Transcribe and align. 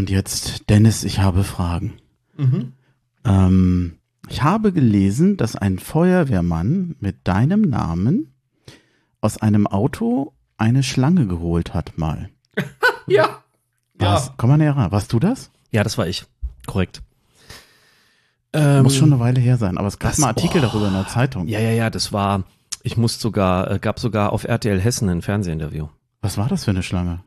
Und 0.00 0.08
jetzt, 0.08 0.70
Dennis, 0.70 1.04
ich 1.04 1.18
habe 1.18 1.44
Fragen. 1.44 1.98
Ähm, 3.22 3.98
ich 4.30 4.42
habe 4.42 4.72
gelesen, 4.72 5.36
dass 5.36 5.56
ein 5.56 5.78
Feuerwehrmann 5.78 6.96
mit 7.00 7.28
deinem 7.28 7.60
Namen 7.60 8.32
aus 9.20 9.36
einem 9.36 9.66
Auto 9.66 10.32
eine 10.56 10.82
Schlange 10.82 11.26
geholt 11.26 11.74
hat 11.74 11.98
mal. 11.98 12.30
Ja. 13.08 13.42
Was, 13.98 14.32
komm 14.38 14.48
mal 14.48 14.56
näher 14.56 14.74
ran. 14.74 14.90
Warst 14.90 15.12
du 15.12 15.18
das? 15.18 15.50
Ja, 15.70 15.84
das 15.84 15.98
war 15.98 16.06
ich. 16.06 16.24
Korrekt. 16.66 17.02
Ähm, 18.54 18.84
Muss 18.84 18.96
schon 18.96 19.12
eine 19.12 19.20
Weile 19.20 19.40
her 19.40 19.58
sein, 19.58 19.76
aber 19.76 19.88
es 19.88 19.98
gab 19.98 20.12
das- 20.12 20.18
mal 20.18 20.28
Artikel 20.28 20.60
oh. 20.60 20.62
darüber 20.62 20.88
in 20.88 20.94
der 20.94 21.08
Zeitung. 21.08 21.46
Ja, 21.46 21.60
ja, 21.60 21.72
ja, 21.72 21.90
das 21.90 22.10
war, 22.10 22.44
ich 22.82 22.96
muss 22.96 23.20
sogar, 23.20 23.70
äh, 23.70 23.78
gab 23.78 23.98
sogar 24.00 24.32
auf 24.32 24.44
RTL 24.44 24.80
Hessen 24.80 25.10
ein 25.10 25.20
Fernsehinterview. 25.20 25.88
Was 26.22 26.38
war 26.38 26.48
das 26.48 26.64
für 26.64 26.70
eine 26.70 26.82
Schlange? 26.82 27.20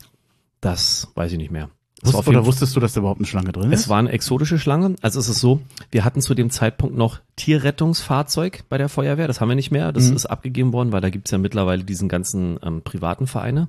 Das 0.59 1.11
weiß 1.13 1.33
ich 1.33 1.37
nicht 1.37 1.51
mehr. 1.51 1.69
Wusst, 2.03 2.27
oder 2.27 2.45
wusstest 2.45 2.75
du, 2.75 2.79
dass 2.79 2.93
da 2.93 2.99
überhaupt 2.99 3.19
eine 3.19 3.27
Schlange 3.27 3.51
drin 3.51 3.71
ist? 3.71 3.81
Es 3.81 3.89
war 3.89 3.97
eine 3.99 4.11
exotische 4.11 4.59
Schlange. 4.59 4.95
Also 5.01 5.19
es 5.19 5.29
ist 5.29 5.39
so, 5.39 5.61
wir 5.91 6.03
hatten 6.03 6.21
zu 6.21 6.33
dem 6.33 6.49
Zeitpunkt 6.49 6.97
noch 6.97 7.19
Tierrettungsfahrzeug 7.35 8.63
bei 8.69 8.77
der 8.77 8.89
Feuerwehr. 8.89 9.27
Das 9.27 9.41
haben 9.41 9.49
wir 9.49 9.55
nicht 9.55 9.71
mehr. 9.71 9.91
Das 9.91 10.09
Mhm. 10.09 10.15
ist 10.15 10.25
abgegeben 10.25 10.73
worden, 10.73 10.91
weil 10.91 11.01
da 11.01 11.09
gibt's 11.09 11.31
ja 11.31 11.37
mittlerweile 11.37 11.83
diesen 11.83 12.09
ganzen 12.09 12.59
ähm, 12.63 12.81
privaten 12.81 13.27
Vereine, 13.27 13.67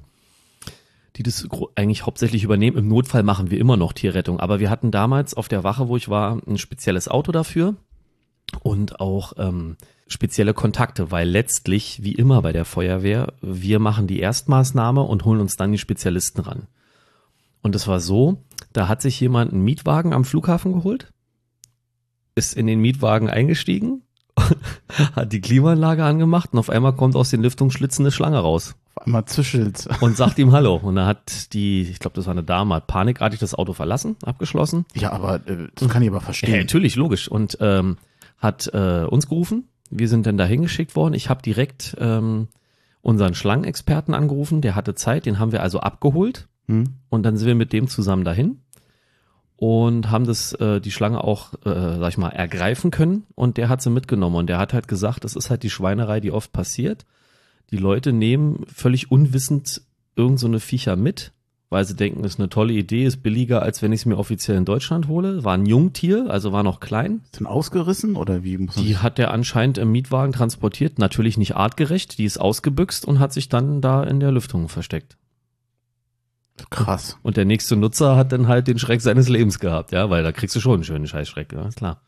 die 1.17 1.23
das 1.23 1.47
eigentlich 1.77 2.07
hauptsächlich 2.07 2.43
übernehmen. 2.45 2.77
Im 2.77 2.89
Notfall 2.89 3.23
machen 3.23 3.51
wir 3.51 3.59
immer 3.59 3.77
noch 3.77 3.93
Tierrettung. 3.93 4.41
Aber 4.41 4.59
wir 4.61 4.71
hatten 4.71 4.91
damals 4.91 5.35
auf 5.35 5.49
der 5.49 5.63
Wache, 5.65 5.89
wo 5.89 5.97
ich 5.97 6.09
war, 6.09 6.41
ein 6.47 6.59
spezielles 6.59 7.09
Auto 7.09 7.31
dafür 7.33 7.75
und 8.63 9.01
auch 9.01 9.35
ähm, 9.39 9.77
spezielle 10.07 10.55
Kontakte, 10.55 11.11
weil 11.11 11.29
letztlich, 11.29 12.01
wie 12.03 12.13
immer 12.13 12.43
bei 12.43 12.53
der 12.53 12.65
Feuerwehr, 12.65 13.33
wir 13.41 13.79
machen 13.79 14.07
die 14.07 14.21
Erstmaßnahme 14.21 15.03
und 15.03 15.25
holen 15.25 15.41
uns 15.41 15.57
dann 15.57 15.73
die 15.73 15.79
Spezialisten 15.79 16.41
ran. 16.41 16.67
Und 17.65 17.75
es 17.75 17.89
war 17.89 17.99
so, 17.99 18.43
da 18.75 18.89
hat 18.89 19.01
sich 19.01 19.19
jemand 19.19 19.53
einen 19.53 19.65
Mietwagen 19.65 20.13
am 20.13 20.25
Flughafen 20.27 20.75
geholt, 20.75 21.09
ist 22.35 22.55
in 22.55 22.67
den 22.67 22.79
Mietwagen 22.81 23.31
eingestiegen, 23.31 24.03
hat 25.17 25.33
die 25.33 25.41
Klimaanlage 25.41 26.05
angemacht 26.05 26.51
und 26.53 26.59
auf 26.59 26.69
einmal 26.69 26.93
kommt 26.95 27.17
aus 27.17 27.31
den 27.31 27.43
Lüftungsschlitzen 27.43 28.05
eine 28.05 28.13
Schlange 28.13 28.39
raus 28.39 28.75
Auf 28.97 29.07
einmal 29.07 29.25
zischelt. 29.25 29.89
und 30.03 30.15
sagt 30.17 30.39
ihm 30.39 30.53
Hallo. 30.53 30.77
Und 30.77 30.97
da 30.97 31.07
hat 31.07 31.55
die, 31.55 31.83
ich 31.83 32.01
glaube, 32.01 32.17
das 32.17 32.27
war 32.27 32.33
eine 32.33 32.43
Dame, 32.43 32.75
hat 32.75 32.87
panikartig 32.87 33.41
das 33.41 33.55
Auto 33.55 33.73
verlassen, 33.73 34.17
abgeschlossen. 34.23 34.85
Ja, 34.95 35.13
aber 35.13 35.37
äh, 35.49 35.69
das 35.75 35.89
kann 35.89 36.03
ich 36.03 36.09
aber 36.09 36.19
Ja, 36.19 36.25
verstehen. 36.25 36.59
natürlich, 36.59 36.97
logisch. 36.97 37.29
Und 37.29 37.57
ähm, 37.61 37.97
hat 38.39 38.69
äh, 38.75 39.05
uns 39.09 39.27
gerufen. 39.27 39.69
Wir 39.89 40.09
sind 40.09 40.27
dann 40.27 40.37
dahin 40.37 40.61
geschickt 40.61 40.97
worden. 40.97 41.15
Ich 41.15 41.31
habe 41.31 41.41
direkt 41.41 41.97
ähm, 41.99 42.49
unseren 43.01 43.35
Schlangenexperten 43.35 44.13
angerufen. 44.13 44.61
Der 44.61 44.75
hatte 44.75 44.95
Zeit, 44.95 45.25
den 45.25 45.39
haben 45.39 45.53
wir 45.53 45.63
also 45.63 45.81
abgeholt. 45.81 46.47
Hm? 46.67 46.85
Und 47.09 47.23
dann 47.25 47.37
sind 47.37 47.47
wir 47.47 47.55
mit 47.55 47.73
dem 47.73 47.89
zusammen 47.89 48.25
dahin 48.25 48.59
und 49.57 50.11
haben 50.11 50.27
das 50.27 50.53
äh, 50.55 50.81
die 50.81 50.91
Schlange 50.91 51.23
auch, 51.23 51.55
äh, 51.65 51.99
sag 51.99 52.09
ich 52.09 52.19
mal, 52.19 52.31
ergreifen 52.31 52.91
können. 52.91 53.25
Und 53.35 53.57
der 53.57 53.69
hat 53.69 53.83
sie 53.83 53.91
mitgenommen 53.91 54.37
und 54.37 54.49
der 54.49 54.59
hat 54.59 54.73
halt 54.73 54.89
gesagt, 54.89 55.25
das 55.25 55.37
ist 55.37 55.51
halt 55.51 55.63
die 55.63 55.71
Schweinerei, 55.71 56.21
die 56.21 56.33
oft 56.33 56.53
passiert. 56.53 57.05
Die 57.71 57.77
Leute 57.77 58.13
nehmen 58.13 58.65
völlig 58.67 59.11
unwissend 59.11 59.83
irgend 60.17 60.39
so 60.39 60.47
eine 60.47 60.61
Viecher 60.61 60.97
mit, 60.97 61.33
weil 61.71 61.85
sie 61.85 61.97
denken, 61.97 62.25
ist 62.25 62.39
eine 62.39 62.49
tolle 62.49 62.73
Idee, 62.73 63.07
ist 63.07 63.23
billiger, 63.23 63.63
als 63.63 63.81
wenn 63.81 63.93
ich 63.93 64.01
es 64.01 64.07
mir 64.07 64.19
offiziell 64.19 64.57
in 64.57 64.65
Deutschland 64.65 65.09
hole. 65.09 65.45
War 65.45 65.55
ein 65.55 65.67
Jungtier, 65.67 66.27
also 66.29 66.53
war 66.53 66.63
noch 66.63 66.81
klein. 66.81 67.23
Ist 67.25 67.41
denn 67.41 67.47
ausgerissen 67.47 68.17
oder 68.17 68.45
wie 68.45 68.59
muss 68.59 68.77
man 68.77 68.85
Die 68.85 68.99
hat 68.99 69.19
der 69.19 69.33
anscheinend 69.33 69.79
im 69.79 69.91
Mietwagen 69.91 70.33
transportiert, 70.33 70.99
natürlich 70.99 71.39
nicht 71.39 71.57
artgerecht, 71.57 72.19
die 72.19 72.25
ist 72.25 72.39
ausgebüxt 72.39 73.07
und 73.07 73.19
hat 73.19 73.33
sich 73.33 73.49
dann 73.49 73.81
da 73.81 74.03
in 74.05 74.21
der 74.21 74.31
Lüftung 74.31 74.69
versteckt. 74.69 75.17
Krass. 76.71 77.19
Und 77.23 77.37
der 77.37 77.45
nächste 77.45 77.77
Nutzer 77.77 78.17
hat 78.17 78.33
dann 78.33 78.49
halt 78.49 78.69
den 78.69 78.79
Schreck 78.79 79.01
seines 79.01 79.29
Lebens 79.29 79.59
gehabt, 79.59 79.93
ja, 79.93 80.11
weil 80.11 80.23
da 80.23 80.33
kriegst 80.33 80.55
du 80.57 80.61
schon 80.61 80.75
einen 80.75 80.85
schönen 80.85 81.07
Scheißschreck, 81.07 81.53
ja, 81.53 81.67
ist 81.67 81.77
klar. 81.79 82.01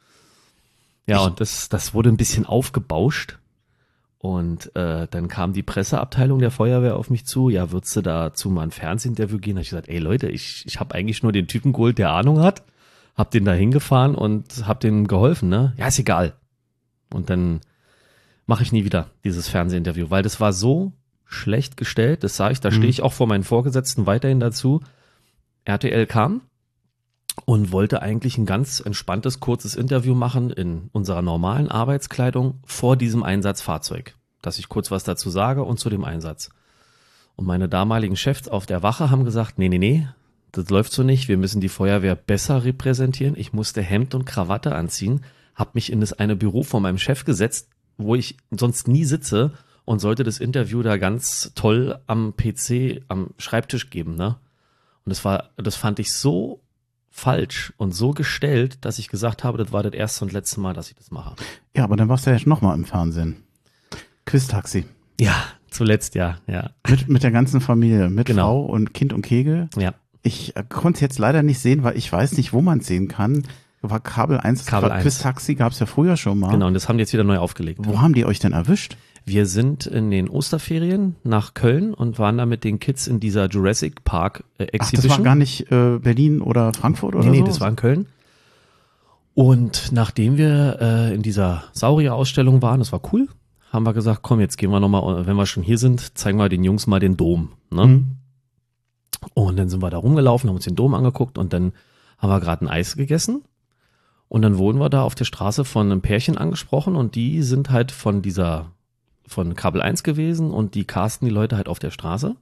Ja, 1.07 1.21
Ich- 1.21 1.27
und 1.27 1.41
das, 1.41 1.69
das 1.69 1.95
wurde 1.95 2.11
ein 2.11 2.17
bisschen 2.17 2.47
aufgebauscht. 2.47 3.39
Und 4.19 4.75
äh, 4.75 5.07
dann 5.09 5.29
kam 5.29 5.53
die 5.53 5.63
Presseabteilung 5.63 6.41
der 6.41 6.51
Feuerwehr 6.51 6.97
auf 6.97 7.11
mich 7.11 7.27
zu, 7.27 7.49
ja, 7.49 7.71
würdest 7.71 7.95
du 7.97 8.01
dazu 8.01 8.51
mal 8.51 8.63
ein 8.63 8.71
Fernsehinterview 8.73 9.39
gehen? 9.39 9.55
Da 9.55 9.59
hab 9.61 9.63
ich 9.65 9.71
gesagt, 9.71 9.89
ey 9.89 9.99
Leute, 9.99 10.29
ich, 10.29 10.65
ich 10.67 10.81
habe 10.81 10.95
eigentlich 10.95 11.23
nur 11.23 11.33
den 11.33 11.47
Typen 11.47 11.73
geholt, 11.73 11.99
der 11.99 12.11
Ahnung 12.11 12.41
hat, 12.41 12.65
hab 13.15 13.31
den 13.31 13.45
da 13.45 13.53
hingefahren 13.53 14.15
und 14.15 14.67
hab 14.67 14.81
dem 14.81 15.07
geholfen, 15.07 15.49
ne? 15.49 15.75
Ja, 15.77 15.87
ist 15.87 15.99
egal. 15.99 16.35
Und 17.13 17.31
dann 17.31 17.61
mache 18.47 18.63
ich 18.65 18.73
nie 18.73 18.85
wieder 18.85 19.11
dieses 19.23 19.49
Fernsehinterview, 19.49 20.11
weil 20.11 20.23
das 20.23 20.41
war 20.41 20.53
so 20.53 20.93
schlecht 21.27 21.77
gestellt, 21.77 22.25
das 22.25 22.37
sage 22.37 22.53
ich, 22.53 22.61
da 22.61 22.71
Mhm. 22.71 22.75
stehe 22.75 22.89
ich 22.89 23.03
auch 23.03 23.13
vor 23.13 23.27
meinen 23.27 23.45
Vorgesetzten 23.45 24.07
weiterhin 24.07 24.41
dazu. 24.41 24.81
RTL 25.65 26.07
kam 26.07 26.43
und 27.45 27.73
wollte 27.73 28.01
eigentlich 28.03 28.39
ein 28.39 28.47
ganz 28.47 28.81
entspanntes, 28.81 29.41
kurzes 29.41 29.75
Interview 29.75 30.15
machen 30.15 30.51
in 30.51 30.89
unserer 30.93 31.23
normalen 31.23 31.69
Arbeitskleidung 31.69 32.61
vor 32.65 32.97
diesem 32.97 33.23
Einsatzfahrzeug, 33.23 34.15
dass 34.43 34.59
ich 34.59 34.69
kurz 34.69 34.91
was 34.91 35.05
dazu 35.05 35.29
sage 35.31 35.63
und 35.65 35.79
zu 35.79 35.91
dem 35.91 36.05
Einsatz. 36.05 36.51
Und 37.35 37.47
meine 37.47 37.69
damaligen 37.69 38.17
Chefs 38.17 38.49
auf 38.49 38.65
der 38.65 38.83
Wache 38.83 39.11
haben 39.11 39.25
gesagt, 39.25 39.59
nee, 39.59 39.69
nee, 39.69 39.79
nee, 39.79 40.09
das 40.53 40.71
läuft 40.71 40.93
so 40.93 41.03
nicht, 41.03 41.29
wir 41.29 41.37
müssen 41.37 41.61
die 41.61 41.69
Feuerwehr 41.69 42.15
besser 42.15 42.65
repräsentieren. 42.65 43.37
Ich 43.37 43.53
musste 43.53 43.83
Hemd 43.83 44.15
und 44.15 44.25
Krawatte 44.25 44.75
anziehen, 44.75 45.23
habe 45.55 45.73
mich 45.75 45.93
in 45.93 46.01
das 46.01 46.15
eine 46.15 46.37
Büro 46.37 46.63
von 46.63 46.83
meinem 46.83 46.99
Chef 46.99 47.25
gesetzt, 47.25 47.69
wo 47.99 48.15
ich 48.15 48.37
sonst 48.51 48.89
nie 48.89 49.05
sitze 49.05 49.53
und 49.87 50.01
sollte 50.01 50.23
das 50.25 50.39
Interview 50.39 50.83
da 50.83 50.99
ganz 50.99 51.53
toll 51.55 51.99
am 52.07 52.35
PC, 52.37 53.03
am 53.09 53.31
Schreibtisch 53.39 53.89
geben, 53.89 54.17
ne? 54.17 54.37
Und 55.05 55.11
das 55.11 55.25
war, 55.25 55.51
das 55.57 55.77
fand 55.77 55.99
ich 56.01 56.13
so 56.13 56.61
falsch 57.11 57.73
und 57.79 57.93
so 57.95 58.11
gestellt, 58.11 58.85
dass 58.85 58.99
ich 58.99 59.09
gesagt 59.09 59.43
habe, 59.45 59.57
das 59.57 59.73
war 59.73 59.83
das 59.83 59.93
erste 59.95 60.25
und 60.27 60.33
letzte 60.33 60.61
Mal, 60.61 60.75
dass 60.75 60.91
ich 60.91 60.97
das 60.97 61.11
mache. 61.11 61.35
Ja, 61.75 61.85
aber 61.85 61.97
dann 61.97 62.09
warst 62.11 62.27
du 62.27 62.31
ja 62.31 62.39
noch 62.45 62.61
mal 62.61 62.75
im 62.75 62.85
Fernsehen. 62.85 63.37
Quiz-Taxi. 64.27 64.85
Ja, 65.21 65.35
zuletzt 65.71 66.15
ja, 66.15 66.37
ja, 66.47 66.71
Mit, 66.89 67.09
mit 67.09 67.23
der 67.23 67.31
ganzen 67.31 67.61
Familie, 67.61 68.11
mit 68.11 68.27
Genau. 68.27 68.43
Frau 68.43 68.61
und 68.67 68.93
Kind 68.93 69.13
und 69.13 69.23
Kegel. 69.23 69.69
ja. 69.77 69.95
Ich 70.23 70.57
äh, 70.57 70.65
konnte 70.69 70.97
es 70.97 71.01
jetzt 71.03 71.19
leider 71.21 71.45
nicht 71.45 71.61
sehen, 71.61 71.85
weil 71.85 71.97
ich 71.97 72.11
weiß 72.13 72.37
nicht, 72.37 72.53
wo 72.53 72.61
man 72.61 72.81
es 72.81 72.89
sehen 72.89 73.07
kann. 73.07 73.45
War 73.81 74.01
Kabel 74.01 74.39
1, 74.41 74.67
Kabel 74.67 74.91
1. 74.91 75.03
Quiz-Taxi 75.05 75.55
gab 75.55 75.71
es 75.71 75.79
ja 75.79 75.87
früher 75.87 76.17
schon 76.17 76.41
mal. 76.41 76.51
Genau, 76.51 76.67
und 76.67 76.75
das 76.75 76.89
haben 76.89 76.97
die 76.99 77.03
jetzt 77.03 77.13
wieder 77.13 77.23
neu 77.23 77.39
aufgelegt. 77.39 77.79
Wo 77.85 78.01
haben 78.01 78.13
die 78.13 78.25
euch 78.25 78.41
denn 78.41 78.53
erwischt? 78.53 78.97
Wir 79.29 79.47
sind 79.47 79.87
in 79.87 80.13
den 80.13 80.29
Osterferien 80.29 81.17
nach 81.25 81.53
Köln 81.53 81.95
und 81.95 82.21
waren 82.21 82.39
da 82.39 82.47
mit 82.47 82.63
den 82.63 82.79
Kids 82.79 83.09
in 83.09 83.19
dieser 83.19 83.49
Jurassic 83.49 84.05
Park 84.05 84.45
äh, 84.59 84.67
Ach, 84.69 84.75
Exhibition. 84.75 85.09
das 85.09 85.19
war 85.19 85.25
gar 85.25 85.35
nicht 85.35 85.71
äh, 85.73 85.99
Berlin 85.99 86.41
oder 86.41 86.73
Frankfurt 86.73 87.17
oder 87.17 87.25
nee, 87.25 87.33
nee, 87.33 87.39
so? 87.41 87.47
das 87.47 87.61
war 87.61 87.69
in 87.69 87.77
Köln. 87.77 88.07
Und 89.35 89.91
nachdem 89.93 90.37
wir 90.37 90.79
äh, 90.81 91.15
in 91.15 91.23
dieser 91.23 91.65
Saurier-Ausstellung 91.73 92.63
waren, 92.63 92.79
das 92.79 92.93
war 92.93 93.03
cool, 93.13 93.29
haben 93.71 93.85
wir 93.85 93.93
gesagt, 93.93 94.23
komm, 94.23 94.39
jetzt 94.39 94.57
gehen 94.59 94.71
wir 94.71 94.79
nochmal, 94.79 95.27
wenn 95.27 95.37
wir 95.37 95.45
schon 95.45 95.65
hier 95.65 95.77
sind, 95.77 96.17
zeigen 96.17 96.39
wir 96.39 96.49
den 96.49 96.63
Jungs 96.63 96.87
mal 96.87 97.01
den 97.01 97.17
Dom. 97.17 97.51
Ne? 97.71 97.87
Mhm. 97.87 98.07
Und 99.35 99.57
dann 99.57 99.69
sind 99.69 99.83
wir 99.83 99.91
da 99.91 99.99
rumgelaufen, 99.99 100.49
haben 100.49 100.57
uns 100.57 100.65
den 100.65 100.77
Dom 100.77 100.95
angeguckt 100.95 101.37
und 101.37 101.53
dann 101.53 101.73
haben 102.19 102.31
wir 102.31 102.41
gerade 102.41 102.65
ein 102.65 102.69
Eis 102.69 102.97
gegessen. 102.97 103.43
Und 104.29 104.43
dann 104.43 104.57
wurden 104.57 104.79
wir 104.79 104.89
da 104.89 105.03
auf 105.03 105.15
der 105.15 105.25
Straße 105.25 105.65
von 105.65 105.91
einem 105.91 106.01
Pärchen 106.01 106.39
angesprochen 106.39 106.97
und 106.97 107.15
die 107.15 107.43
sind 107.43 107.71
halt 107.71 107.93
von 107.93 108.23
dieser, 108.23 108.73
von 109.27 109.55
Kabel 109.55 109.83
1 109.83 110.03
gewesen 110.03 110.51
und 110.51 110.75
die 110.75 110.85
casten 110.85 111.29
die 111.29 111.35
Leute 111.35 111.57
halt 111.57 111.69
auf 111.69 111.79
der 111.79 111.91
Straße 111.91 112.37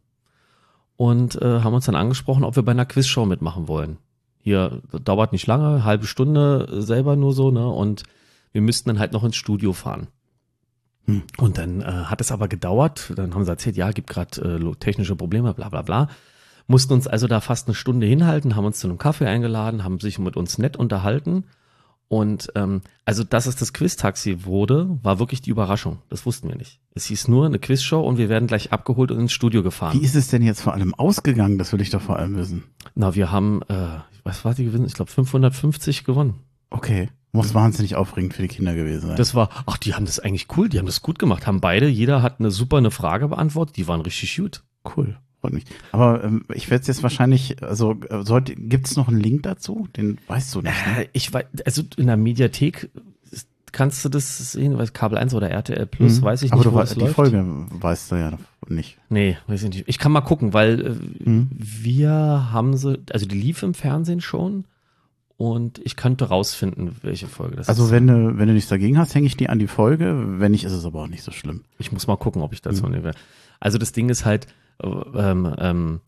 und 0.97 1.41
äh, 1.41 1.61
haben 1.61 1.75
uns 1.75 1.87
dann 1.87 1.95
angesprochen, 1.95 2.45
ob 2.45 2.57
wir 2.57 2.63
bei 2.63 2.73
einer 2.73 2.87
Quizshow 2.87 3.27
mitmachen 3.27 3.69
wollen. 3.69 3.99
Hier 4.41 4.83
dauert 4.93 5.33
nicht 5.33 5.47
lange, 5.47 5.85
halbe 5.85 6.07
Stunde 6.07 6.83
selber 6.83 7.17
nur 7.17 7.33
so, 7.33 7.51
ne? 7.51 7.67
Und 7.67 8.03
wir 8.53 8.61
müssten 8.61 8.91
dann 8.91 8.99
halt 8.99 9.13
noch 9.13 9.25
ins 9.25 9.37
Studio 9.37 9.73
fahren. 9.73 10.09
Hm. 11.07 11.23
Und 11.39 11.59
dann 11.59 11.81
äh, 11.81 11.85
hat 11.85 12.21
es 12.21 12.31
aber 12.31 12.49
gedauert, 12.49 13.13
dann 13.17 13.35
haben 13.35 13.45
sie 13.45 13.51
erzählt, 13.51 13.77
ja, 13.77 13.91
gibt 13.91 14.09
gerade 14.09 14.41
äh, 14.41 14.75
technische 14.77 15.17
Probleme, 15.17 15.55
bla 15.55 15.69
bla 15.69 15.83
bla. 15.83 16.09
Mussten 16.67 16.95
uns 16.95 17.07
also 17.07 17.27
da 17.27 17.41
fast 17.41 17.69
eine 17.69 17.75
Stunde 17.75 18.07
hinhalten, 18.07 18.57
haben 18.57 18.65
uns 18.65 18.79
zu 18.79 18.87
einem 18.87 18.99
Kaffee 18.99 19.27
eingeladen, 19.27 19.85
haben 19.85 19.99
sich 19.99 20.19
mit 20.19 20.37
uns 20.37 20.59
nett 20.59 20.77
unterhalten. 20.77 21.45
Und 22.09 22.53
ähm, 22.55 22.83
also, 23.05 23.25
dass 23.25 23.47
es 23.47 23.57
das 23.57 23.73
Quiz-Taxi 23.73 24.45
wurde, 24.45 24.99
war 25.03 25.19
wirklich 25.19 25.41
die 25.41 25.51
Überraschung. 25.51 25.99
Das 26.11 26.27
wussten 26.27 26.49
wir 26.49 26.57
nicht. 26.57 26.81
Es 26.95 27.07
hieß 27.07 27.29
nur 27.29 27.47
eine 27.47 27.59
Quizshow 27.59 28.01
und 28.01 28.19
wir 28.19 28.29
werden 28.29 28.47
gleich 28.47 28.73
abgeholt 28.73 29.11
und 29.11 29.19
ins 29.19 29.33
Studio 29.33 29.63
gefahren. 29.63 29.99
Wie 29.99 30.05
ist 30.05 30.15
es 30.15 30.29
denn 30.29 30.43
jetzt 30.43 30.61
vor 30.61 30.75
allem 30.75 30.95
ausgegangen? 30.95 31.59
Das 31.59 31.73
will 31.73 31.81
ich 31.81 31.91
doch 31.91 32.03
vor 32.03 32.19
allem 32.19 32.37
wissen. 32.37 32.65
Na, 32.95 33.15
wir 33.15 33.33
haben, 33.33 33.63
äh, 33.69 33.99
was 34.23 34.45
war 34.45 34.55
die 34.55 34.65
gewesen? 34.65 34.87
Ich 34.87 34.95
glaube 34.95 35.11
550 35.11 36.05
gewonnen. 36.05 36.35
Okay. 36.71 37.09
Muss 37.33 37.53
wahnsinnig 37.53 37.97
aufregend 37.97 38.35
für 38.35 38.43
die 38.43 38.49
Kinder 38.49 38.77
gewesen 38.77 39.09
sein. 39.09 39.17
Das 39.17 39.35
war, 39.35 39.49
ach, 39.67 39.77
die 39.77 39.95
haben 39.95 40.07
das 40.07 40.21
eigentlich 40.21 40.47
cool, 40.57 40.69
die 40.69 40.79
haben 40.79 40.87
das 40.87 41.03
gut 41.03 41.19
gemacht, 41.19 41.49
haben 41.49 41.61
beide, 41.61 41.89
jeder 41.89 42.23
hat 42.23 42.39
eine 42.39 42.53
super 42.53 42.77
eine 42.77 42.93
Frage 42.93 43.27
beantwortet, 43.27 43.77
die 43.77 43.89
waren 43.89 44.01
richtig 44.03 44.37
gut. 44.37 44.63
cool. 44.97 45.19
Freut 45.45 45.53
mich. 45.53 45.65
Aber 45.93 46.25
ähm, 46.25 46.45
ich 46.55 46.71
werde 46.71 46.81
es 46.83 46.87
jetzt 46.89 47.03
wahrscheinlich, 47.03 47.63
also 47.63 47.95
äh, 48.09 48.23
sollte, 48.25 48.55
gibt's 48.55 48.97
noch 48.97 49.09
einen 49.09 49.21
Link 49.21 49.43
dazu? 49.43 49.89
Den 49.95 50.17
weißt 50.27 50.55
du 50.55 50.63
nicht. 50.63 50.73
Ne? 50.87 51.03
Äh, 51.05 51.09
ich 51.13 51.31
weiß, 51.33 51.45
also 51.67 51.83
in 51.99 52.07
der 52.07 52.17
Mediathek 52.17 52.89
kannst 53.73 54.05
du 54.05 54.09
das 54.09 54.53
sehen, 54.53 54.79
weil 54.79 54.87
Kabel 54.89 55.19
1 55.19 55.35
oder 55.35 55.51
RTL 55.51 55.85
Plus, 55.87 56.21
Mhm. 56.21 56.25
weiß 56.25 56.43
ich 56.45 56.53
Aber 56.53 56.61
nicht, 56.61 56.67
du 56.67 56.73
wo 56.73 56.77
weißt, 56.77 56.93
es 56.93 56.95
die 56.97 57.01
läuft. 57.05 57.15
Folge 57.17 57.45
weißt 57.71 58.13
du 58.13 58.17
ja. 58.17 58.39
nicht? 58.69 58.97
Nee, 59.11 59.37
weiß 59.49 59.65
ich 59.65 59.69
nicht. 59.71 59.85
Ich 59.89 59.99
kann 59.99 60.13
mal 60.13 60.21
gucken, 60.23 60.55
weil 60.55 60.81
äh, 60.81 61.25
Hm. 61.27 61.49
wir 61.53 62.11
haben 62.53 62.77
sie, 62.77 63.01
also 63.13 63.27
die 63.27 63.39
lief 63.39 63.63
im 63.63 63.75
Fernsehen 63.75 64.21
schon 64.23 64.65
und 65.37 65.81
ich 65.85 65.97
könnte 65.97 66.27
rausfinden, 66.29 66.95
welche 67.03 67.27
Folge 67.27 67.57
das 67.57 67.69
Also 67.69 67.87
ist. 67.87 67.91
wenn 67.91 68.07
du, 68.07 68.39
wenn 68.39 68.47
du 68.47 68.55
nichts 68.55 68.71
dagegen 68.71 68.97
hast, 68.97 69.15
hänge 69.15 69.27
ich 69.27 69.37
die 69.37 69.49
an 69.49 69.59
die 69.59 69.67
Folge. 69.67 70.25
Wenn 70.39 70.53
nicht, 70.53 70.65
ist 70.65 70.73
es 70.73 70.85
aber 70.87 71.03
auch 71.03 71.09
nicht 71.09 71.25
so 71.25 71.33
schlimm. 71.33 71.63
Ich 71.79 71.91
muss 71.93 72.07
mal 72.07 72.17
gucken, 72.17 72.41
ob 72.43 72.53
ich 72.53 72.61
Mhm. 72.61 72.71
dazu 72.71 72.87
nehme. 72.89 73.11
Also 73.59 73.77
das 73.79 73.91
Ding 73.93 74.09
ist 74.09 74.25
halt, 74.25 74.47
ähm, 74.83 75.55
ähm, 75.59 76.01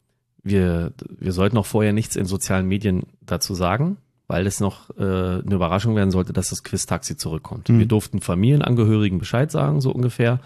wir, 0.42 0.92
wir 1.18 1.32
sollten 1.32 1.56
auch 1.58 1.66
vorher 1.66 1.92
nichts 1.92 2.16
in 2.16 2.24
sozialen 2.26 2.66
Medien 2.66 3.04
dazu 3.20 3.54
sagen, 3.54 3.98
weil 4.28 4.46
es 4.46 4.60
noch 4.60 4.90
äh, 4.96 5.02
eine 5.02 5.54
Überraschung 5.54 5.96
werden 5.96 6.10
sollte, 6.10 6.32
dass 6.32 6.50
das 6.50 6.62
Quiz-Taxi 6.62 7.16
zurückkommt. 7.16 7.68
Mhm. 7.68 7.78
Wir 7.80 7.86
durften 7.86 8.20
Familienangehörigen 8.20 9.18
Bescheid 9.18 9.50
sagen, 9.50 9.80
so 9.80 9.90
ungefähr, 9.92 10.40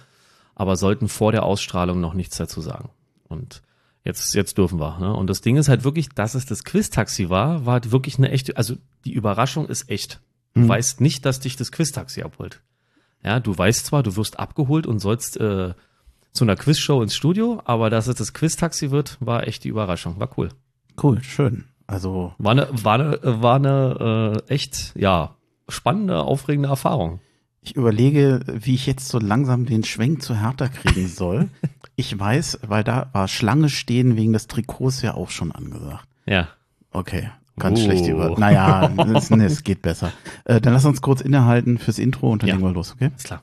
aber 0.55 0.77
sollten 0.77 1.09
vor 1.09 1.33
der 1.33 1.45
Ausstrahlung 1.45 2.01
noch 2.01 2.15
nichts 2.15 2.37
dazu 2.37 2.61
sagen. 2.61 2.91
Und 3.29 3.63
jetzt, 4.05 4.35
jetzt 4.35 4.59
dürfen 4.59 4.81
wir. 4.81 4.99
Ne? 4.99 5.15
Und 5.15 5.29
das 5.29 5.41
Ding 5.41 5.57
ist 5.57 5.69
halt 5.69 5.85
wirklich, 5.85 6.09
dass 6.11 6.35
es 6.35 6.47
das 6.47 6.65
Quiz-Taxi 6.65 7.31
war, 7.31 7.65
war 7.67 7.75
halt 7.75 7.93
wirklich 7.93 8.19
eine 8.19 8.31
echte, 8.31 8.57
also 8.57 8.75
die 9.05 9.13
Überraschung 9.13 9.67
ist 9.69 9.91
echt. 9.91 10.21
Du 10.55 10.63
Mhm. 10.63 10.69
weißt 10.69 11.01
nicht, 11.01 11.25
dass 11.25 11.41
dich 11.41 11.57
das 11.57 11.73
Quiz-Taxi 11.73 12.23
abholt. 12.23 12.61
Ja, 13.23 13.39
du 13.39 13.57
weißt 13.57 13.87
zwar, 13.87 14.03
du 14.03 14.17
wirst 14.17 14.39
abgeholt 14.39 14.87
und 14.87 14.99
sollst 14.99 15.37
äh, 15.39 15.75
zu 16.33 16.45
einer 16.45 16.57
Quizshow 16.57 17.03
ins 17.03 17.15
Studio, 17.15 17.61
aber 17.65 17.91
dass 17.91 18.07
es 18.07 18.15
das 18.17 18.33
Quiz-Taxi 18.33 18.91
wird, 18.91 19.17
war 19.21 19.47
echt 19.47 19.65
die 19.65 19.69
Überraschung. 19.69 20.19
War 20.21 20.29
cool. 20.39 20.51
Cool, 21.03 21.23
schön. 21.23 21.65
Also 21.87 22.35
War 22.39 22.53
eine, 22.53 22.69
war 22.71 22.95
eine, 22.95 23.19
war 23.23 23.57
eine 23.57 24.43
äh, 24.49 24.53
echt, 24.53 24.93
ja, 24.97 25.35
spannende, 25.69 26.21
aufregende 26.23 26.69
Erfahrung. 26.69 27.21
ich 27.63 27.75
überlege, 27.75 28.41
wie 28.47 28.75
ich 28.75 28.87
jetzt 28.87 29.09
so 29.09 29.19
langsam 29.19 29.67
den 29.67 29.83
Schwenk 29.85 30.23
zu 30.23 30.41
Hertha 30.41 30.69
kriegen 30.69 31.09
soll. 31.23 31.49
ich 31.97 32.17
weiß, 32.19 32.61
weil 32.67 32.85
da 32.85 33.11
war 33.13 33.27
Schlange 33.29 33.69
stehen 33.69 34.17
wegen 34.17 34.33
des 34.33 34.47
Trikots 34.47 35.03
ja 35.03 35.15
auch 35.15 35.31
schon 35.31 35.51
angesagt. 35.53 36.07
Ja. 36.27 36.49
Okay, 36.93 37.29
ganz 37.59 37.81
Oh. 37.81 37.85
schlecht 37.85 38.07
über. 38.07 38.39
Naja, 38.39 38.89
es, 39.15 39.31
nee, 39.31 39.45
es 39.45 39.65
geht 39.65 39.83
besser. 39.83 40.13
Äh, 40.45 40.61
dann 40.61 40.73
lass 40.73 40.85
uns 40.85 41.03
kurz 41.03 41.21
innehalten 41.21 41.79
fürs 41.79 41.99
Intro 41.99 42.31
und 42.31 42.43
dann 42.43 42.49
Ja. 42.49 42.55
legen 42.55 42.67
wir 42.69 42.73
los, 42.73 42.93
okay? 42.95 43.11
Ist 43.17 43.27
klar. 43.27 43.43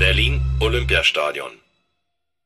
Berlin 0.00 0.40
Olympiastadion. 0.60 1.50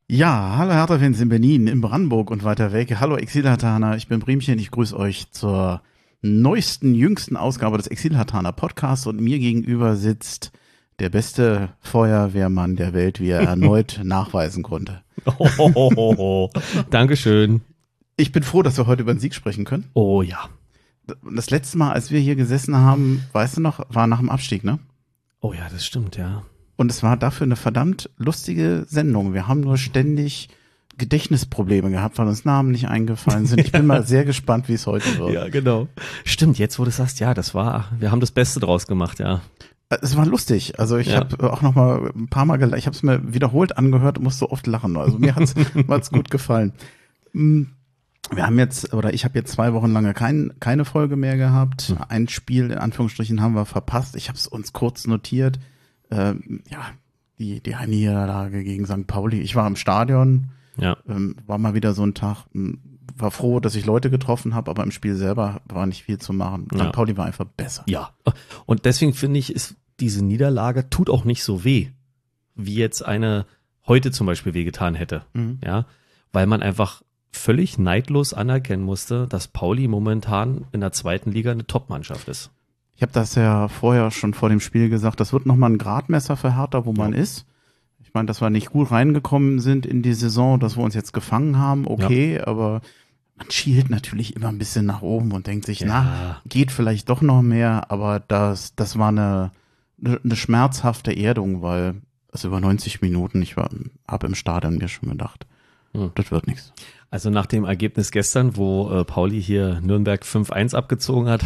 Ja, 0.08 0.56
hallo 0.58 0.72
Hertha-Fans 0.72 1.20
in 1.20 1.28
Berlin, 1.28 1.68
in 1.68 1.80
Brandenburg 1.80 2.32
und 2.32 2.42
weiter 2.42 2.72
weg. 2.72 2.96
Hallo 2.98 3.16
Exilhatana, 3.16 3.94
ich 3.94 4.08
bin 4.08 4.18
Bremchen, 4.18 4.58
ich 4.58 4.72
grüße 4.72 4.98
euch 4.98 5.30
zur 5.30 5.80
neuesten, 6.20 6.96
jüngsten 6.96 7.36
Ausgabe 7.36 7.76
des 7.76 7.86
Exilhatana 7.86 8.50
Podcasts 8.50 9.06
und 9.06 9.20
mir 9.20 9.38
gegenüber 9.38 9.94
sitzt 9.94 10.50
der 10.98 11.10
beste 11.10 11.68
Feuerwehrmann 11.78 12.74
der 12.74 12.92
Welt, 12.92 13.20
wie 13.20 13.30
er 13.30 13.42
erneut 13.46 14.00
nachweisen 14.02 14.64
konnte. 14.64 15.04
Oh, 15.38 16.50
Dankeschön. 16.90 17.60
Ich 18.16 18.32
bin 18.32 18.42
froh, 18.42 18.62
dass 18.62 18.78
wir 18.78 18.88
heute 18.88 19.02
über 19.02 19.14
den 19.14 19.20
Sieg 19.20 19.32
sprechen 19.32 19.64
können. 19.64 19.88
Oh 19.94 20.22
ja. 20.22 20.48
Das 21.06 21.50
letzte 21.50 21.78
Mal, 21.78 21.92
als 21.92 22.10
wir 22.10 22.18
hier 22.18 22.34
gesessen 22.34 22.74
haben, 22.76 23.22
weißt 23.30 23.58
du 23.58 23.60
noch, 23.60 23.86
war 23.90 24.08
nach 24.08 24.18
dem 24.18 24.30
Abstieg, 24.30 24.64
ne? 24.64 24.80
Oh 25.38 25.52
ja, 25.52 25.68
das 25.70 25.86
stimmt, 25.86 26.16
ja. 26.16 26.42
Und 26.76 26.90
es 26.90 27.02
war 27.02 27.16
dafür 27.16 27.44
eine 27.46 27.56
verdammt 27.56 28.10
lustige 28.16 28.84
Sendung. 28.88 29.32
Wir 29.34 29.46
haben 29.46 29.60
nur 29.60 29.78
ständig 29.78 30.48
Gedächtnisprobleme 30.98 31.90
gehabt, 31.90 32.18
weil 32.18 32.26
uns 32.28 32.44
Namen 32.44 32.70
nicht 32.70 32.88
eingefallen 32.88 33.46
sind. 33.46 33.60
Ich 33.60 33.72
bin 33.72 33.86
mal 33.86 34.06
sehr 34.06 34.24
gespannt, 34.24 34.68
wie 34.68 34.74
es 34.74 34.86
heute 34.86 35.18
wird. 35.18 35.32
Ja, 35.32 35.48
genau. 35.48 35.88
Stimmt, 36.24 36.58
jetzt 36.58 36.78
wo 36.78 36.84
du 36.84 36.90
sagst, 36.90 37.20
ja, 37.20 37.34
das 37.34 37.54
war, 37.54 37.88
wir 37.98 38.10
haben 38.10 38.20
das 38.20 38.30
Beste 38.30 38.60
draus 38.60 38.86
gemacht, 38.86 39.18
ja. 39.18 39.40
Es 40.00 40.16
war 40.16 40.26
lustig. 40.26 40.78
Also 40.80 40.96
ich 40.96 41.08
Ja. 41.08 41.16
habe 41.20 41.52
auch 41.52 41.62
noch 41.62 41.74
mal 41.74 42.10
ein 42.16 42.28
paar 42.28 42.44
Mal 42.46 42.56
gelacht. 42.56 42.78
Ich 42.78 42.86
habe 42.86 42.96
es 42.96 43.02
mir 43.02 43.20
wiederholt 43.34 43.76
angehört 43.76 44.18
und 44.18 44.24
musste 44.24 44.50
oft 44.50 44.66
lachen. 44.66 44.96
Also 44.96 45.18
mir 45.18 45.34
hat's 45.36 45.54
hat's 45.88 46.10
gut 46.10 46.30
gefallen. 46.30 46.72
Mm, 47.32 47.64
Wir 48.34 48.46
haben 48.46 48.58
jetzt, 48.58 48.94
oder 48.94 49.12
ich 49.12 49.24
habe 49.24 49.38
jetzt 49.38 49.52
zwei 49.52 49.72
Wochen 49.74 49.92
lange 49.92 50.14
kein, 50.14 50.52
keine 50.58 50.84
Folge 50.84 51.16
mehr 51.16 51.36
gehabt. 51.36 51.94
Ein 52.08 52.28
Spiel, 52.28 52.70
in 52.70 52.78
Anführungsstrichen, 52.78 53.40
haben 53.42 53.54
wir 53.54 53.66
verpasst. 53.66 54.16
Ich 54.16 54.28
habe 54.28 54.38
es 54.38 54.46
uns 54.48 54.72
kurz 54.72 55.06
notiert. 55.06 55.58
Ähm, 56.14 56.62
ja, 56.70 56.90
die, 57.38 57.60
die 57.60 57.74
Niederlage 57.86 58.62
gegen 58.64 58.86
St. 58.86 59.06
Pauli. 59.06 59.40
Ich 59.40 59.56
war 59.56 59.66
im 59.66 59.76
Stadion, 59.76 60.50
Ja. 60.76 60.96
ähm, 61.08 61.36
war 61.46 61.58
mal 61.58 61.74
wieder 61.74 61.92
so 61.94 62.04
ein 62.04 62.14
Tag. 62.14 62.44
m, 62.54 62.80
War 63.16 63.30
froh, 63.30 63.60
dass 63.60 63.74
ich 63.76 63.86
Leute 63.86 64.10
getroffen 64.10 64.54
habe, 64.54 64.70
aber 64.70 64.82
im 64.82 64.90
Spiel 64.90 65.14
selber 65.14 65.60
war 65.68 65.86
nicht 65.86 66.02
viel 66.04 66.18
zu 66.18 66.32
machen. 66.32 66.66
St. 66.72 66.80
Ja. 66.80 66.90
Pauli 66.90 67.16
war 67.16 67.26
einfach 67.26 67.44
besser. 67.44 67.84
Ja. 67.88 68.10
Und 68.66 68.84
deswegen 68.84 69.14
finde 69.14 69.38
ich, 69.38 69.54
ist 69.54 69.76
diese 70.00 70.24
Niederlage 70.24 70.90
tut 70.90 71.08
auch 71.10 71.24
nicht 71.24 71.44
so 71.44 71.64
weh, 71.64 71.90
wie 72.56 72.74
jetzt 72.74 73.04
eine 73.04 73.46
heute 73.86 74.10
zum 74.10 74.26
Beispiel 74.26 74.54
wehgetan 74.54 74.94
hätte. 74.96 75.22
Mhm. 75.34 75.58
Ja. 75.64 75.86
Weil 76.32 76.46
man 76.46 76.62
einfach 76.62 77.02
völlig 77.30 77.78
neidlos 77.78 78.32
anerkennen 78.32 78.82
musste, 78.84 79.26
dass 79.28 79.48
Pauli 79.48 79.86
momentan 79.88 80.66
in 80.72 80.80
der 80.80 80.92
zweiten 80.92 81.30
Liga 81.32 81.50
eine 81.52 81.66
Top-Mannschaft 81.66 82.28
ist. 82.28 82.50
Ich 82.96 83.02
habe 83.02 83.12
das 83.12 83.34
ja 83.34 83.68
vorher 83.68 84.10
schon 84.10 84.34
vor 84.34 84.48
dem 84.48 84.60
Spiel 84.60 84.88
gesagt, 84.88 85.18
das 85.20 85.32
wird 85.32 85.46
nochmal 85.46 85.70
ein 85.70 85.78
Gradmesser 85.78 86.36
für 86.36 86.56
Hertha, 86.56 86.84
wo 86.86 86.92
man 86.92 87.12
ist. 87.12 87.44
Ich 88.02 88.14
meine, 88.14 88.26
dass 88.26 88.40
wir 88.40 88.50
nicht 88.50 88.70
gut 88.70 88.90
reingekommen 88.92 89.58
sind 89.60 89.86
in 89.86 90.02
die 90.02 90.14
Saison, 90.14 90.60
dass 90.60 90.76
wir 90.76 90.84
uns 90.84 90.94
jetzt 90.94 91.12
gefangen 91.12 91.58
haben, 91.58 91.86
okay, 91.86 92.40
aber 92.40 92.80
man 93.36 93.50
schielt 93.50 93.90
natürlich 93.90 94.36
immer 94.36 94.48
ein 94.48 94.58
bisschen 94.58 94.86
nach 94.86 95.02
oben 95.02 95.32
und 95.32 95.48
denkt 95.48 95.66
sich, 95.66 95.80
Ja. 95.80 95.86
na, 95.88 96.40
geht 96.48 96.70
vielleicht 96.70 97.08
doch 97.08 97.20
noch 97.22 97.42
mehr, 97.42 97.90
aber 97.90 98.20
das, 98.20 98.76
das 98.76 98.96
war 98.96 99.08
eine, 99.08 99.50
eine, 100.04 100.20
eine 100.22 100.36
schmerzhafte 100.36 101.12
Erdung, 101.16 101.62
weil 101.62 101.96
es 102.30 102.44
über 102.44 102.60
90 102.60 103.00
Minuten, 103.02 103.42
ich 103.42 103.56
war, 103.56 103.68
habe 104.06 104.28
im 104.28 104.36
Stadion 104.36 104.76
mir 104.76 104.86
schon 104.88 105.08
gedacht, 105.08 105.46
Hm. 105.92 106.12
das 106.14 106.30
wird 106.30 106.46
nichts. 106.46 106.72
Also 107.10 107.30
nach 107.30 107.46
dem 107.46 107.64
Ergebnis 107.64 108.10
gestern, 108.12 108.56
wo 108.56 108.90
äh, 108.92 109.04
Pauli 109.04 109.40
hier 109.42 109.80
Nürnberg 109.80 110.22
5-1 110.22 110.74
abgezogen 110.76 111.28
hat, 111.28 111.42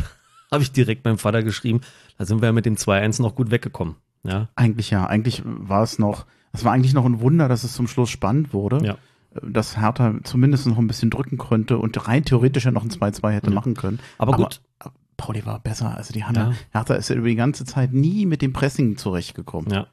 habe 0.51 0.63
ich 0.63 0.73
direkt 0.73 1.05
meinem 1.05 1.19
Vater 1.19 1.43
geschrieben, 1.43 1.81
da 2.19 2.25
sind 2.25 2.43
wir 2.43 2.53
mit 2.53 2.67
dem 2.67 2.77
2-1 2.77 3.21
noch 3.23 3.35
gut 3.35 3.51
weggekommen. 3.51 3.97
Ja. 4.25 4.49
Eigentlich 4.57 4.91
ja, 4.91 5.07
eigentlich 5.07 5.43
war 5.45 5.83
es 5.83 5.99
noch, 5.99 6.27
es 6.53 6.65
war 6.65 6.73
eigentlich 6.73 6.95
noch 6.95 7.05
ein 7.05 7.21
Wunder, 7.21 7.49
dass 7.49 7.65
es 7.65 7.75
zum 7.75 7.87
Schluss 7.89 8.11
spannend 8.11 8.53
wurde. 8.53 8.85
Ja. 8.85 8.97
dass 9.43 9.77
Hertha 9.79 10.15
zumindest 10.25 10.67
noch 10.67 10.79
ein 10.79 10.87
bisschen 10.87 11.11
drücken 11.11 11.37
konnte 11.37 11.77
und 11.79 12.09
rein 12.09 12.25
theoretisch 12.25 12.65
ja 12.65 12.71
noch 12.71 12.83
ein 12.83 12.91
2-2 12.91 13.31
hätte 13.31 13.49
Ja. 13.51 13.55
machen 13.55 13.75
können. 13.75 14.01
Aber 14.17 14.33
gut. 14.33 14.61
Aber 14.79 14.95
Pauli 15.19 15.45
war 15.45 15.61
besser. 15.61 15.95
Also 15.97 16.13
die 16.15 16.25
haben 16.25 16.35
Ja. 16.35 16.51
ja. 16.51 16.55
Hertha 16.73 16.95
ist 16.95 17.11
ja 17.11 17.15
über 17.17 17.29
die 17.29 17.37
ganze 17.37 17.65
Zeit 17.65 17.93
nie 17.93 18.25
mit 18.27 18.41
dem 18.41 18.53
Pressing 18.55 18.97
zurechtgekommen. 18.97 19.71
Ja. 19.71 19.87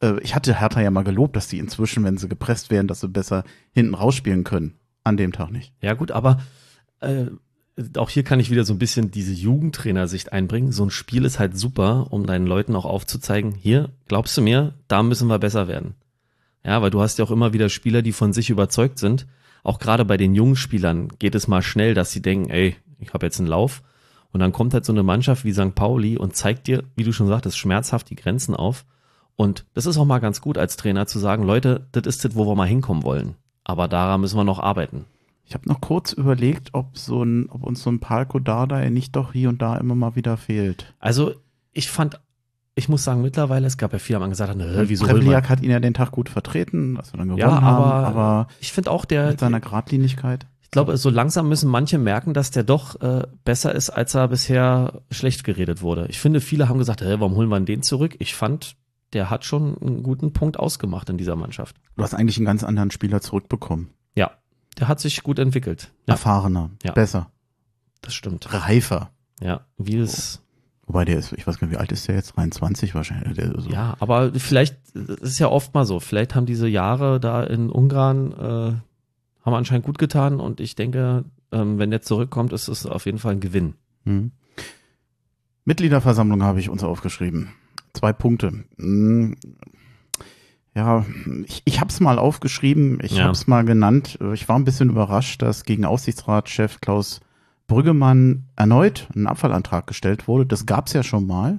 Äh, 0.00 0.20
ich 0.20 0.34
hatte 0.36 0.58
Hertha 0.60 0.80
ja 0.80 0.90
mal 0.92 1.02
gelobt, 1.04 1.34
dass 1.36 1.48
die 1.48 1.58
inzwischen, 1.58 2.04
wenn 2.04 2.16
sie 2.18 2.28
gepresst 2.28 2.70
werden, 2.70 2.86
dass 2.86 3.00
sie 3.00 3.08
besser 3.08 3.42
hinten 3.72 3.94
rausspielen 3.94 4.44
können. 4.44 4.74
An 5.04 5.16
dem 5.16 5.32
Tag 5.32 5.50
nicht. 5.50 5.74
Ja 5.82 5.94
gut, 5.94 6.12
aber 6.12 6.38
äh, 7.00 7.26
auch 7.96 8.10
hier 8.10 8.24
kann 8.24 8.40
ich 8.40 8.50
wieder 8.50 8.64
so 8.64 8.72
ein 8.72 8.78
bisschen 8.78 9.10
diese 9.10 9.32
Jugendtrainersicht 9.32 10.32
einbringen. 10.32 10.72
So 10.72 10.84
ein 10.84 10.90
Spiel 10.90 11.24
ist 11.24 11.38
halt 11.38 11.56
super, 11.56 12.08
um 12.10 12.26
deinen 12.26 12.46
Leuten 12.46 12.74
auch 12.74 12.84
aufzuzeigen, 12.84 13.52
hier, 13.52 13.90
glaubst 14.08 14.36
du 14.36 14.42
mir, 14.42 14.74
da 14.88 15.02
müssen 15.02 15.28
wir 15.28 15.38
besser 15.38 15.68
werden. 15.68 15.94
Ja, 16.64 16.82
weil 16.82 16.90
du 16.90 17.00
hast 17.00 17.18
ja 17.18 17.24
auch 17.24 17.30
immer 17.30 17.52
wieder 17.52 17.68
Spieler, 17.68 18.02
die 18.02 18.12
von 18.12 18.32
sich 18.32 18.50
überzeugt 18.50 18.98
sind. 18.98 19.26
Auch 19.62 19.78
gerade 19.78 20.04
bei 20.04 20.16
den 20.16 20.34
jungen 20.34 20.56
Spielern 20.56 21.08
geht 21.18 21.34
es 21.34 21.48
mal 21.48 21.62
schnell, 21.62 21.94
dass 21.94 22.10
sie 22.10 22.22
denken, 22.22 22.50
ey, 22.50 22.76
ich 22.98 23.12
habe 23.12 23.26
jetzt 23.26 23.38
einen 23.38 23.48
Lauf. 23.48 23.82
Und 24.32 24.40
dann 24.40 24.52
kommt 24.52 24.74
halt 24.74 24.84
so 24.84 24.92
eine 24.92 25.02
Mannschaft 25.02 25.44
wie 25.44 25.52
St. 25.52 25.74
Pauli 25.74 26.18
und 26.18 26.36
zeigt 26.36 26.66
dir, 26.66 26.84
wie 26.96 27.04
du 27.04 27.12
schon 27.12 27.28
sagtest, 27.28 27.56
schmerzhaft 27.56 28.10
die 28.10 28.16
Grenzen 28.16 28.54
auf. 28.54 28.84
Und 29.36 29.64
das 29.74 29.86
ist 29.86 29.96
auch 29.96 30.04
mal 30.04 30.18
ganz 30.18 30.40
gut 30.40 30.58
als 30.58 30.76
Trainer 30.76 31.06
zu 31.06 31.18
sagen, 31.18 31.44
Leute, 31.44 31.86
das 31.92 32.06
ist 32.06 32.24
das, 32.24 32.34
wo 32.34 32.46
wir 32.46 32.56
mal 32.56 32.66
hinkommen 32.66 33.04
wollen. 33.04 33.36
Aber 33.64 33.88
daran 33.88 34.20
müssen 34.20 34.36
wir 34.36 34.44
noch 34.44 34.58
arbeiten. 34.58 35.04
Ich 35.48 35.54
habe 35.54 35.66
noch 35.66 35.80
kurz 35.80 36.12
überlegt, 36.12 36.74
ob 36.74 36.98
so 36.98 37.22
ein, 37.22 37.48
ob 37.48 37.64
uns 37.64 37.82
so 37.82 37.90
ein 37.90 38.00
Palko 38.00 38.38
Dardai 38.38 38.90
nicht 38.90 39.16
doch 39.16 39.32
hier 39.32 39.48
und 39.48 39.62
da 39.62 39.78
immer 39.78 39.94
mal 39.94 40.14
wieder 40.14 40.36
fehlt. 40.36 40.92
Also 40.98 41.32
ich 41.72 41.90
fand, 41.90 42.20
ich 42.74 42.90
muss 42.90 43.02
sagen, 43.02 43.22
mittlerweile, 43.22 43.66
es 43.66 43.78
gab 43.78 43.94
ja 43.94 43.98
viele, 43.98 44.20
haben 44.20 44.28
gesagt, 44.28 44.54
wieso 44.58 45.06
Prevliak 45.06 45.48
hat 45.48 45.62
ihn 45.62 45.70
ja 45.70 45.80
den 45.80 45.94
Tag 45.94 46.10
gut 46.10 46.28
vertreten, 46.28 46.96
dass 46.96 47.14
wir 47.14 47.18
dann 47.18 47.28
gewonnen 47.28 47.40
Ja, 47.40 47.48
aber, 47.48 47.62
haben, 47.62 48.04
aber 48.04 48.48
ich 48.60 48.72
finde 48.74 48.90
auch 48.90 49.06
der, 49.06 49.28
mit 49.28 49.40
seiner 49.40 49.60
Gradlinigkeit. 49.60 50.46
ich 50.60 50.70
glaube, 50.70 50.98
so 50.98 51.08
langsam 51.08 51.48
müssen 51.48 51.70
manche 51.70 51.96
merken, 51.96 52.34
dass 52.34 52.50
der 52.50 52.64
doch 52.64 53.00
äh, 53.00 53.26
besser 53.44 53.74
ist, 53.74 53.88
als 53.88 54.14
er 54.14 54.28
bisher 54.28 55.00
schlecht 55.10 55.44
geredet 55.44 55.80
wurde. 55.80 56.08
Ich 56.10 56.20
finde, 56.20 56.42
viele 56.42 56.68
haben 56.68 56.78
gesagt, 56.78 57.00
hey, 57.00 57.20
warum 57.20 57.36
holen 57.36 57.48
wir 57.48 57.58
den 57.60 57.82
zurück? 57.82 58.16
Ich 58.18 58.34
fand, 58.34 58.76
der 59.14 59.30
hat 59.30 59.46
schon 59.46 59.78
einen 59.78 60.02
guten 60.02 60.34
Punkt 60.34 60.58
ausgemacht 60.58 61.08
in 61.08 61.16
dieser 61.16 61.36
Mannschaft. 61.36 61.76
Du 61.96 62.02
hast 62.02 62.12
eigentlich 62.12 62.36
einen 62.36 62.44
ganz 62.44 62.64
anderen 62.64 62.90
Spieler 62.90 63.22
zurückbekommen. 63.22 63.88
Ja, 64.14 64.32
der 64.78 64.88
hat 64.88 65.00
sich 65.00 65.22
gut 65.22 65.38
entwickelt. 65.38 65.90
Ja, 66.06 66.14
Erfahrener, 66.14 66.70
Ja. 66.82 66.92
besser, 66.92 67.30
das 68.00 68.14
stimmt. 68.14 68.52
reifer. 68.52 69.10
Ja, 69.40 69.60
wie 69.76 69.96
es, 69.98 70.42
Wobei 70.86 71.04
der 71.04 71.18
ist, 71.18 71.32
ich 71.34 71.46
weiß 71.46 71.58
gar 71.58 71.66
nicht, 71.68 71.76
wie 71.76 71.80
alt 71.80 71.92
ist 71.92 72.08
der 72.08 72.14
jetzt? 72.14 72.34
23 72.36 72.94
wahrscheinlich. 72.94 73.38
So. 73.58 73.68
ja, 73.68 73.94
aber 74.00 74.32
vielleicht, 74.32 74.78
das 74.94 75.18
ist 75.20 75.38
ja 75.38 75.48
oft 75.48 75.74
mal 75.74 75.84
so, 75.84 76.00
vielleicht 76.00 76.34
haben 76.34 76.46
diese 76.46 76.66
Jahre 76.66 77.20
da 77.20 77.42
in 77.44 77.68
Ungarn, 77.70 78.32
äh, 78.32 78.72
haben 79.44 79.54
anscheinend 79.54 79.84
gut 79.84 79.98
getan 79.98 80.40
und 80.40 80.60
ich 80.60 80.76
denke, 80.76 81.24
ähm, 81.52 81.78
wenn 81.78 81.90
der 81.90 82.00
zurückkommt, 82.00 82.52
ist 82.54 82.68
es 82.68 82.86
auf 82.86 83.04
jeden 83.04 83.18
Fall 83.18 83.32
ein 83.32 83.40
Gewinn. 83.40 83.74
Hm. 84.04 84.32
Mitgliederversammlung 85.66 86.42
habe 86.42 86.60
ich 86.60 86.70
uns 86.70 86.82
aufgeschrieben. 86.82 87.50
Zwei 87.92 88.12
Punkte. 88.12 88.64
Hm. 88.78 89.36
Ja, 90.78 91.04
ich, 91.44 91.62
ich 91.64 91.80
habe 91.80 91.90
es 91.90 91.98
mal 91.98 92.20
aufgeschrieben, 92.20 93.00
ich 93.02 93.16
Ja. 93.16 93.24
habe 93.24 93.32
es 93.32 93.48
mal 93.48 93.64
genannt. 93.64 94.16
Ich 94.32 94.48
war 94.48 94.56
ein 94.56 94.64
bisschen 94.64 94.90
überrascht, 94.90 95.42
dass 95.42 95.64
gegen 95.64 95.84
Aufsichtsratschef 95.84 96.80
Klaus 96.80 97.20
Brüggemann 97.66 98.44
erneut 98.54 99.08
ein 99.16 99.26
Abfallantrag 99.26 99.88
gestellt 99.88 100.28
wurde. 100.28 100.46
Das 100.46 100.66
gab 100.66 100.86
es 100.86 100.92
ja 100.92 101.02
schon 101.02 101.26
mal. 101.26 101.58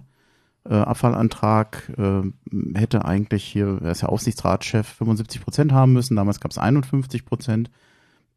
Äh, 0.70 0.76
Abfallantrag 0.76 1.92
äh, 1.98 2.78
hätte 2.78 3.04
eigentlich 3.04 3.44
hier, 3.44 3.80
er 3.84 3.92
ist 3.92 4.02
ja 4.04 4.08
Aufsichtsratschef, 4.08 4.88
75 4.88 5.42
Prozent 5.42 5.72
haben 5.74 5.92
müssen. 5.92 6.16
Damals 6.16 6.40
gab 6.40 6.52
es 6.52 6.58
51 6.58 7.26
Prozent. 7.26 7.70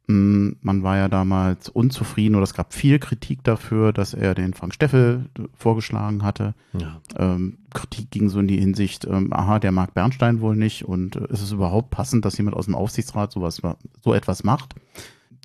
Mm, 0.07 0.51
Man 0.63 0.83
war 0.83 0.97
ja 0.97 1.09
damals 1.09 1.69
unzufrieden 1.69 2.35
oder 2.35 2.45
es 2.45 2.55
gab 2.55 2.75
viel 2.75 2.99
Kritik 2.99 3.45
dafür, 3.45 3.93
dass 3.93 4.15
er 4.15 4.35
den 4.35 4.53
Frank 4.55 4.75
Steffel 4.75 5.27
vorgeschlagen 5.55 6.23
hatte. 6.25 6.55
Ja. 6.73 7.01
Ähm, 7.17 7.59
Kritik 7.73 8.11
ging 8.11 8.29
so 8.29 8.41
in 8.41 8.49
die 8.49 8.59
Hinsicht, 8.59 9.05
ähm, 9.05 9.33
aha, 9.33 9.59
der 9.59 9.73
mag 9.73 9.95
Bernstein 9.95 10.41
wohl 10.41 10.57
nicht 10.57 10.85
und 10.85 11.17
äh, 11.17 11.27
ist 11.33 11.41
es 11.43 11.53
überhaupt 11.53 11.91
passend, 11.91 12.25
dass 12.25 12.37
jemand 12.37 12.57
aus 12.57 12.67
dem 12.67 12.75
Aufsichtsrat 12.75 13.33
sowas, 13.33 13.63
so 14.01 14.13
etwas 14.15 14.43
macht? 14.45 14.75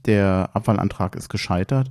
Der 0.05 0.49
Abwahlantrag 0.53 1.15
ist 1.15 1.29
gescheitert. 1.29 1.89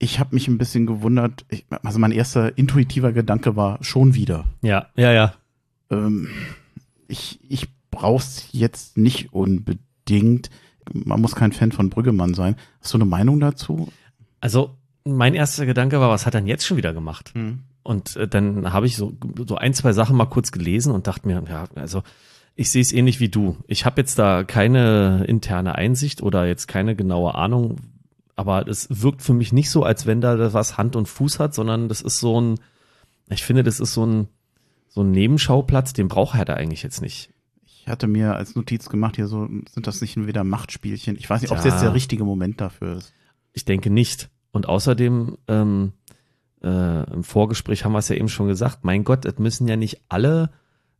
Ich 0.00 0.20
habe 0.20 0.34
mich 0.34 0.48
ein 0.48 0.58
bisschen 0.58 0.86
gewundert, 0.86 1.44
ich, 1.48 1.66
also 1.82 1.98
mein 1.98 2.12
erster 2.12 2.56
intuitiver 2.56 3.12
Gedanke 3.12 3.56
war 3.56 3.82
schon 3.82 4.14
wieder. 4.14 4.44
Ja, 4.62 4.86
ja, 4.96 5.12
ja. 5.12 5.34
Ähm, 5.90 6.28
ich 7.08 7.40
ich 7.48 7.68
brauch's 7.90 8.48
jetzt 8.52 8.96
nicht 8.96 9.32
unbedingt. 9.32 10.50
Man 10.92 11.20
muss 11.20 11.34
kein 11.34 11.52
Fan 11.52 11.72
von 11.72 11.90
Brüggemann 11.90 12.34
sein. 12.34 12.56
Hast 12.80 12.92
du 12.94 12.98
eine 12.98 13.04
Meinung 13.04 13.40
dazu? 13.40 13.88
Also, 14.40 14.76
mein 15.04 15.34
erster 15.34 15.66
Gedanke 15.66 16.00
war, 16.00 16.10
was 16.10 16.26
hat 16.26 16.34
er 16.34 16.40
denn 16.40 16.48
jetzt 16.48 16.66
schon 16.66 16.76
wieder 16.76 16.92
gemacht? 16.92 17.32
Und 17.82 18.16
äh, 18.16 18.28
dann 18.28 18.72
habe 18.72 18.86
ich 18.86 18.96
so, 18.96 19.14
so 19.46 19.56
ein, 19.56 19.72
zwei 19.74 19.92
Sachen 19.92 20.16
mal 20.16 20.26
kurz 20.26 20.52
gelesen 20.52 20.92
und 20.92 21.06
dachte 21.06 21.26
mir, 21.26 21.42
ja, 21.48 21.64
also 21.74 22.02
ich 22.54 22.70
sehe 22.70 22.82
es 22.82 22.92
ähnlich 22.92 23.20
wie 23.20 23.28
du. 23.28 23.56
Ich 23.66 23.86
habe 23.86 24.00
jetzt 24.00 24.18
da 24.18 24.42
keine 24.44 25.24
interne 25.26 25.76
Einsicht 25.76 26.22
oder 26.22 26.46
jetzt 26.46 26.66
keine 26.66 26.96
genaue 26.96 27.34
Ahnung, 27.36 27.76
aber 28.34 28.66
es 28.66 28.88
wirkt 28.90 29.22
für 29.22 29.32
mich 29.32 29.52
nicht 29.52 29.70
so, 29.70 29.84
als 29.84 30.06
wenn 30.06 30.20
da 30.20 30.52
was 30.52 30.76
Hand 30.76 30.96
und 30.96 31.08
Fuß 31.08 31.38
hat, 31.38 31.54
sondern 31.54 31.88
das 31.88 32.02
ist 32.02 32.18
so 32.18 32.40
ein, 32.40 32.60
ich 33.30 33.44
finde, 33.44 33.62
das 33.62 33.80
ist 33.80 33.94
so 33.94 34.04
ein, 34.04 34.28
so 34.88 35.02
ein 35.02 35.12
Nebenschauplatz, 35.12 35.92
den 35.92 36.08
braucht 36.08 36.38
er 36.38 36.44
da 36.44 36.54
eigentlich 36.54 36.82
jetzt 36.82 37.00
nicht. 37.00 37.30
Ich 37.88 37.90
hatte 37.90 38.06
mir 38.06 38.36
als 38.36 38.54
Notiz 38.54 38.90
gemacht, 38.90 39.16
hier 39.16 39.28
so, 39.28 39.48
sind 39.70 39.86
das 39.86 40.02
nicht 40.02 40.14
wieder 40.26 40.44
Machtspielchen? 40.44 41.16
Ich 41.16 41.30
weiß 41.30 41.40
nicht, 41.40 41.50
ob 41.52 41.56
es 41.56 41.64
Ja. 41.64 41.70
jetzt 41.70 41.80
der 41.80 41.94
richtige 41.94 42.22
Moment 42.22 42.60
dafür 42.60 42.98
ist. 42.98 43.14
Ich 43.54 43.64
denke 43.64 43.88
nicht. 43.88 44.28
Und 44.52 44.68
außerdem, 44.68 45.38
ähm, 45.48 45.92
äh, 46.62 47.10
im 47.10 47.24
Vorgespräch 47.24 47.86
haben 47.86 47.92
wir 47.92 48.00
es 48.00 48.10
ja 48.10 48.16
eben 48.16 48.28
schon 48.28 48.46
gesagt, 48.46 48.80
mein 48.82 49.04
Gott, 49.04 49.24
es 49.24 49.38
müssen 49.38 49.66
ja 49.68 49.76
nicht 49.76 50.02
alle 50.10 50.50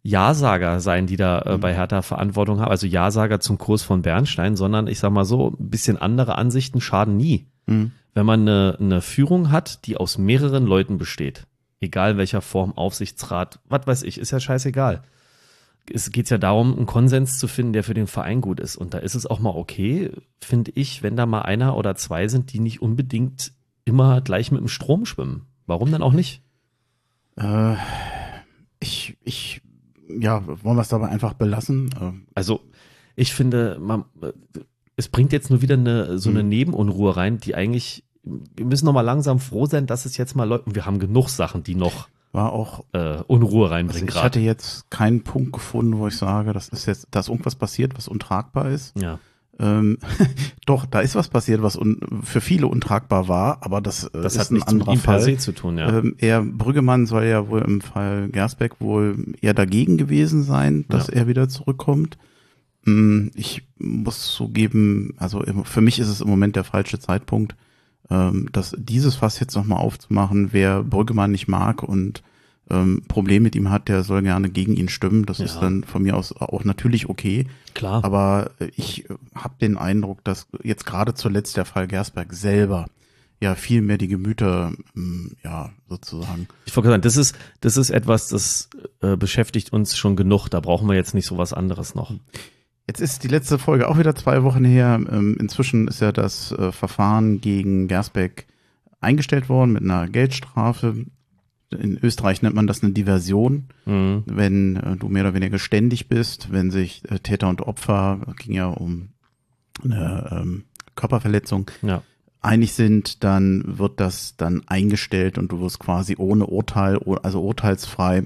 Ja-Sager 0.02 0.80
sein, 0.80 1.06
die 1.06 1.16
da 1.16 1.42
äh, 1.42 1.58
bei 1.58 1.74
Hertha 1.74 2.00
Verantwortung 2.00 2.60
haben, 2.60 2.70
also 2.70 2.86
Ja-Sager 2.86 3.38
zum 3.38 3.58
Kurs 3.58 3.82
von 3.82 4.00
Bernstein, 4.00 4.56
sondern 4.56 4.86
ich 4.86 4.98
sag 4.98 5.10
mal 5.12 5.26
so, 5.26 5.54
ein 5.60 5.68
bisschen 5.68 5.98
andere 5.98 6.38
Ansichten 6.38 6.80
schaden 6.80 7.18
nie. 7.18 7.48
Mhm. 7.66 7.92
Wenn 8.14 8.24
man 8.24 8.40
eine, 8.48 8.78
eine 8.80 9.02
Führung 9.02 9.50
hat, 9.50 9.84
die 9.84 9.98
aus 9.98 10.16
mehreren 10.16 10.64
Leuten 10.64 10.96
besteht, 10.96 11.46
egal 11.80 12.16
welcher 12.16 12.40
Form, 12.40 12.72
Aufsichtsrat, 12.72 13.60
was 13.68 13.86
weiß 13.86 14.02
ich, 14.04 14.16
ist 14.16 14.30
ja 14.30 14.40
scheißegal. 14.40 15.02
Es 15.92 16.10
geht 16.10 16.28
ja 16.30 16.38
darum, 16.38 16.76
einen 16.76 16.86
Konsens 16.86 17.38
zu 17.38 17.48
finden, 17.48 17.72
der 17.72 17.84
für 17.84 17.94
den 17.94 18.06
Verein 18.06 18.40
gut 18.40 18.60
ist. 18.60 18.76
Und 18.76 18.94
da 18.94 18.98
ist 18.98 19.14
es 19.14 19.26
auch 19.26 19.40
mal 19.40 19.50
okay, 19.54 20.10
finde 20.40 20.70
ich, 20.74 21.02
wenn 21.02 21.16
da 21.16 21.26
mal 21.26 21.42
einer 21.42 21.76
oder 21.76 21.94
zwei 21.94 22.28
sind, 22.28 22.52
die 22.52 22.60
nicht 22.60 22.82
unbedingt 22.82 23.52
immer 23.84 24.20
gleich 24.20 24.50
mit 24.52 24.60
dem 24.60 24.68
Strom 24.68 25.06
schwimmen. 25.06 25.46
Warum 25.66 25.90
dann 25.90 26.02
auch 26.02 26.12
nicht? 26.12 26.42
Äh, 27.36 27.74
ich, 28.80 29.16
ich, 29.22 29.62
ja, 30.08 30.46
wollen 30.46 30.76
wir 30.76 30.82
es 30.82 30.88
dabei 30.88 31.08
einfach 31.08 31.34
belassen? 31.34 31.90
Äh, 32.00 32.12
Also, 32.34 32.60
ich 33.16 33.32
finde, 33.32 33.78
man, 33.80 34.04
es 34.96 35.08
bringt 35.08 35.32
jetzt 35.32 35.50
nur 35.50 35.62
wieder 35.62 35.74
eine, 35.74 36.18
so 36.18 36.30
eine 36.30 36.42
Mhm. 36.42 36.48
Nebenunruhe 36.48 37.16
rein, 37.16 37.38
die 37.38 37.54
eigentlich, 37.54 38.04
wir 38.22 38.64
müssen 38.64 38.84
noch 38.84 38.92
mal 38.92 39.00
langsam 39.02 39.38
froh 39.40 39.66
sein, 39.66 39.86
dass 39.86 40.04
es 40.04 40.16
jetzt 40.16 40.36
mal 40.36 40.44
läuft. 40.44 40.66
Und 40.66 40.74
wir 40.74 40.86
haben 40.86 40.98
genug 40.98 41.28
Sachen, 41.28 41.62
die 41.62 41.74
noch 41.74 42.08
war 42.32 42.52
auch, 42.52 42.84
äh, 42.92 43.18
Unruhe 43.26 43.64
also 43.64 43.74
reinbringen 43.74 44.08
ich 44.08 44.14
gerade. 44.14 44.24
hatte 44.26 44.40
jetzt 44.40 44.90
keinen 44.90 45.22
Punkt 45.22 45.52
gefunden, 45.52 45.98
wo 45.98 46.06
ich 46.08 46.16
sage, 46.16 46.52
das 46.52 46.68
ist 46.68 46.86
jetzt, 46.86 47.06
da 47.10 47.20
ist 47.20 47.28
irgendwas 47.28 47.54
passiert, 47.56 47.96
was 47.96 48.06
untragbar 48.08 48.68
ist. 48.70 48.94
Ja, 49.00 49.18
Ähm, 49.60 49.98
doch, 50.66 50.86
da 50.86 51.00
ist 51.00 51.16
was 51.16 51.28
passiert, 51.28 51.62
was 51.62 51.76
für 52.22 52.40
viele 52.40 52.68
untragbar 52.68 53.26
war, 53.28 53.58
aber 53.62 53.80
das, 53.80 54.04
äh, 54.04 54.10
das 54.22 54.34
ist 54.34 54.40
hat 54.40 54.50
ein 54.50 54.54
mit 54.54 54.68
anderer 54.68 54.92
per 54.92 55.00
Fall. 55.00 55.20
se 55.22 55.36
zu 55.38 55.52
tun, 55.52 55.78
ja. 55.78 55.88
Ähm, 55.98 56.14
er, 56.18 56.42
Brüggemann 56.42 57.06
soll 57.06 57.24
ja 57.24 57.48
wohl 57.48 57.62
im 57.62 57.80
Fall 57.80 58.28
Gersbeck 58.28 58.80
wohl 58.80 59.34
eher 59.40 59.54
dagegen 59.54 59.96
gewesen 59.96 60.44
sein, 60.44 60.84
dass 60.88 61.08
Ja. 61.08 61.14
er 61.14 61.26
wieder 61.28 61.48
zurückkommt. 61.48 62.18
Mm, 62.84 63.28
Ich 63.34 63.66
muss 63.78 64.32
zugeben, 64.32 65.14
also 65.16 65.42
für 65.64 65.80
mich 65.80 65.98
ist 65.98 66.08
es 66.08 66.20
im 66.20 66.28
Moment 66.28 66.54
der 66.54 66.64
falsche 66.64 66.98
Zeitpunkt, 67.00 67.56
ähm, 68.10 68.48
dass 68.52 68.74
dieses 68.78 69.16
Fass 69.16 69.40
jetzt 69.40 69.54
nochmal 69.56 69.78
aufzumachen, 69.78 70.52
wer 70.52 70.82
Brüggemann 70.82 71.30
nicht 71.30 71.48
mag 71.48 71.82
und 71.82 72.22
ähm, 72.70 73.02
Problem 73.08 73.42
mit 73.42 73.54
ihm 73.56 73.70
hat, 73.70 73.88
der 73.88 74.02
soll 74.04 74.22
gerne 74.22 74.50
gegen 74.50 74.74
ihn 74.76 74.88
stimmen. 74.90 75.24
Das 75.24 75.40
ist 75.40 75.54
Ja. 75.54 75.60
dann 75.62 75.84
von 75.84 76.02
mir 76.02 76.16
aus 76.16 76.32
auch 76.36 76.64
natürlich 76.64 77.08
okay. 77.08 77.46
Klar. 77.74 78.04
Aber 78.04 78.50
äh, 78.58 78.68
ich 78.76 79.06
habe 79.34 79.54
den 79.60 79.78
Eindruck, 79.78 80.22
dass 80.24 80.46
jetzt 80.62 80.84
gerade 80.84 81.14
zuletzt 81.14 81.56
der 81.56 81.64
Fall 81.64 81.86
Gersberg 81.88 82.32
selber 82.34 82.86
ja 83.40 83.54
viel 83.54 83.80
mehr 83.82 83.96
die 83.98 84.08
Gemüter, 84.08 84.72
ähm, 84.96 85.32
ja, 85.44 85.70
sozusagen. 85.88 86.48
Ich 86.66 86.76
wollte 86.76 86.90
sagen, 86.90 87.02
das 87.02 87.16
ist, 87.16 87.36
das 87.60 87.76
ist 87.76 87.88
etwas, 87.90 88.28
das 88.28 88.68
äh, 89.00 89.16
beschäftigt 89.16 89.72
uns 89.72 89.96
schon 89.96 90.16
genug. 90.16 90.48
Da 90.48 90.60
brauchen 90.60 90.88
wir 90.88 90.94
jetzt 90.96 91.14
nicht 91.14 91.26
so 91.26 91.38
was 91.38 91.52
anderes 91.54 91.94
noch. 91.94 92.12
Jetzt 92.88 93.00
ist 93.00 93.22
die 93.22 93.28
letzte 93.28 93.58
Folge 93.58 93.86
auch 93.88 93.98
wieder 93.98 94.14
zwei 94.14 94.42
Wochen 94.42 94.64
her. 94.64 94.98
Ähm, 95.10 95.36
inzwischen 95.38 95.88
ist 95.88 96.00
ja 96.00 96.10
das 96.10 96.52
äh, 96.52 96.72
Verfahren 96.72 97.40
gegen 97.40 97.86
Gersbeck 97.86 98.46
eingestellt 99.00 99.48
worden 99.48 99.72
mit 99.72 99.82
einer 99.82 100.08
Geldstrafe. 100.08 101.04
In 101.70 101.98
Österreich 102.02 102.40
nennt 102.40 102.54
man 102.54 102.66
das 102.66 102.82
eine 102.82 102.92
Diversion, 102.92 103.68
Mhm. 103.84 104.22
wenn 104.26 104.76
äh, 104.76 104.96
du 104.96 105.08
mehr 105.08 105.24
oder 105.24 105.34
weniger 105.34 105.58
ständig 105.58 106.08
bist, 106.08 106.50
wenn 106.50 106.70
sich 106.70 107.02
äh, 107.10 107.18
Täter 107.18 107.48
und 107.50 107.60
Opfer, 107.60 108.20
ging 108.38 108.54
ja 108.54 108.66
um 108.68 109.10
eine 109.84 110.28
ähm, 110.32 110.64
Körperverletzung, 110.94 111.70
Ja. 111.82 112.02
einig 112.40 112.72
sind, 112.72 113.22
dann 113.22 113.62
wird 113.78 114.00
das 114.00 114.36
dann 114.38 114.62
eingestellt 114.66 115.36
und 115.36 115.52
du 115.52 115.60
wirst 115.60 115.78
quasi 115.78 116.16
ohne 116.18 116.46
Urteil, 116.46 116.98
also 117.22 117.42
urteilsfrei, 117.42 118.24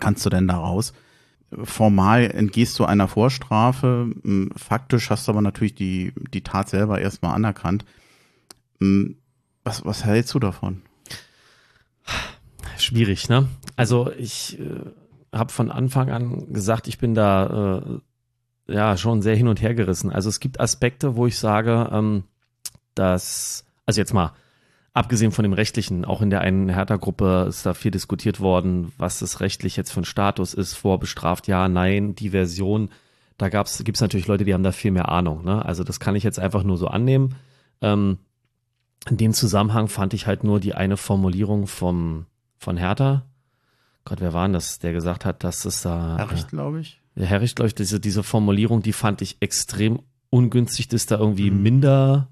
kannst 0.00 0.26
du 0.26 0.30
denn 0.30 0.48
da 0.48 0.56
raus. 0.58 0.92
Formal 1.50 2.30
entgehst 2.30 2.78
du 2.78 2.84
einer 2.84 3.08
Vorstrafe, 3.08 4.12
m, 4.22 4.50
faktisch 4.56 5.10
hast 5.10 5.28
du 5.28 5.32
aber 5.32 5.42
natürlich 5.42 5.74
die, 5.74 6.12
die 6.32 6.42
Tat 6.42 6.68
selber 6.68 7.00
erstmal 7.00 7.34
anerkannt. 7.34 7.84
M, 8.80 9.16
Was, 9.64 9.84
was 9.84 10.04
hältst 10.04 10.34
du 10.34 10.38
davon? 10.38 10.82
Schwierig, 12.78 13.28
ne? 13.28 13.48
Also 13.76 14.10
ich 14.16 14.58
äh, 14.58 14.80
habe 15.32 15.52
von 15.52 15.70
Anfang 15.70 16.10
an 16.10 16.52
gesagt, 16.52 16.86
ich 16.88 16.98
bin 16.98 17.14
da 17.14 17.82
äh, 18.68 18.72
ja 18.72 18.96
schon 18.96 19.20
sehr 19.20 19.36
hin 19.36 19.48
und 19.48 19.60
her 19.60 19.74
gerissen. 19.74 20.10
Also 20.10 20.28
es 20.28 20.40
gibt 20.40 20.60
Aspekte, 20.60 21.16
wo 21.16 21.26
ich 21.26 21.38
sage, 21.38 21.88
ähm, 21.92 22.24
dass, 22.94 23.64
also 23.84 24.00
jetzt 24.00 24.14
mal, 24.14 24.32
abgesehen 24.94 25.32
von 25.32 25.42
dem 25.44 25.52
rechtlichen, 25.52 26.04
auch 26.04 26.22
in 26.22 26.30
der 26.30 26.40
einen 26.40 26.68
Hertha-Gruppe 26.68 27.46
ist 27.48 27.64
da 27.66 27.74
viel 27.74 27.90
diskutiert 27.90 28.40
worden, 28.40 28.92
was 28.98 29.22
es 29.22 29.40
rechtlich 29.40 29.76
jetzt 29.76 29.92
für 29.92 30.00
ein 30.00 30.04
Status 30.04 30.54
ist, 30.54 30.74
vorbestraft, 30.74 31.46
ja, 31.46 31.68
nein, 31.68 32.14
Diversion. 32.14 32.90
Da 33.36 33.48
gab's, 33.48 33.82
gibt's 33.84 34.00
natürlich 34.00 34.26
Leute, 34.26 34.44
die 34.44 34.54
haben 34.54 34.64
da 34.64 34.72
viel 34.72 34.90
mehr 34.90 35.08
Ahnung. 35.10 35.44
Ne? 35.44 35.64
Also 35.64 35.84
das 35.84 36.00
kann 36.00 36.16
ich 36.16 36.24
jetzt 36.24 36.40
einfach 36.40 36.64
nur 36.64 36.76
so 36.76 36.88
annehmen. 36.88 37.36
Ähm, 37.80 38.18
in 39.08 39.16
dem 39.16 39.32
Zusammenhang 39.32 39.86
fand 39.88 40.12
ich 40.14 40.26
halt 40.26 40.42
nur 40.42 40.58
die 40.58 40.74
eine 40.74 40.96
Formulierung 40.96 41.68
vom, 41.68 42.26
von 42.56 42.76
Hertha. 42.76 43.24
Gott, 44.04 44.20
wer 44.20 44.32
war 44.32 44.46
denn 44.46 44.54
das, 44.54 44.80
der 44.80 44.92
gesagt 44.92 45.24
hat, 45.24 45.44
dass 45.44 45.64
es 45.64 45.82
da. 45.82 46.16
Herricht, 46.16 46.48
glaube 46.48 46.80
ich. 46.80 47.00
Der 47.14 47.26
Herricht, 47.26 47.56
glaube 47.56 47.68
ich, 47.68 47.74
diese, 47.74 48.00
diese 48.00 48.22
Formulierung, 48.24 48.82
die 48.82 48.92
fand 48.92 49.22
ich 49.22 49.36
extrem 49.40 50.00
ungünstig, 50.30 50.88
dass 50.88 51.06
da 51.06 51.18
irgendwie 51.18 51.50
Mhm. 51.50 51.62
minder, 51.62 52.28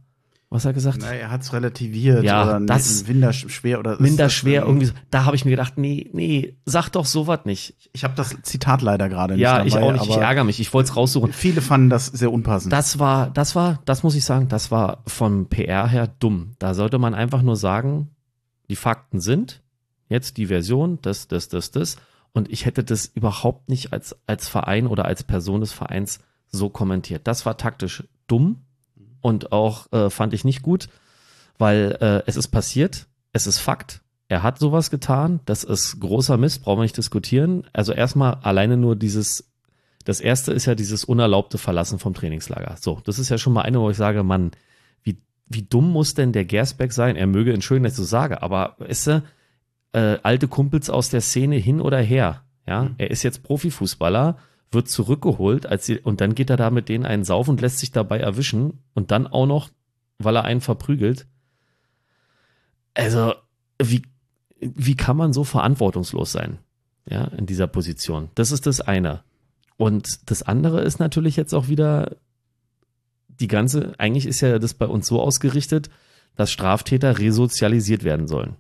was 0.57 0.65
hat 0.65 0.71
er 0.71 0.75
gesagt? 0.75 0.99
Na, 1.01 1.13
er 1.13 1.31
hat 1.31 1.43
es 1.43 1.53
relativiert 1.53 2.25
Ja, 2.25 2.43
oder 2.43 2.61
das- 2.67 3.07
minder 3.07 3.33
schwer 3.33 3.79
oder 3.79 4.01
Minder 4.01 4.29
schwer 4.29 4.63
ähm, 4.63 4.69
irgendwie. 4.69 4.87
so. 4.87 4.93
Da 5.11 5.25
habe 5.25 5.37
ich 5.37 5.45
mir 5.45 5.53
gedacht, 5.53 5.79
nee, 5.79 6.11
nee, 6.13 6.57
sag 6.65 6.89
doch 6.91 7.05
sowas 7.07 7.41
nicht. 7.45 7.75
Ich 7.93 8.03
habe 8.05 8.15
das 8.17 8.37
Zitat 8.43 8.83
leider 8.83 9.09
gerade 9.09 9.35
nicht 9.35 9.43
Ja, 9.43 9.59
dabei, 9.59 9.69
ich 9.69 9.77
auch 9.77 9.93
nicht. 9.93 10.07
Ich 10.09 10.17
ärgere 10.17 10.45
mich. 10.45 10.59
Ich 10.61 10.75
wollte 10.75 10.91
es 10.91 10.97
raussuchen. 10.97 11.33
Viele 11.33 11.61
fanden 11.61 11.91
das 11.91 12.07
sehr 12.07 12.33
unpassend. 12.33 12.73
Das 12.73 12.99
war, 12.99 13.31
das 13.31 13.55
war, 13.55 13.81
das 13.85 14.03
muss 14.03 14.15
ich 14.17 14.25
sagen, 14.25 14.49
das 14.49 14.71
war 14.71 15.03
vom 15.07 15.47
PR 15.47 15.87
her 15.89 16.09
dumm. 16.19 16.53
Da 16.59 16.75
sollte 16.75 16.99
man 16.99 17.15
einfach 17.15 17.43
nur 17.43 17.57
sagen, 17.57 18.11
die 18.69 18.77
Fakten 18.77 19.21
sind 19.21 19.63
jetzt 20.09 20.37
die 20.37 20.47
Version, 20.47 20.99
das, 21.03 21.29
das, 21.29 21.49
das, 21.49 21.71
das. 21.71 21.97
Und 22.33 22.51
ich 22.51 22.67
hätte 22.67 22.85
das 22.85 23.07
überhaupt 23.07 23.69
nicht 23.69 23.93
als, 23.93 24.15
als 24.27 24.49
Verein 24.49 24.87
oder 24.87 25.05
als 25.07 25.23
Person 25.25 25.61
des 25.61 25.73
Vereins 25.73 26.21
so 26.49 26.69
kommentiert. 26.69 27.27
Das 27.27 27.47
war 27.47 27.57
taktisch 27.57 28.05
dumm 28.27 28.63
und 29.27 29.53
auch 29.53 29.93
äh, 29.93 30.09
fand 30.11 30.35
ich 30.35 30.45
nicht 30.45 30.63
gut, 30.63 30.89
weil 31.59 31.99
äh, 32.01 32.23
es 32.27 32.37
ist 32.37 32.49
passiert, 32.49 33.07
es 33.33 33.47
ist 33.47 33.59
Fakt. 33.59 34.03
Er 34.29 34.43
hat 34.43 34.59
sowas 34.59 34.91
getan, 34.91 35.41
das 35.45 35.65
ist 35.65 36.01
großer 36.01 36.37
Mist, 36.37 36.63
brauchen 36.63 36.79
wir 36.79 36.83
nicht 36.83 36.97
diskutieren. 36.97 37.65
Also 37.73 37.93
erstmal 37.93 38.35
alleine 38.43 38.77
nur 38.77 38.97
dieses 38.97 39.51
das 40.07 40.21
erste 40.21 40.53
ist 40.53 40.67
ja 40.67 40.77
dieses 40.77 41.05
unerlaubte 41.05 41.59
Verlassen 41.59 41.99
vom 41.99 42.15
Trainingslager. 42.15 42.77
So, 42.81 43.01
das 43.05 43.19
ist 43.19 43.29
ja 43.29 43.39
schon 43.39 43.53
mal 43.53 43.63
eine, 43.63 43.81
wo 43.81 43.91
ich 43.91 43.97
sage, 43.97 44.23
Mann, 44.23 44.53
wie, 45.03 45.19
wie 45.49 45.63
dumm 45.63 45.91
muss 45.91 46.15
denn 46.15 46.31
der 46.31 46.45
Gersbeck 46.45 46.93
sein? 46.93 47.17
Er 47.17 47.27
möge 47.27 47.53
entschuldigen, 47.53 47.85
dass 47.85 47.95
ich 47.95 47.99
so 47.99 48.05
sage, 48.05 48.41
aber 48.41 48.77
ist 48.87 49.09
er 49.09 49.25
äh, 49.93 50.19
alte 50.23 50.47
Kumpels 50.47 50.91
aus 50.91 51.11
der 51.11 51.21
Szene 51.21 51.57
hin 51.57 51.81
oder 51.81 51.99
her? 51.99 52.43
Ja, 52.69 52.91
er 52.99 53.11
ist 53.11 53.25
jetzt 53.25 53.43
Profifußballer, 53.43 54.39
wird 54.71 54.89
zurückgeholt, 54.89 55.67
als 55.67 55.87
sie, 55.87 55.99
und 55.99 56.21
dann 56.21 56.35
geht 56.35 56.51
er 56.51 56.57
da 56.57 56.71
mit 56.71 56.89
denen 56.89 57.07
einen 57.07 57.25
Sauf 57.25 57.49
und 57.49 57.61
lässt 57.61 57.79
sich 57.79 57.93
dabei 57.93 58.19
erwischen 58.19 58.83
und 58.95 59.11
dann 59.11 59.27
auch 59.27 59.47
noch, 59.47 59.71
weil 60.19 60.37
er 60.37 60.45
einen 60.45 60.61
verprügelt. 60.61 61.27
Also, 62.95 63.35
wie, 63.81 64.03
wie 64.61 64.97
kann 64.97 65.17
man 65.17 65.33
so 65.33 65.45
verantwortungslos 65.45 66.33
sein? 66.33 66.59
Ja, 67.09 67.25
in 67.25 67.47
dieser 67.47 67.69
Position. 67.69 68.31
Das 68.35 68.51
ist 68.51 68.67
das 68.67 68.81
eine. 68.81 69.23
Und 69.77 70.31
das 70.31 70.43
andere 70.43 70.83
ist 70.83 70.99
natürlich 70.99 71.37
jetzt 71.37 71.55
auch 71.55 71.69
wieder 71.69 72.17
die 73.29 73.49
ganze, 73.49 73.95
eigentlich 73.99 74.27
ist 74.27 74.41
ja 74.41 74.59
das 74.59 74.75
bei 74.75 74.87
uns 74.87 75.07
so 75.07 75.21
ausgerichtet, 75.21 75.91
dass 76.35 76.51
Straftäter 76.51 77.19
resozialisiert 77.19 78.03
werden 78.03 78.27
sollen. 78.27 78.57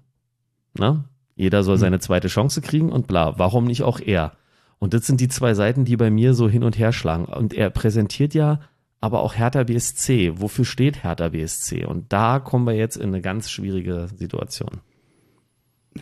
Na? 0.74 1.04
Jeder 1.34 1.62
soll 1.64 1.78
seine 1.78 1.98
zweite 1.98 2.28
Chance 2.28 2.62
kriegen 2.62 2.90
und 2.90 3.06
bla. 3.06 3.38
Warum 3.38 3.64
nicht 3.64 3.82
auch 3.82 4.00
er? 4.00 4.36
Und 4.78 4.94
das 4.94 5.06
sind 5.06 5.20
die 5.20 5.28
zwei 5.28 5.54
Seiten, 5.54 5.84
die 5.84 5.96
bei 5.96 6.10
mir 6.10 6.34
so 6.34 6.48
hin 6.48 6.62
und 6.62 6.78
her 6.78 6.92
schlagen. 6.92 7.24
Und 7.24 7.54
er 7.54 7.70
präsentiert 7.70 8.34
ja 8.34 8.60
aber 9.00 9.20
auch 9.20 9.34
Hertha 9.34 9.64
BSC. 9.64 10.40
Wofür 10.40 10.64
steht 10.64 11.04
Hertha 11.04 11.28
BSC? 11.28 11.84
Und 11.84 12.12
da 12.12 12.40
kommen 12.40 12.66
wir 12.66 12.74
jetzt 12.74 12.96
in 12.96 13.08
eine 13.08 13.20
ganz 13.20 13.50
schwierige 13.50 14.08
Situation. 14.16 14.80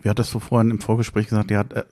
Wie 0.02 0.08
hattest 0.08 0.34
du 0.34 0.40
vorhin 0.40 0.70
im 0.70 0.80
Vorgespräch 0.80 1.28
gesagt, 1.28 1.50
ja, 1.50 1.60
äh, 1.62 1.84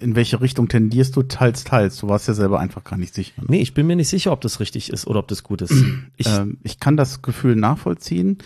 in 0.00 0.16
welche 0.16 0.40
Richtung 0.40 0.68
tendierst 0.68 1.16
du? 1.16 1.22
Teils, 1.22 1.64
teils. 1.64 1.96
Du 1.96 2.08
warst 2.08 2.28
ja 2.28 2.34
selber 2.34 2.60
einfach 2.60 2.84
gar 2.84 2.96
nicht 2.98 3.14
sicher. 3.14 3.40
ne? 3.40 3.46
Nee, 3.50 3.60
ich 3.60 3.72
bin 3.72 3.86
mir 3.86 3.96
nicht 3.96 4.08
sicher, 4.08 4.32
ob 4.32 4.40
das 4.42 4.60
richtig 4.60 4.92
ist 4.92 5.06
oder 5.06 5.20
ob 5.20 5.28
das 5.28 5.42
gut 5.42 5.62
ist. 5.62 5.72
Ich, 6.16 6.26
ähm, 6.26 6.58
ich 6.62 6.80
kann 6.80 6.98
das 6.98 7.22
Gefühl 7.22 7.56
nachvollziehen. 7.56 8.38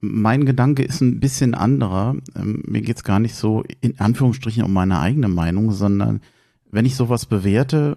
Mein 0.00 0.46
Gedanke 0.46 0.82
ist 0.82 1.02
ein 1.02 1.20
bisschen 1.20 1.54
anderer. 1.54 2.16
Ähm, 2.34 2.62
mir 2.66 2.80
geht's 2.80 3.04
gar 3.04 3.18
nicht 3.18 3.34
so 3.34 3.64
in 3.82 4.00
Anführungsstrichen 4.00 4.62
um 4.62 4.72
meine 4.72 5.00
eigene 5.00 5.28
Meinung, 5.28 5.72
sondern 5.72 6.22
wenn 6.70 6.84
ich 6.86 6.96
sowas 6.96 7.26
bewerte, 7.26 7.96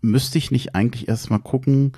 müsste 0.00 0.38
ich 0.38 0.50
nicht 0.50 0.74
eigentlich 0.74 1.08
erstmal 1.08 1.40
gucken, 1.40 1.92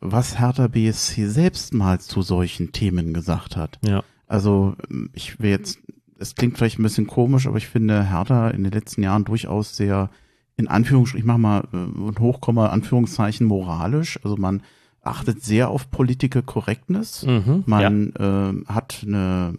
was 0.00 0.38
Hertha 0.38 0.68
BSC 0.68 1.26
selbst 1.26 1.74
mal 1.74 2.00
zu 2.00 2.22
solchen 2.22 2.72
Themen 2.72 3.12
gesagt 3.14 3.56
hat. 3.56 3.78
ja. 3.82 4.02
Also 4.26 4.76
ähm, 4.88 5.10
ich 5.12 5.40
will 5.40 5.50
jetzt, 5.50 5.80
es 6.18 6.36
klingt 6.36 6.56
vielleicht 6.56 6.78
ein 6.78 6.84
bisschen 6.84 7.08
komisch, 7.08 7.48
aber 7.48 7.56
ich 7.56 7.66
finde 7.66 8.08
Hertha 8.10 8.48
in 8.50 8.62
den 8.62 8.72
letzten 8.72 9.02
Jahren 9.02 9.24
durchaus 9.24 9.76
sehr, 9.76 10.08
in 10.56 10.68
Anführungsstrichen, 10.68 11.24
ich 11.24 11.26
mach 11.26 11.36
mal 11.36 11.64
äh, 11.72 11.76
ein 11.76 12.18
Hochkomma, 12.20 12.68
Anführungszeichen 12.68 13.44
moralisch. 13.46 14.20
Also 14.22 14.36
man 14.36 14.62
achtet 15.02 15.42
sehr 15.42 15.68
auf 15.68 15.90
Political 15.90 16.42
Correctness. 16.42 17.26
Mhm, 17.26 17.64
Man 17.66 18.12
äh, 18.14 18.70
hat 18.72 19.02
eine 19.04 19.54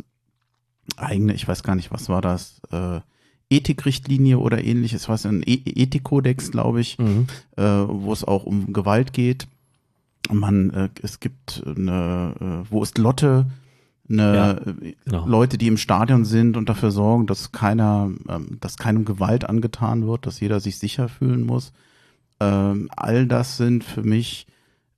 eigene, 0.95 1.33
ich 1.33 1.48
weiß 1.48 1.63
gar 1.63 1.75
nicht, 1.75 1.91
was 1.91 2.07
war 2.10 2.21
das, 2.21 2.62
äh, 2.71 3.01
Ethikrichtlinie 3.51 4.40
oder 4.40 4.64
ähnliches, 4.64 5.09
was 5.09 5.25
ein 5.25 5.44
e 5.46 5.61
Ethikkodex, 5.66 6.51
glaube 6.51 6.81
ich, 6.81 6.98
Mhm. 6.98 7.27
äh, 7.57 7.61
wo 7.64 8.11
es 8.14 8.24
auch 8.24 8.44
um 8.46 8.74
Gewalt 8.74 9.14
geht. 9.14 9.48
Man, 10.31 10.70
äh, 10.72 10.90
es 11.01 11.20
gibt 11.20 11.61
eine, 11.66 12.33
äh, 12.68 12.72
wo 12.72 12.81
ist 12.83 12.98
Lotte, 12.98 13.48
eine 14.09 14.35
Ja, 14.35 14.51
äh, 14.51 14.94
genau. 15.05 15.27
Leute, 15.27 15.57
die 15.57 15.68
im 15.68 15.77
Stadion 15.77 16.25
sind 16.25 16.57
und 16.57 16.70
dafür 16.70 16.92
sorgen, 16.92 17.27
dass 17.27 17.51
keiner, 17.51 18.11
ähm, 18.29 18.57
dass 18.59 18.77
keinem 18.77 19.05
Gewalt 19.05 19.48
angetan 19.50 20.07
wird, 20.07 20.25
dass 20.25 20.40
jeder 20.40 20.59
sich 20.59 20.77
sicher 20.79 21.09
fühlen 21.09 21.46
muss. 21.46 21.74
Ähm, 22.40 22.90
all 22.96 23.27
das 23.27 23.57
sind 23.57 23.83
für 23.83 24.03
mich 24.03 24.48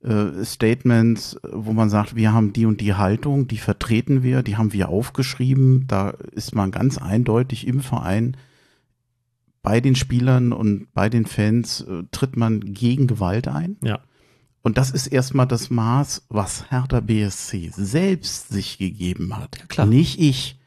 äh, 0.04 0.44
Statements, 0.44 1.38
wo 1.50 1.72
man 1.72 1.88
sagt, 1.88 2.14
wir 2.14 2.32
haben 2.32 2.52
die 2.52 2.66
und 2.66 2.80
die 2.80 2.94
Haltung, 2.94 3.48
die 3.48 3.56
vertreten 3.56 4.22
wir, 4.22 4.42
die 4.42 4.56
haben 4.56 4.72
wir 4.72 4.88
aufgeschrieben. 4.88 5.86
Da 5.86 6.10
ist 6.10 6.54
man 6.54 6.70
ganz 6.70 6.98
eindeutig 6.98 7.66
im 7.66 7.80
Verein 7.80 8.36
bei 9.62 9.80
den 9.80 9.96
Spielern 9.96 10.52
und 10.52 10.92
bei 10.92 11.08
den 11.08 11.24
Fans 11.24 11.80
äh, 11.80 12.02
tritt 12.12 12.36
man 12.36 12.60
gegen 12.74 13.06
Gewalt 13.06 13.48
ein. 13.48 13.76
Ja. 13.82 14.00
Und 14.62 14.78
das 14.78 14.90
ist 14.90 15.06
erstmal 15.06 15.46
das 15.46 15.70
Maß, 15.70 16.26
was 16.28 16.70
Hertha 16.70 17.00
BSC 17.00 17.70
selbst 17.74 18.48
sich 18.48 18.78
gegeben 18.78 19.36
hat. 19.36 19.68
klar. 19.68 19.86
Nicht 19.86 20.20
ich. 20.20 20.58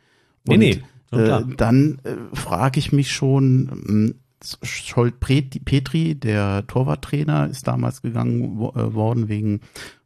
Nee, 0.46 0.54
Und, 0.54 0.60
nee, 0.60 0.84
schon 1.12 1.20
äh, 1.20 1.56
dann 1.56 2.00
äh, 2.04 2.36
frage 2.36 2.80
ich 2.80 2.92
mich 2.92 3.12
schon, 3.12 3.70
ähm, 3.88 4.16
Scholt 4.62 5.20
Petri, 5.20 6.16
der 6.16 6.66
Torwarttrainer, 6.68 7.48
ist 7.50 7.68
damals 7.68 8.02
gegangen 8.02 8.58
wo, 8.58 8.70
äh, 8.70 8.94
worden 8.94 9.30
wegen 9.30 9.62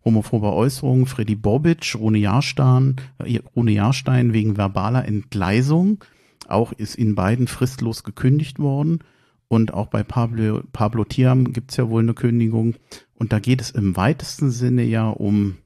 homophober 0.05 0.53
Äußerungen. 0.53 1.05
Freddy 1.05 1.35
Bobic, 1.35 1.95
Rune 1.97 2.17
Jahrstein, 2.17 2.95
äh, 3.19 3.39
Rune 3.55 3.71
Jahrstein 3.71 4.33
wegen 4.33 4.57
verbaler 4.57 5.05
Entgleisung. 5.05 6.03
Auch 6.47 6.71
ist 6.71 6.95
in 6.95 7.15
beiden 7.15 7.47
fristlos 7.47 8.03
gekündigt 8.03 8.59
worden. 8.59 8.99
Und 9.47 9.73
auch 9.73 9.87
bei 9.87 10.03
Pablo, 10.03 10.61
Pablo 10.71 11.03
Thiam 11.03 11.51
gibt's 11.51 11.75
ja 11.75 11.89
wohl 11.89 12.01
eine 12.01 12.13
Kündigung. 12.13 12.75
Und 13.15 13.33
da 13.33 13.39
geht 13.39 13.59
es 13.61 13.71
im 13.71 13.97
weitesten 13.97 14.49
Sinne 14.49 14.83
ja 14.83 15.09
um 15.09 15.57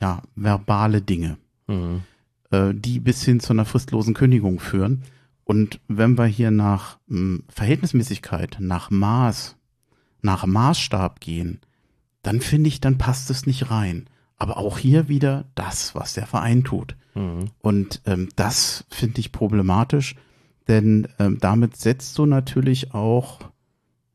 ja, 0.00 0.22
verbale 0.34 1.02
Dinge 1.02 1.38
Mhm. 1.68 2.02
äh, 2.50 2.72
die 2.74 3.00
bis 3.00 3.24
hin 3.24 3.40
zu 3.40 3.52
einer 3.52 3.64
fristlosen 3.64 4.14
Kündigung 4.14 4.60
führen. 4.60 5.02
Und 5.46 5.80
wenn 5.86 6.18
wir 6.18 6.26
hier 6.26 6.50
nach 6.50 6.98
mh, 7.06 7.44
Verhältnismäßigkeit, 7.48 8.56
nach 8.58 8.90
Maß, 8.90 9.56
nach 10.20 10.44
Maßstab 10.44 11.20
gehen, 11.20 11.60
dann 12.22 12.40
finde 12.40 12.66
ich, 12.66 12.80
dann 12.80 12.98
passt 12.98 13.30
es 13.30 13.46
nicht 13.46 13.70
rein. 13.70 14.10
Aber 14.36 14.56
auch 14.56 14.76
hier 14.76 15.08
wieder 15.08 15.44
das, 15.54 15.94
was 15.94 16.14
der 16.14 16.26
Verein 16.26 16.64
tut. 16.64 16.96
Mhm. 17.14 17.50
Und 17.60 18.02
ähm, 18.06 18.28
das 18.34 18.84
finde 18.90 19.20
ich 19.20 19.30
problematisch, 19.30 20.16
denn 20.66 21.06
ähm, 21.20 21.38
damit 21.40 21.76
setzt 21.76 22.18
du 22.18 22.26
natürlich 22.26 22.92
auch 22.92 23.38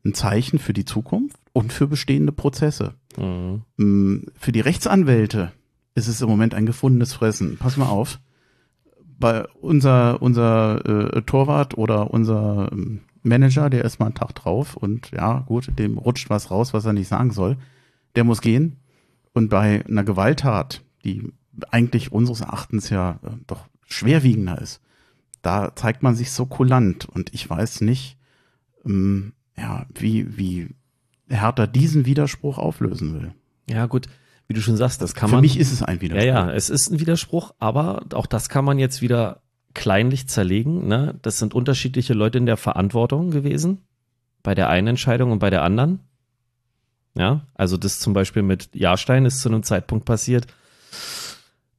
ein 0.04 0.12
Zeichen 0.12 0.58
für 0.58 0.74
die 0.74 0.84
Zukunft 0.84 1.38
und 1.54 1.72
für 1.72 1.86
bestehende 1.88 2.32
Prozesse. 2.32 2.92
Mhm. 3.16 3.62
Mm, 3.78 4.26
Für 4.38 4.52
die 4.52 4.60
Rechtsanwälte 4.60 5.50
ist 5.94 6.08
es 6.08 6.20
im 6.20 6.28
Moment 6.28 6.52
ein 6.54 6.66
gefundenes 6.66 7.14
Fressen. 7.14 7.56
Pass 7.56 7.78
mal 7.78 7.88
auf. 7.88 8.20
Bei 9.22 9.46
unser, 9.60 10.20
unser 10.20 11.14
äh, 11.14 11.22
Torwart 11.22 11.78
oder 11.78 12.10
unser 12.10 12.70
ähm, 12.72 13.02
Manager, 13.22 13.70
der 13.70 13.84
ist 13.84 14.00
mal 14.00 14.06
einen 14.06 14.16
Tag 14.16 14.34
drauf 14.34 14.76
und 14.76 15.12
ja, 15.12 15.44
gut, 15.46 15.78
dem 15.78 15.96
rutscht 15.96 16.28
was 16.28 16.50
raus, 16.50 16.74
was 16.74 16.84
er 16.84 16.92
nicht 16.92 17.06
sagen 17.06 17.30
soll. 17.30 17.56
Der 18.16 18.24
muss 18.24 18.40
gehen. 18.40 18.78
Und 19.32 19.48
bei 19.48 19.84
einer 19.86 20.02
Gewalttat, 20.02 20.82
die 21.04 21.32
eigentlich 21.70 22.10
unseres 22.10 22.40
Erachtens 22.40 22.90
ja 22.90 23.20
äh, 23.22 23.30
doch 23.46 23.68
schwerwiegender 23.86 24.60
ist, 24.60 24.80
da 25.40 25.74
zeigt 25.76 26.02
man 26.02 26.16
sich 26.16 26.32
so 26.32 26.44
kulant. 26.44 27.04
Und 27.08 27.32
ich 27.32 27.48
weiß 27.48 27.80
nicht, 27.82 28.18
ähm, 28.84 29.34
ja, 29.56 29.86
wie, 29.94 30.36
wie 30.36 30.70
Hertha 31.28 31.68
diesen 31.68 32.06
Widerspruch 32.06 32.58
auflösen 32.58 33.14
will. 33.14 33.32
Ja, 33.70 33.86
gut, 33.86 34.08
wie 34.48 34.54
du 34.54 34.60
schon 34.60 34.76
sagst, 34.76 35.00
das 35.00 35.14
kann 35.14 35.28
Für 35.28 35.36
man. 35.36 35.42
mich 35.42 35.58
ist 35.58 35.72
es 35.72 35.82
ein 35.82 35.96
ja, 35.96 36.00
Widerspruch. 36.00 36.26
ja, 36.26 36.52
es 36.52 36.70
ist 36.70 36.90
ein 36.90 37.00
Widerspruch, 37.00 37.54
aber 37.58 38.04
auch 38.14 38.26
das 38.26 38.48
kann 38.48 38.64
man 38.64 38.78
jetzt 38.78 39.02
wieder 39.02 39.40
kleinlich 39.74 40.28
zerlegen. 40.28 40.86
Ne? 40.86 41.18
Das 41.22 41.38
sind 41.38 41.54
unterschiedliche 41.54 42.14
Leute 42.14 42.38
in 42.38 42.46
der 42.46 42.56
Verantwortung 42.56 43.30
gewesen, 43.30 43.82
bei 44.42 44.54
der 44.54 44.68
einen 44.68 44.88
Entscheidung 44.88 45.32
und 45.32 45.38
bei 45.38 45.50
der 45.50 45.62
anderen. 45.62 46.00
Ja, 47.14 47.46
also 47.54 47.76
das 47.76 47.98
zum 48.00 48.14
Beispiel 48.14 48.42
mit 48.42 48.74
Jahrstein 48.74 49.26
ist 49.26 49.40
zu 49.40 49.48
einem 49.48 49.62
Zeitpunkt 49.62 50.04
passiert. 50.04 50.46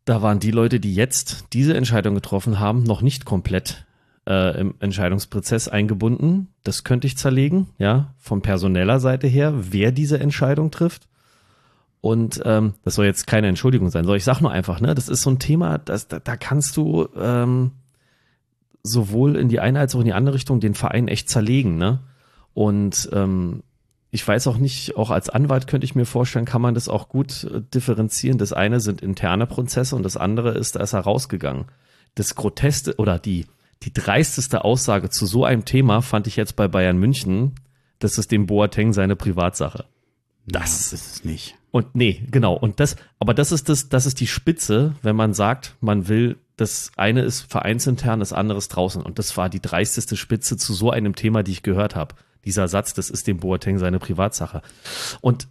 Da 0.06 0.22
waren 0.22 0.40
die 0.40 0.52
Leute, 0.52 0.80
die 0.80 0.94
jetzt 0.94 1.46
diese 1.54 1.76
Entscheidung 1.76 2.14
getroffen 2.14 2.60
haben, 2.60 2.84
noch 2.84 3.02
nicht 3.02 3.26
komplett 3.26 3.86
äh, 4.28 4.60
im 4.60 4.76
Entscheidungsprozess 4.80 5.68
eingebunden. 5.68 6.50
Das 6.64 6.84
könnte 6.84 7.08
ich 7.08 7.18
zerlegen, 7.18 7.70
ja, 7.78 8.14
von 8.20 8.42
personeller 8.42 9.00
Seite 9.00 9.28
her, 9.28 9.54
wer 9.72 9.92
diese 9.92 10.20
Entscheidung 10.20 10.72
trifft. 10.72 11.08
Und 12.04 12.42
ähm, 12.44 12.74
das 12.84 12.96
soll 12.96 13.06
jetzt 13.06 13.28
keine 13.28 13.48
Entschuldigung 13.48 13.90
sein, 13.90 14.04
soll 14.04 14.18
ich 14.18 14.26
sag 14.26 14.42
nur 14.42 14.52
einfach, 14.52 14.82
ne, 14.82 14.94
das 14.94 15.08
ist 15.08 15.22
so 15.22 15.30
ein 15.30 15.40
Thema, 15.40 15.78
das, 15.78 16.10
da, 16.10 16.20
da 16.20 16.36
kannst 16.36 16.76
du 16.76 17.08
ähm, 17.18 17.72
sowohl 18.84 19.38
in 19.38 19.48
die 19.48 19.62
eine 19.62 19.80
als 19.80 19.96
auch 19.96 20.02
in 20.02 20.08
die 20.08 20.12
andere 20.12 20.36
Richtung 20.36 20.60
den 20.60 20.74
Verein 20.74 21.08
echt 21.08 21.30
zerlegen, 21.30 21.78
ne? 21.78 22.02
Und 22.54 23.08
ähm, 23.14 23.64
ich 24.12 24.28
weiß 24.28 24.48
auch 24.48 24.58
nicht, 24.58 24.98
auch 24.98 25.12
als 25.12 25.30
Anwalt 25.30 25.66
könnte 25.68 25.86
ich 25.86 25.96
mir 25.96 26.04
vorstellen, 26.04 26.44
kann 26.44 26.62
man 26.62 26.74
das 26.74 26.90
auch 26.90 27.08
gut 27.08 27.46
äh, 27.46 27.62
differenzieren. 27.74 28.38
Das 28.38 28.52
eine 28.52 28.82
sind 28.82 29.02
interne 29.02 29.48
Prozesse 29.48 29.96
und 29.96 30.04
das 30.04 30.18
andere 30.18 30.50
ist, 30.58 30.76
da 30.76 30.82
ist 30.82 30.92
er 30.92 31.00
rausgegangen. 31.00 31.68
Das 32.16 32.36
Groteste 32.36 32.98
oder 32.98 33.18
die, 33.18 33.46
die 33.84 33.94
dreisteste 33.94 34.66
Aussage 34.66 35.10
zu 35.10 35.26
so 35.26 35.46
einem 35.46 35.64
Thema 35.64 36.02
fand 36.02 36.28
ich 36.28 36.36
jetzt 36.36 36.58
bei 36.58 36.68
Bayern 36.68 36.98
München, 36.98 37.54
das 38.00 38.18
ist 38.18 38.34
dem 38.34 38.46
Boateng 38.46 38.92
seine 38.92 39.16
Privatsache. 39.16 39.86
Das 40.46 40.92
ja, 40.92 40.98
ist 40.98 41.08
es 41.08 41.24
nicht. 41.24 41.56
Und 41.74 41.96
nee, 41.96 42.24
genau. 42.32 42.54
Und 42.54 42.80
das, 42.80 42.96
aber 43.20 43.34
das 43.34 43.52
ist 43.52 43.68
das, 43.68 43.90
das 43.90 44.06
ist 44.06 44.22
die 44.22 44.28
Spitze, 44.28 44.96
wenn 45.02 45.18
man 45.18 45.34
sagt, 45.34 45.76
man 45.82 46.08
will, 46.08 46.38
das 46.56 46.92
eine 46.96 47.24
ist 47.24 47.42
vereinsintern, 47.52 48.20
das 48.20 48.32
andere 48.32 48.60
ist 48.60 48.70
draußen. 48.70 49.02
Und 49.02 49.20
das 49.20 49.36
war 49.36 49.50
die 49.50 49.60
dreisteste 49.60 50.16
Spitze 50.16 50.56
zu 50.56 50.74
so 50.74 50.92
einem 50.92 51.16
Thema, 51.16 51.44
die 51.44 51.52
ich 51.52 51.64
gehört 51.64 51.96
habe 51.96 52.16
dieser 52.46 52.68
Satz, 52.68 52.94
das 52.94 53.10
ist 53.10 53.28
dem 53.28 53.38
Boateng 53.38 53.80
seine 53.80 54.00
Privatsache. 54.00 54.62
Und 55.22 55.48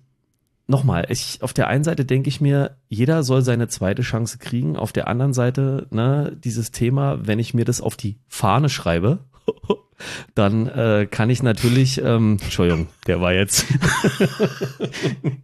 nochmal, 0.67 1.07
ich, 1.09 1.43
auf 1.43 1.53
der 1.53 1.69
einen 1.69 1.85
Seite 1.85 2.05
denke 2.05 2.29
ich 2.29 2.41
mir, 2.41 2.77
jeder 2.89 3.23
soll 3.23 3.43
seine 3.43 3.69
zweite 3.69 4.03
Chance 4.03 4.39
kriegen. 4.39 4.77
Auf 4.77 4.93
der 4.93 5.09
anderen 5.09 5.33
Seite, 5.33 5.87
ne, 5.91 6.37
dieses 6.43 6.71
Thema, 6.71 7.27
wenn 7.27 7.39
ich 7.39 7.55
mir 7.55 7.65
das 7.65 7.81
auf 7.81 7.97
die 7.97 8.19
Fahne 8.29 8.69
schreibe, 8.69 9.21
dann 10.35 10.67
äh, 10.69 11.07
kann 11.11 11.31
ich 11.31 11.43
natürlich, 11.43 12.01
ähm, 12.03 12.39
Entschuldigung, 12.43 12.89
der 13.07 13.21
war 13.21 13.33
jetzt. 13.33 13.67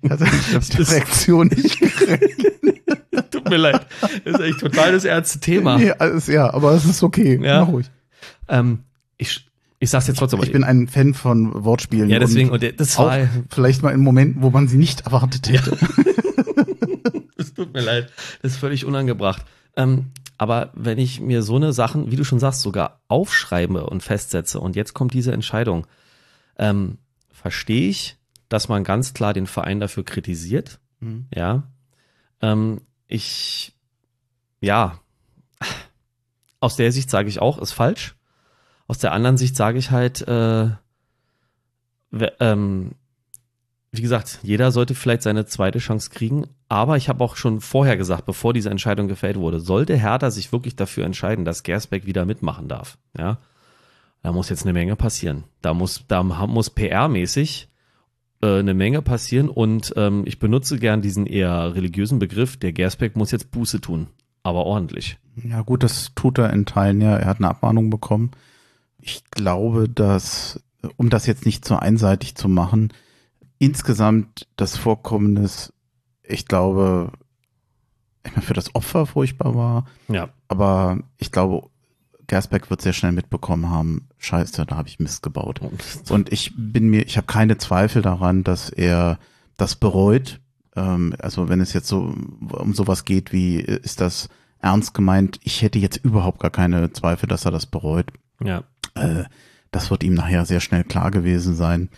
also, 0.08 0.24
ich 0.24 0.54
habe 0.54 0.64
die 0.64 0.82
Reaktion 0.82 1.48
nicht 1.48 1.78
Tut 3.30 3.50
mir 3.50 3.56
leid. 3.56 3.86
Das 4.24 4.34
ist 4.34 4.40
echt 4.40 4.60
total 4.60 4.92
das 4.92 5.04
ernste 5.04 5.40
Thema. 5.40 5.78
Nee, 5.78 5.92
alles, 5.92 6.26
ja, 6.26 6.52
aber 6.52 6.72
es 6.72 6.84
ist 6.84 7.02
okay. 7.02 7.38
Ja. 7.42 7.60
Mach 7.60 7.68
ruhig. 7.68 7.86
Ähm, 8.48 8.80
ich, 9.16 9.46
ich 9.78 9.90
sag's 9.90 10.06
jetzt 10.06 10.18
trotzdem. 10.18 10.42
Ich 10.42 10.52
bin 10.52 10.64
ein 10.64 10.88
Fan 10.88 11.14
von 11.14 11.64
Wortspielen. 11.64 12.08
Ja, 12.08 12.18
deswegen, 12.18 12.50
und, 12.50 12.62
und 12.64 12.80
das 12.80 12.98
war. 12.98 13.28
Vielleicht 13.50 13.82
mal 13.82 13.90
in 13.90 14.00
Momenten, 14.00 14.42
wo 14.42 14.50
man 14.50 14.68
sie 14.68 14.78
nicht 14.78 15.02
erwartet 15.02 15.48
hätte. 15.48 15.76
Ja. 15.80 16.04
das 17.36 17.54
tut 17.54 17.72
mir 17.74 17.82
leid. 17.82 18.10
Das 18.42 18.52
ist 18.52 18.58
völlig 18.58 18.84
unangebracht. 18.84 19.44
Ähm, 19.76 20.06
aber 20.38 20.70
wenn 20.72 20.98
ich 20.98 21.20
mir 21.20 21.42
so 21.42 21.56
eine 21.56 21.72
Sachen, 21.72 22.10
wie 22.12 22.16
du 22.16 22.24
schon 22.24 22.38
sagst, 22.38 22.62
sogar 22.62 23.02
aufschreibe 23.08 23.86
und 23.86 24.02
festsetze 24.02 24.60
und 24.60 24.76
jetzt 24.76 24.94
kommt 24.94 25.12
diese 25.12 25.32
Entscheidung, 25.32 25.86
ähm, 26.56 26.98
verstehe 27.30 27.88
ich, 27.88 28.16
dass 28.48 28.68
man 28.68 28.84
ganz 28.84 29.14
klar 29.14 29.34
den 29.34 29.46
Verein 29.46 29.80
dafür 29.80 30.04
kritisiert. 30.04 30.78
Mhm. 31.00 31.26
Ja. 31.34 31.64
Ähm, 32.40 32.82
ich, 33.08 33.76
ja, 34.60 35.00
aus 36.60 36.76
der 36.76 36.92
Sicht 36.92 37.10
sage 37.10 37.28
ich 37.28 37.40
auch, 37.40 37.58
ist 37.58 37.72
falsch. 37.72 38.14
Aus 38.86 38.98
der 38.98 39.12
anderen 39.12 39.36
Sicht 39.36 39.56
sage 39.56 39.78
ich 39.78 39.90
halt, 39.90 40.26
äh, 40.26 40.68
ähm, 42.40 42.92
wie 43.90 44.02
gesagt, 44.02 44.40
jeder 44.42 44.70
sollte 44.70 44.94
vielleicht 44.94 45.22
seine 45.22 45.46
zweite 45.46 45.78
Chance 45.78 46.10
kriegen, 46.10 46.46
aber 46.68 46.96
ich 46.96 47.08
habe 47.08 47.24
auch 47.24 47.36
schon 47.36 47.60
vorher 47.60 47.96
gesagt, 47.96 48.26
bevor 48.26 48.52
diese 48.52 48.70
Entscheidung 48.70 49.08
gefällt 49.08 49.38
wurde, 49.38 49.60
sollte 49.60 49.96
Hertha 49.96 50.30
sich 50.30 50.52
wirklich 50.52 50.76
dafür 50.76 51.04
entscheiden, 51.04 51.44
dass 51.44 51.62
Gersbeck 51.62 52.06
wieder 52.06 52.24
mitmachen 52.24 52.68
darf, 52.68 52.98
ja, 53.16 53.38
da 54.22 54.32
muss 54.32 54.50
jetzt 54.50 54.64
eine 54.64 54.72
Menge 54.72 54.96
passieren. 54.96 55.44
Da 55.62 55.74
muss, 55.74 56.04
da 56.08 56.22
muss 56.22 56.76
PR-mäßig 56.76 57.68
äh, 58.42 58.58
eine 58.58 58.74
Menge 58.74 59.00
passieren 59.00 59.48
und 59.48 59.94
ähm, 59.96 60.24
ich 60.26 60.38
benutze 60.38 60.78
gern 60.78 61.02
diesen 61.02 61.26
eher 61.26 61.74
religiösen 61.74 62.18
Begriff, 62.18 62.56
der 62.56 62.72
Gersbeck 62.72 63.16
muss 63.16 63.30
jetzt 63.30 63.52
Buße 63.52 63.80
tun, 63.80 64.08
aber 64.42 64.66
ordentlich. 64.66 65.18
Ja 65.36 65.62
gut, 65.62 65.82
das 65.82 66.12
tut 66.16 66.38
er 66.38 66.52
in 66.52 66.66
Teilen 66.66 67.00
ja. 67.00 67.16
Er 67.16 67.26
hat 67.26 67.38
eine 67.38 67.48
Abmahnung 67.48 67.90
bekommen 67.90 68.32
ich 69.00 69.24
glaube, 69.30 69.88
dass, 69.88 70.60
um 70.96 71.10
das 71.10 71.26
jetzt 71.26 71.46
nicht 71.46 71.64
zu 71.64 71.76
einseitig 71.80 72.34
zu 72.34 72.48
machen, 72.48 72.92
insgesamt 73.58 74.46
das 74.56 74.76
Vorkommnis, 74.76 75.72
ich 76.22 76.46
glaube, 76.46 77.12
ich 78.24 78.32
meine, 78.32 78.42
für 78.42 78.54
das 78.54 78.74
Opfer 78.74 79.06
furchtbar 79.06 79.54
war. 79.54 79.86
Ja. 80.08 80.28
Aber 80.48 80.98
ich 81.16 81.32
glaube, 81.32 81.68
Gersbeck 82.26 82.70
wird 82.70 82.82
sehr 82.82 82.92
schnell 82.92 83.12
mitbekommen 83.12 83.70
haben, 83.70 84.08
scheiße, 84.18 84.66
da 84.66 84.76
habe 84.76 84.88
ich 84.88 84.98
Mist 85.00 85.22
gebaut. 85.22 85.60
Und 86.08 86.32
ich 86.32 86.52
bin 86.56 86.88
mir, 86.88 87.06
ich 87.06 87.16
habe 87.16 87.26
keine 87.26 87.56
Zweifel 87.56 88.02
daran, 88.02 88.44
dass 88.44 88.68
er 88.70 89.18
das 89.56 89.76
bereut. 89.76 90.40
Ähm, 90.76 91.14
also 91.18 91.48
wenn 91.48 91.60
es 91.60 91.72
jetzt 91.72 91.88
so 91.88 92.14
um 92.50 92.74
sowas 92.74 93.04
geht 93.04 93.32
wie, 93.32 93.56
ist 93.56 94.00
das 94.00 94.28
ernst 94.60 94.92
gemeint? 94.92 95.40
Ich 95.42 95.62
hätte 95.62 95.78
jetzt 95.78 95.96
überhaupt 96.04 96.40
gar 96.40 96.50
keine 96.50 96.92
Zweifel, 96.92 97.28
dass 97.28 97.46
er 97.46 97.50
das 97.50 97.66
bereut. 97.66 98.12
Ja. 98.44 98.64
Äh, 98.94 99.24
das 99.70 99.90
wird 99.90 100.02
ihm 100.02 100.14
nachher 100.14 100.44
sehr 100.44 100.60
schnell 100.60 100.84
klar 100.84 101.10
gewesen 101.10 101.54
sein. 101.54 101.88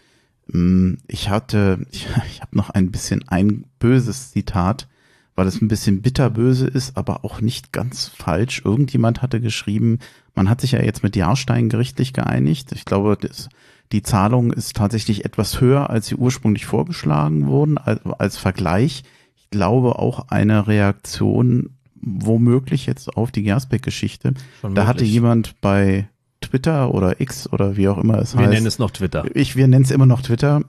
Mm, 0.52 0.94
ich 1.06 1.28
hatte, 1.28 1.86
ich, 1.90 2.06
ich 2.26 2.40
habe 2.40 2.56
noch 2.56 2.70
ein 2.70 2.90
bisschen 2.90 3.26
ein 3.28 3.64
böses 3.78 4.32
Zitat, 4.32 4.88
weil 5.34 5.46
es 5.46 5.60
ein 5.62 5.68
bisschen 5.68 6.02
bitterböse 6.02 6.66
ist, 6.66 6.96
aber 6.96 7.24
auch 7.24 7.40
nicht 7.40 7.72
ganz 7.72 8.08
falsch. 8.08 8.62
Irgendjemand 8.64 9.22
hatte 9.22 9.40
geschrieben, 9.40 9.98
man 10.34 10.50
hat 10.50 10.60
sich 10.60 10.72
ja 10.72 10.82
jetzt 10.82 11.02
mit 11.02 11.16
Jahrstein 11.16 11.68
gerichtlich 11.68 12.12
geeinigt. 12.12 12.72
Ich 12.72 12.84
glaube, 12.84 13.16
das, 13.20 13.48
die 13.92 14.02
Zahlung 14.02 14.52
ist 14.52 14.76
tatsächlich 14.76 15.24
etwas 15.24 15.60
höher, 15.60 15.90
als 15.90 16.06
sie 16.06 16.16
ursprünglich 16.16 16.66
vorgeschlagen 16.66 17.46
wurden, 17.46 17.78
als, 17.78 18.04
als 18.04 18.36
Vergleich. 18.36 19.02
Ich 19.36 19.50
glaube 19.50 19.98
auch 19.98 20.28
eine 20.28 20.66
Reaktion 20.66 21.70
womöglich 22.02 22.86
jetzt 22.86 23.16
auf 23.16 23.30
die 23.30 23.42
Gersbeck-Geschichte. 23.42 24.34
Da 24.74 24.86
hatte 24.86 25.04
jemand 25.04 25.60
bei 25.60 26.08
Twitter 26.50 26.92
oder 26.92 27.20
X 27.20 27.50
oder 27.52 27.76
wie 27.76 27.88
auch 27.88 27.98
immer 27.98 28.18
es 28.18 28.34
wir 28.34 28.40
heißt. 28.40 28.50
Wir 28.50 28.54
nennen 28.54 28.66
es 28.66 28.78
noch 28.78 28.90
Twitter. 28.90 29.24
Ich, 29.34 29.56
wir 29.56 29.68
nennen 29.68 29.84
es 29.84 29.90
immer 29.90 30.06
noch 30.06 30.22
Twitter. 30.22 30.62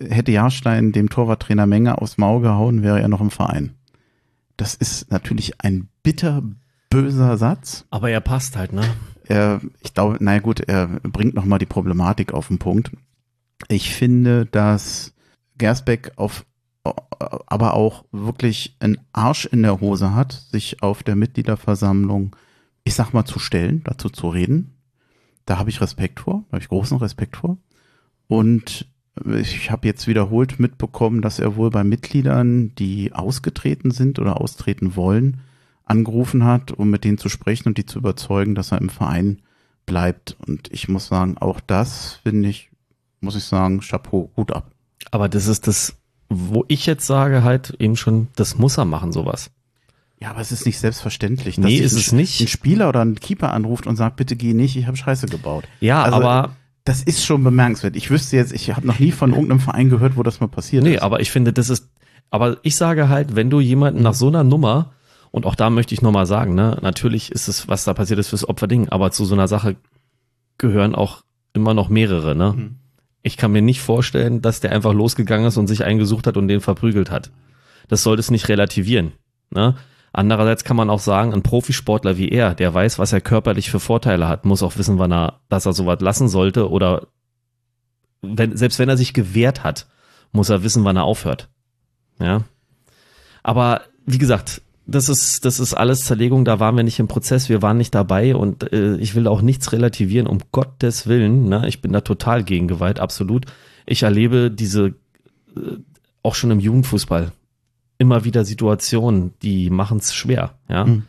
Hätte 0.00 0.32
Jahrstein 0.32 0.92
dem 0.92 1.08
Torwarttrainer 1.08 1.66
Menge 1.66 1.98
aufs 2.00 2.18
Maul 2.18 2.42
gehauen, 2.42 2.82
wäre 2.82 3.00
er 3.00 3.08
noch 3.08 3.20
im 3.20 3.30
Verein. 3.30 3.74
Das 4.56 4.74
ist 4.74 5.10
natürlich 5.10 5.60
ein 5.60 5.88
bitter 6.02 6.42
böser 6.90 7.36
Satz. 7.36 7.84
Aber 7.90 8.10
er 8.10 8.20
passt 8.20 8.56
halt, 8.56 8.72
ne? 8.72 8.82
Er, 9.24 9.60
ich 9.82 9.92
glaube, 9.92 10.16
naja 10.20 10.40
gut, 10.40 10.60
er 10.60 10.86
bringt 10.86 11.34
nochmal 11.34 11.58
die 11.58 11.66
Problematik 11.66 12.32
auf 12.32 12.48
den 12.48 12.58
Punkt. 12.58 12.92
Ich 13.68 13.94
finde, 13.94 14.46
dass 14.46 15.14
Gersbeck 15.58 16.12
auf 16.16 16.44
aber 17.46 17.74
auch 17.74 18.04
wirklich 18.12 18.76
einen 18.78 18.98
Arsch 19.12 19.46
in 19.46 19.62
der 19.62 19.80
Hose 19.80 20.14
hat, 20.14 20.32
sich 20.32 20.82
auf 20.82 21.02
der 21.02 21.16
Mitgliederversammlung, 21.16 22.36
ich 22.84 22.94
sag 22.94 23.12
mal, 23.12 23.24
zu 23.24 23.38
stellen, 23.38 23.82
dazu 23.84 24.08
zu 24.08 24.28
reden. 24.28 24.75
Da 25.46 25.58
habe 25.58 25.70
ich 25.70 25.80
Respekt 25.80 26.20
vor, 26.20 26.44
da 26.48 26.56
habe 26.56 26.62
ich 26.62 26.68
großen 26.68 26.98
Respekt 26.98 27.36
vor. 27.36 27.56
Und 28.28 28.86
ich 29.24 29.70
habe 29.70 29.86
jetzt 29.86 30.06
wiederholt 30.06 30.60
mitbekommen, 30.60 31.22
dass 31.22 31.38
er 31.38 31.56
wohl 31.56 31.70
bei 31.70 31.84
Mitgliedern, 31.84 32.74
die 32.74 33.12
ausgetreten 33.12 33.90
sind 33.90 34.18
oder 34.18 34.40
austreten 34.40 34.94
wollen, 34.96 35.40
angerufen 35.84 36.44
hat, 36.44 36.72
um 36.72 36.90
mit 36.90 37.04
denen 37.04 37.16
zu 37.16 37.28
sprechen 37.28 37.68
und 37.68 37.78
die 37.78 37.86
zu 37.86 37.98
überzeugen, 37.98 38.54
dass 38.54 38.72
er 38.72 38.80
im 38.80 38.90
Verein 38.90 39.40
bleibt. 39.86 40.36
Und 40.46 40.70
ich 40.72 40.88
muss 40.88 41.06
sagen, 41.06 41.38
auch 41.38 41.60
das 41.60 42.20
finde 42.24 42.48
ich, 42.48 42.70
muss 43.20 43.36
ich 43.36 43.44
sagen, 43.44 43.80
Chapeau, 43.80 44.30
gut 44.34 44.52
ab. 44.52 44.70
Aber 45.12 45.28
das 45.28 45.46
ist 45.46 45.66
das, 45.66 45.96
wo 46.28 46.64
ich 46.68 46.86
jetzt 46.86 47.06
sage 47.06 47.42
halt 47.42 47.76
eben 47.78 47.96
schon, 47.96 48.28
das 48.36 48.58
muss 48.58 48.76
er 48.76 48.84
machen, 48.84 49.12
sowas. 49.12 49.50
Ja, 50.20 50.30
aber 50.30 50.40
es 50.40 50.50
ist 50.50 50.64
nicht 50.64 50.78
selbstverständlich, 50.78 51.56
dass 51.56 51.64
nee, 51.66 51.76
ist 51.76 51.92
es 51.92 52.12
nicht. 52.12 52.40
ein 52.40 52.48
Spieler 52.48 52.88
oder 52.88 53.04
ein 53.04 53.16
Keeper 53.16 53.52
anruft 53.52 53.86
und 53.86 53.96
sagt, 53.96 54.16
bitte 54.16 54.34
geh 54.34 54.54
nicht, 54.54 54.76
ich 54.76 54.86
habe 54.86 54.96
Scheiße 54.96 55.26
gebaut. 55.26 55.64
Ja, 55.80 56.02
also, 56.02 56.16
aber 56.16 56.56
das 56.84 57.02
ist 57.02 57.24
schon 57.24 57.44
bemerkenswert. 57.44 57.96
Ich 57.96 58.10
wüsste 58.10 58.36
jetzt, 58.36 58.52
ich 58.52 58.74
habe 58.74 58.86
noch 58.86 58.98
nie 58.98 59.12
von 59.12 59.32
irgendeinem 59.32 59.60
Verein 59.60 59.90
gehört, 59.90 60.16
wo 60.16 60.22
das 60.22 60.40
mal 60.40 60.46
passiert 60.46 60.84
nee, 60.84 60.94
ist. 60.94 60.96
Nee, 60.96 61.00
aber 61.00 61.20
ich 61.20 61.30
finde, 61.30 61.52
das 61.52 61.68
ist, 61.68 61.90
aber 62.30 62.58
ich 62.62 62.76
sage 62.76 63.08
halt, 63.08 63.36
wenn 63.36 63.50
du 63.50 63.60
jemanden 63.60 64.02
nach 64.02 64.14
so 64.14 64.28
einer 64.28 64.44
Nummer, 64.44 64.92
und 65.32 65.44
auch 65.44 65.54
da 65.54 65.68
möchte 65.68 65.94
ich 65.94 66.00
nochmal 66.00 66.24
sagen, 66.24 66.54
ne, 66.54 66.78
natürlich 66.80 67.30
ist 67.30 67.48
es, 67.48 67.68
was 67.68 67.84
da 67.84 67.92
passiert 67.92 68.18
ist, 68.18 68.28
fürs 68.28 68.48
Opferding, 68.48 68.88
aber 68.88 69.10
zu 69.10 69.26
so 69.26 69.34
einer 69.34 69.48
Sache 69.48 69.76
gehören 70.56 70.94
auch 70.94 71.24
immer 71.52 71.74
noch 71.74 71.90
mehrere, 71.90 72.34
ne? 72.34 72.54
Mhm. 72.56 72.76
Ich 73.22 73.36
kann 73.36 73.50
mir 73.50 73.60
nicht 73.60 73.80
vorstellen, 73.80 74.40
dass 74.40 74.60
der 74.60 74.72
einfach 74.72 74.94
losgegangen 74.94 75.48
ist 75.48 75.56
und 75.56 75.66
sich 75.66 75.84
eingesucht 75.84 76.26
hat 76.26 76.36
und 76.36 76.48
den 76.48 76.60
verprügelt 76.60 77.10
hat. 77.10 77.32
Das 77.88 78.02
sollte 78.02 78.20
es 78.20 78.30
nicht 78.30 78.48
relativieren, 78.48 79.12
ne? 79.50 79.74
Andererseits 80.16 80.64
kann 80.64 80.78
man 80.78 80.88
auch 80.88 81.00
sagen, 81.00 81.34
ein 81.34 81.42
Profisportler 81.42 82.16
wie 82.16 82.30
er, 82.30 82.54
der 82.54 82.72
weiß, 82.72 82.98
was 82.98 83.12
er 83.12 83.20
körperlich 83.20 83.70
für 83.70 83.80
Vorteile 83.80 84.26
hat, 84.26 84.46
muss 84.46 84.62
auch 84.62 84.78
wissen, 84.78 84.98
wann 84.98 85.12
er, 85.12 85.40
dass 85.50 85.66
er 85.66 85.74
sowas 85.74 86.00
lassen 86.00 86.28
sollte 86.28 86.70
oder 86.70 87.08
wenn, 88.22 88.56
selbst 88.56 88.78
wenn 88.78 88.88
er 88.88 88.96
sich 88.96 89.12
gewehrt 89.12 89.62
hat, 89.62 89.86
muss 90.32 90.48
er 90.48 90.62
wissen, 90.62 90.84
wann 90.84 90.96
er 90.96 91.04
aufhört. 91.04 91.50
Ja. 92.18 92.44
Aber 93.42 93.82
wie 94.06 94.16
gesagt, 94.16 94.62
das 94.86 95.10
ist, 95.10 95.44
das 95.44 95.60
ist 95.60 95.74
alles 95.74 96.06
Zerlegung, 96.06 96.46
da 96.46 96.60
waren 96.60 96.76
wir 96.78 96.82
nicht 96.82 96.98
im 96.98 97.08
Prozess, 97.08 97.50
wir 97.50 97.60
waren 97.60 97.76
nicht 97.76 97.94
dabei 97.94 98.34
und 98.34 98.72
äh, 98.72 98.96
ich 98.96 99.16
will 99.16 99.26
auch 99.26 99.42
nichts 99.42 99.70
relativieren, 99.72 100.26
um 100.26 100.38
Gottes 100.50 101.06
Willen. 101.06 101.50
Ne? 101.50 101.68
Ich 101.68 101.82
bin 101.82 101.92
da 101.92 102.00
total 102.00 102.42
gegen 102.42 102.68
Gewalt, 102.68 103.00
absolut. 103.00 103.44
Ich 103.84 104.04
erlebe 104.04 104.50
diese 104.50 104.94
äh, 105.56 105.76
auch 106.22 106.34
schon 106.34 106.52
im 106.52 106.60
Jugendfußball 106.60 107.32
immer 107.98 108.24
wieder 108.24 108.44
Situationen, 108.44 109.34
die 109.42 109.70
machen 109.70 109.98
es 109.98 110.14
schwer. 110.14 110.54
Ja, 110.68 110.84
mhm. 110.84 111.04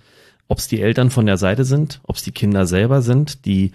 ob 0.48 0.60
es 0.60 0.68
die 0.68 0.82
Eltern 0.82 1.10
von 1.10 1.26
der 1.26 1.38
Seite 1.38 1.66
sind, 1.66 2.02
ob 2.04 2.16
es 2.16 2.24
die 2.24 2.32
Kinder 2.32 2.66
selber 2.66 3.02
sind, 3.02 3.46
die 3.46 3.72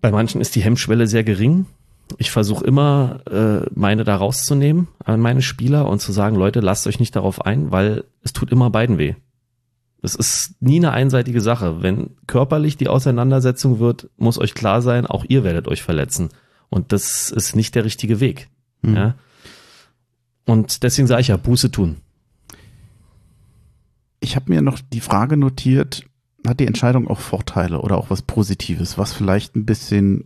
bei 0.00 0.10
manchen 0.10 0.40
ist 0.40 0.54
die 0.54 0.62
Hemmschwelle 0.62 1.06
sehr 1.06 1.24
gering. 1.24 1.66
Ich 2.18 2.30
versuche 2.30 2.64
immer, 2.64 3.20
äh, 3.28 3.68
meine 3.74 4.04
da 4.04 4.16
rauszunehmen 4.16 4.88
an 5.04 5.20
meine 5.20 5.42
Spieler 5.42 5.88
und 5.88 6.00
zu 6.00 6.12
sagen, 6.12 6.36
Leute, 6.36 6.60
lasst 6.60 6.86
euch 6.86 7.00
nicht 7.00 7.16
darauf 7.16 7.44
ein, 7.44 7.72
weil 7.72 8.04
es 8.22 8.32
tut 8.32 8.52
immer 8.52 8.70
beiden 8.70 8.98
weh. 8.98 9.14
Es 10.02 10.14
ist 10.14 10.54
nie 10.60 10.76
eine 10.76 10.92
einseitige 10.92 11.40
Sache. 11.40 11.82
Wenn 11.82 12.10
körperlich 12.28 12.76
die 12.76 12.88
Auseinandersetzung 12.88 13.80
wird, 13.80 14.08
muss 14.16 14.38
euch 14.38 14.54
klar 14.54 14.82
sein, 14.82 15.06
auch 15.06 15.24
ihr 15.26 15.42
werdet 15.42 15.66
euch 15.66 15.82
verletzen. 15.82 16.28
Und 16.68 16.92
das 16.92 17.30
ist 17.30 17.56
nicht 17.56 17.74
der 17.74 17.84
richtige 17.84 18.20
Weg. 18.20 18.48
Mhm. 18.82 18.94
Ja? 18.96 19.14
Und 20.46 20.82
deswegen 20.82 21.08
sage 21.08 21.20
ich 21.20 21.28
ja, 21.28 21.36
Buße 21.36 21.70
tun. 21.70 21.96
Ich 24.20 24.36
habe 24.36 24.50
mir 24.50 24.62
noch 24.62 24.78
die 24.80 25.00
Frage 25.00 25.36
notiert, 25.36 26.04
hat 26.46 26.60
die 26.60 26.66
Entscheidung 26.66 27.08
auch 27.08 27.20
Vorteile 27.20 27.80
oder 27.80 27.98
auch 27.98 28.10
was 28.10 28.22
Positives, 28.22 28.96
was 28.96 29.12
vielleicht 29.12 29.56
ein 29.56 29.66
bisschen 29.66 30.24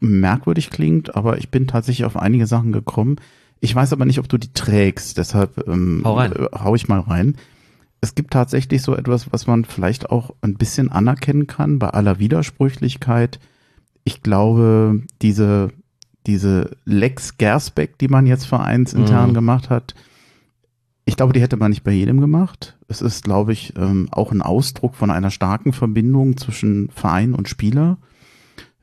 merkwürdig 0.00 0.70
klingt, 0.70 1.14
aber 1.14 1.38
ich 1.38 1.48
bin 1.48 1.68
tatsächlich 1.68 2.04
auf 2.04 2.16
einige 2.16 2.46
Sachen 2.46 2.72
gekommen. 2.72 3.16
Ich 3.60 3.74
weiß 3.74 3.92
aber 3.92 4.04
nicht, 4.04 4.18
ob 4.18 4.28
du 4.28 4.36
die 4.36 4.52
trägst, 4.52 5.16
deshalb 5.16 5.66
ähm, 5.68 6.02
hau, 6.04 6.16
rein. 6.16 6.32
Äh, 6.32 6.48
hau 6.52 6.74
ich 6.74 6.88
mal 6.88 7.00
rein. 7.00 7.36
Es 8.00 8.16
gibt 8.16 8.32
tatsächlich 8.32 8.82
so 8.82 8.96
etwas, 8.96 9.32
was 9.32 9.46
man 9.46 9.64
vielleicht 9.64 10.10
auch 10.10 10.34
ein 10.40 10.56
bisschen 10.56 10.90
anerkennen 10.90 11.46
kann, 11.46 11.78
bei 11.78 11.88
aller 11.90 12.18
Widersprüchlichkeit. 12.18 13.38
Ich 14.02 14.22
glaube, 14.22 15.02
diese, 15.22 15.68
diese 16.26 16.70
Lex 16.84 17.36
Gersbeck, 17.38 17.98
die 17.98 18.08
man 18.08 18.26
jetzt 18.26 18.46
vereinsintern 18.46 19.30
mhm. 19.30 19.34
gemacht 19.34 19.70
hat, 19.70 19.94
ich 21.04 21.16
glaube, 21.16 21.32
die 21.32 21.40
hätte 21.40 21.56
man 21.56 21.70
nicht 21.70 21.82
bei 21.82 21.92
jedem 21.92 22.20
gemacht. 22.20 22.76
Es 22.88 23.00
ist, 23.00 23.24
glaube 23.24 23.52
ich, 23.52 23.74
ähm, 23.76 24.08
auch 24.12 24.30
ein 24.30 24.42
Ausdruck 24.42 24.94
von 24.94 25.10
einer 25.10 25.30
starken 25.30 25.72
Verbindung 25.72 26.36
zwischen 26.36 26.90
Verein 26.90 27.34
und 27.34 27.48
Spieler. 27.48 27.98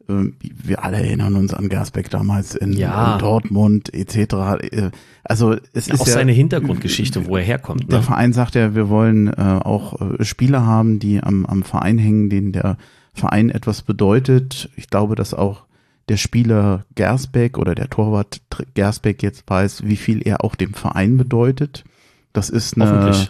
Ähm, 0.10 0.36
wir 0.42 0.84
alle 0.84 0.98
erinnern 0.98 1.36
uns 1.36 1.54
an 1.54 1.70
Gersbeck 1.70 2.10
damals 2.10 2.56
in, 2.56 2.74
ja. 2.74 3.14
in 3.14 3.20
Dortmund 3.20 3.94
etc. 3.94 4.18
Äh, 4.18 4.92
also 5.24 5.56
es 5.74 5.88
ja, 5.88 5.94
ist 5.94 6.02
auch 6.02 6.08
ja, 6.08 6.14
seine 6.14 6.34
Hintergrundgeschichte, 6.34 7.26
wo 7.26 7.38
er 7.38 7.44
herkommt. 7.44 7.84
Ne? 7.84 7.88
Der 7.90 8.04
Verein 8.04 8.34
sagt 8.34 8.56
ja, 8.56 8.76
wir 8.76 8.90
wollen 8.90 9.28
äh, 9.28 9.60
auch 9.64 10.02
äh, 10.02 10.26
Spieler 10.26 10.66
haben, 10.66 11.00
die 11.00 11.24
am, 11.24 11.46
am 11.46 11.64
Verein 11.64 11.98
hängen, 11.98 12.30
denen 12.30 12.52
der 12.52 12.78
Verein 13.14 13.50
etwas 13.50 13.84
bedeutet. 13.84 14.70
Ich 14.76 14.90
glaube, 14.90 15.16
dass 15.16 15.34
auch 15.34 15.64
der 16.10 16.18
Spieler 16.18 16.86
Gersbeck 16.96 17.58
oder 17.58 17.76
der 17.76 17.90
Torwart 17.90 18.42
Gersbeck 18.74 19.24
jetzt 19.24 19.48
weiß, 19.48 19.86
wie 19.86 19.96
viel 19.96 20.22
er 20.28 20.44
auch 20.44 20.56
dem 20.56 20.74
Verein 20.74 21.18
bedeutet. 21.18 21.84
Das 22.34 22.50
ist 22.50 22.80
eine, 22.80 23.28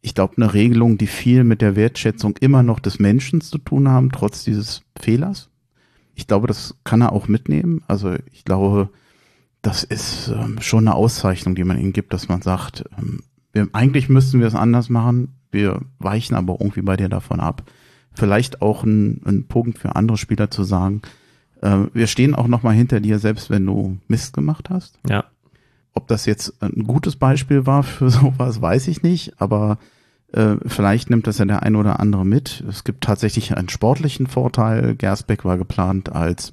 ich 0.00 0.14
glaube, 0.14 0.34
eine 0.36 0.52
Regelung, 0.54 0.98
die 0.98 1.06
viel 1.06 1.44
mit 1.44 1.62
der 1.62 1.76
Wertschätzung 1.76 2.36
immer 2.38 2.62
noch 2.62 2.80
des 2.80 2.98
Menschen 2.98 3.40
zu 3.40 3.58
tun 3.58 3.88
haben, 3.88 4.10
trotz 4.10 4.44
dieses 4.44 4.82
Fehlers. 4.98 5.50
Ich 6.14 6.26
glaube, 6.26 6.48
das 6.48 6.74
kann 6.82 7.00
er 7.00 7.12
auch 7.12 7.28
mitnehmen. 7.28 7.84
Also 7.86 8.14
ich 8.32 8.44
glaube, 8.44 8.90
das 9.62 9.84
ist 9.84 10.28
ähm, 10.28 10.60
schon 10.60 10.88
eine 10.88 10.96
Auszeichnung, 10.96 11.54
die 11.54 11.64
man 11.64 11.78
ihm 11.78 11.92
gibt, 11.92 12.12
dass 12.12 12.28
man 12.28 12.42
sagt, 12.42 12.84
ähm, 12.98 13.20
wir, 13.52 13.68
eigentlich 13.72 14.08
müssten 14.08 14.40
wir 14.40 14.48
es 14.48 14.54
anders 14.54 14.88
machen, 14.88 15.34
wir 15.52 15.82
weichen 15.98 16.34
aber 16.36 16.56
irgendwie 16.60 16.82
bei 16.82 16.96
dir 16.96 17.08
davon 17.08 17.38
ab. 17.40 17.62
Vielleicht 18.12 18.62
auch 18.62 18.82
ein, 18.82 19.22
ein 19.24 19.46
Punkt 19.46 19.78
für 19.78 19.94
andere 19.94 20.18
Spieler 20.18 20.50
zu 20.50 20.64
sagen, 20.64 21.02
äh, 21.62 21.78
wir 21.92 22.06
stehen 22.06 22.34
auch 22.34 22.48
nochmal 22.48 22.74
hinter 22.74 23.00
dir, 23.00 23.18
selbst 23.18 23.50
wenn 23.50 23.66
du 23.66 23.98
Mist 24.08 24.32
gemacht 24.32 24.70
hast. 24.70 24.98
Ja. 25.08 25.24
Ob 25.94 26.06
das 26.08 26.26
jetzt 26.26 26.62
ein 26.62 26.84
gutes 26.84 27.16
Beispiel 27.16 27.66
war 27.66 27.82
für 27.82 28.10
sowas, 28.10 28.60
weiß 28.60 28.88
ich 28.88 29.02
nicht, 29.02 29.40
aber 29.40 29.78
äh, 30.32 30.56
vielleicht 30.66 31.10
nimmt 31.10 31.26
das 31.26 31.38
ja 31.38 31.44
der 31.44 31.62
ein 31.62 31.76
oder 31.76 32.00
andere 32.00 32.24
mit. 32.24 32.62
Es 32.68 32.84
gibt 32.84 33.04
tatsächlich 33.04 33.56
einen 33.56 33.68
sportlichen 33.68 34.26
Vorteil. 34.26 34.94
Gersbeck 34.94 35.44
war 35.44 35.58
geplant 35.58 36.12
als, 36.12 36.52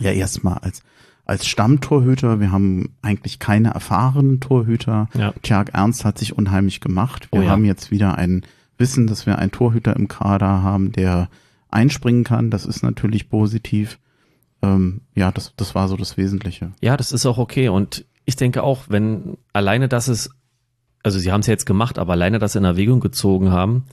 ja 0.00 0.10
erstmal 0.10 0.58
als 0.58 0.82
als 1.26 1.46
Stammtorhüter. 1.46 2.40
Wir 2.40 2.52
haben 2.52 2.94
eigentlich 3.02 3.38
keine 3.38 3.70
erfahrenen 3.70 4.40
Torhüter. 4.40 5.08
Ja. 5.14 5.34
Tjark 5.42 5.74
Ernst 5.74 6.04
hat 6.04 6.18
sich 6.18 6.38
unheimlich 6.38 6.80
gemacht. 6.80 7.28
Wir 7.32 7.40
oh 7.40 7.42
ja. 7.42 7.50
haben 7.50 7.64
jetzt 7.64 7.90
wieder 7.90 8.16
ein 8.16 8.42
Wissen, 8.78 9.06
dass 9.06 9.26
wir 9.26 9.38
einen 9.38 9.50
Torhüter 9.50 9.96
im 9.96 10.06
Kader 10.08 10.62
haben, 10.62 10.92
der 10.92 11.28
einspringen 11.68 12.24
kann. 12.24 12.50
Das 12.50 12.64
ist 12.64 12.82
natürlich 12.82 13.28
positiv. 13.28 13.98
Ähm, 14.66 15.02
ja, 15.14 15.30
das, 15.32 15.52
das 15.56 15.74
war 15.74 15.88
so 15.88 15.96
das 15.96 16.16
Wesentliche. 16.16 16.72
Ja, 16.80 16.96
das 16.96 17.12
ist 17.12 17.26
auch 17.26 17.38
okay. 17.38 17.68
Und 17.68 18.04
ich 18.24 18.36
denke 18.36 18.62
auch, 18.62 18.84
wenn 18.88 19.38
alleine 19.52 19.88
das 19.88 20.08
ist, 20.08 20.30
also 21.02 21.18
sie 21.18 21.32
haben 21.32 21.40
es 21.40 21.46
ja 21.46 21.52
jetzt 21.52 21.66
gemacht, 21.66 21.98
aber 21.98 22.12
alleine 22.12 22.38
das 22.38 22.56
in 22.56 22.64
Erwägung 22.64 23.00
gezogen 23.00 23.52
haben, 23.52 23.84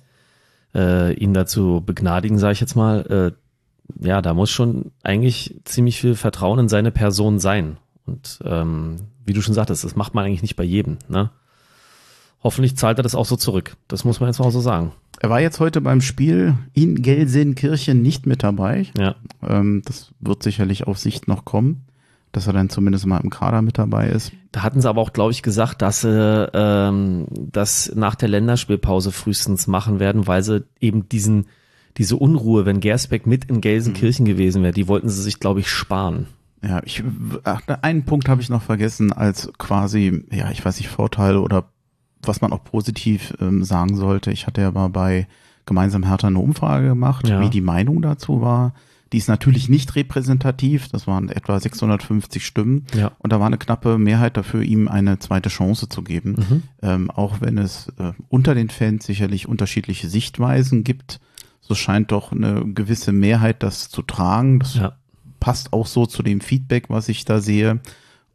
äh, 0.74 1.14
ihn 1.14 1.34
dazu 1.34 1.84
begnadigen, 1.86 2.40
sage 2.40 2.54
ich 2.54 2.60
jetzt 2.60 2.76
mal, 2.76 3.34
äh, 3.36 4.06
ja, 4.06 4.22
da 4.22 4.34
muss 4.34 4.50
schon 4.50 4.92
eigentlich 5.04 5.60
ziemlich 5.66 6.00
viel 6.00 6.16
Vertrauen 6.16 6.60
in 6.60 6.70
seine 6.70 6.92
Person 6.92 7.40
sein. 7.40 7.78
Und 8.06 8.40
ähm, 8.44 8.96
wie 9.26 9.34
du 9.34 9.42
schon 9.42 9.54
sagtest, 9.54 9.84
das 9.84 9.96
macht 9.96 10.14
man 10.14 10.26
eigentlich 10.26 10.42
nicht 10.42 10.56
bei 10.56 10.64
jedem. 10.64 10.98
Ne? 11.08 11.30
Hoffentlich 12.44 12.76
zahlt 12.76 13.00
er 13.00 13.04
das 13.04 13.16
auch 13.16 13.26
so 13.26 13.36
zurück. 13.36 13.76
Das 13.88 14.04
muss 14.04 14.20
man 14.20 14.30
jetzt 14.30 14.40
mal 14.40 14.52
so 14.52 14.62
sagen. 14.62 14.94
Er 15.20 15.30
war 15.30 15.40
jetzt 15.40 15.60
heute 15.60 15.82
beim 15.82 16.02
Spiel 16.02 16.56
in 16.74 17.02
Gelsenkirchen 17.02 18.02
nicht 18.02 18.26
mit 18.26 18.44
dabei. 18.44 18.88
Ja. 18.98 19.16
Ähm, 19.48 19.82
das 19.86 20.12
wird 20.20 20.44
sicherlich 20.44 20.86
auf 20.86 20.98
Sicht 20.98 21.28
noch 21.28 21.46
kommen 21.46 21.86
dass 22.34 22.48
er 22.48 22.54
dann 22.54 22.70
zumindest 22.70 23.06
mal 23.06 23.22
im 23.22 23.30
Kader 23.30 23.62
mit 23.62 23.78
dabei 23.78 24.10
ist. 24.10 24.34
Da 24.52 24.64
hatten 24.64 24.82
sie 24.82 24.90
aber 24.90 25.00
auch, 25.00 25.14
glaube 25.14 25.32
ich, 25.32 25.44
gesagt, 25.44 25.82
dass 25.82 26.02
sie 26.02 26.50
ähm, 26.54 27.28
das 27.30 27.94
nach 27.96 28.16
der 28.16 28.28
Länderspielpause 28.28 29.12
frühestens 29.12 29.68
machen 29.68 30.00
werden, 30.00 30.28
weil 30.28 30.44
sie 30.44 30.66
eben 30.82 31.08
diesen 31.08 31.46
diese 31.98 32.16
Unruhe, 32.16 32.66
wenn 32.66 32.80
Gersbeck 32.80 33.28
mit 33.28 33.46
in 33.46 33.62
Gelsenkirchen 33.62 34.26
mhm. 34.26 34.30
gewesen 34.30 34.64
wäre, 34.64 34.74
die 34.74 34.88
wollten 34.88 35.10
sie 35.10 35.22
sich, 35.22 35.40
glaube 35.40 35.60
ich, 35.60 35.70
sparen. 35.70 36.26
Ja, 36.64 36.82
ich 36.84 37.04
ach, 37.44 37.62
einen 37.84 38.04
Punkt 38.04 38.28
habe 38.28 38.42
ich 38.42 38.50
noch 38.50 38.64
vergessen 38.64 39.14
als 39.14 39.52
quasi, 39.60 40.26
ja, 40.32 40.50
ich 40.50 40.66
weiß 40.66 40.80
nicht, 40.80 40.90
Vorteil 40.90 41.38
oder 41.38 41.66
was 42.28 42.42
man 42.42 42.54
auch 42.54 42.64
positiv 42.64 43.34
ähm, 43.40 43.64
sagen 43.64 43.96
sollte. 43.96 44.32
Ich 44.32 44.48
hatte 44.48 44.62
ja 44.62 44.72
mal 44.72 44.90
bei 44.90 45.28
gemeinsam 45.66 46.04
Hertha 46.04 46.28
eine 46.28 46.40
Umfrage 46.40 46.88
gemacht, 46.88 47.28
ja. 47.28 47.42
wie 47.42 47.50
die 47.50 47.62
Meinung 47.62 48.02
dazu 48.02 48.42
war. 48.42 48.74
Die 49.14 49.20
ist 49.20 49.28
natürlich 49.28 49.70
nicht 49.70 49.96
repräsentativ, 49.96 50.88
das 50.88 51.06
waren 51.06 51.30
etwa 51.30 51.60
650 51.60 52.44
Stimmen. 52.44 52.88
Ja. 52.96 53.12
Und 53.20 53.32
da 53.32 53.40
war 53.40 53.46
eine 53.46 53.60
knappe 53.60 54.00
Mehrheit 54.00 54.38
dafür, 54.38 54.64
ihm 54.64 54.88
eine 54.88 55.20
zweite 55.20 55.50
Chance 55.50 55.88
zu 55.88 56.02
geben. 56.02 56.32
Mhm. 56.32 56.64
Ähm, 56.82 57.12
auch 57.12 57.40
wenn 57.40 57.60
es 57.60 57.90
äh, 58.00 58.14
unter 58.30 58.56
den 58.56 58.70
Fans 58.70 59.06
sicherlich 59.06 59.48
unterschiedliche 59.48 60.10
Sichtweisen 60.10 60.84
gibt, 60.84 61.20
so 61.62 61.76
scheint 61.76 62.12
doch 62.12 62.32
eine 62.32 62.66
gewisse 62.74 63.12
Mehrheit 63.12 63.62
das 63.62 63.90
zu 63.90 64.02
tragen. 64.02 64.60
Das 64.60 64.76
ja. 64.76 64.96
passt 65.40 65.74
auch 65.74 65.86
so 65.86 66.08
zu 66.08 66.24
dem 66.24 66.42
Feedback, 66.42 66.90
was 66.90 67.08
ich 67.08 67.24
da 67.24 67.40
sehe. 67.40 67.82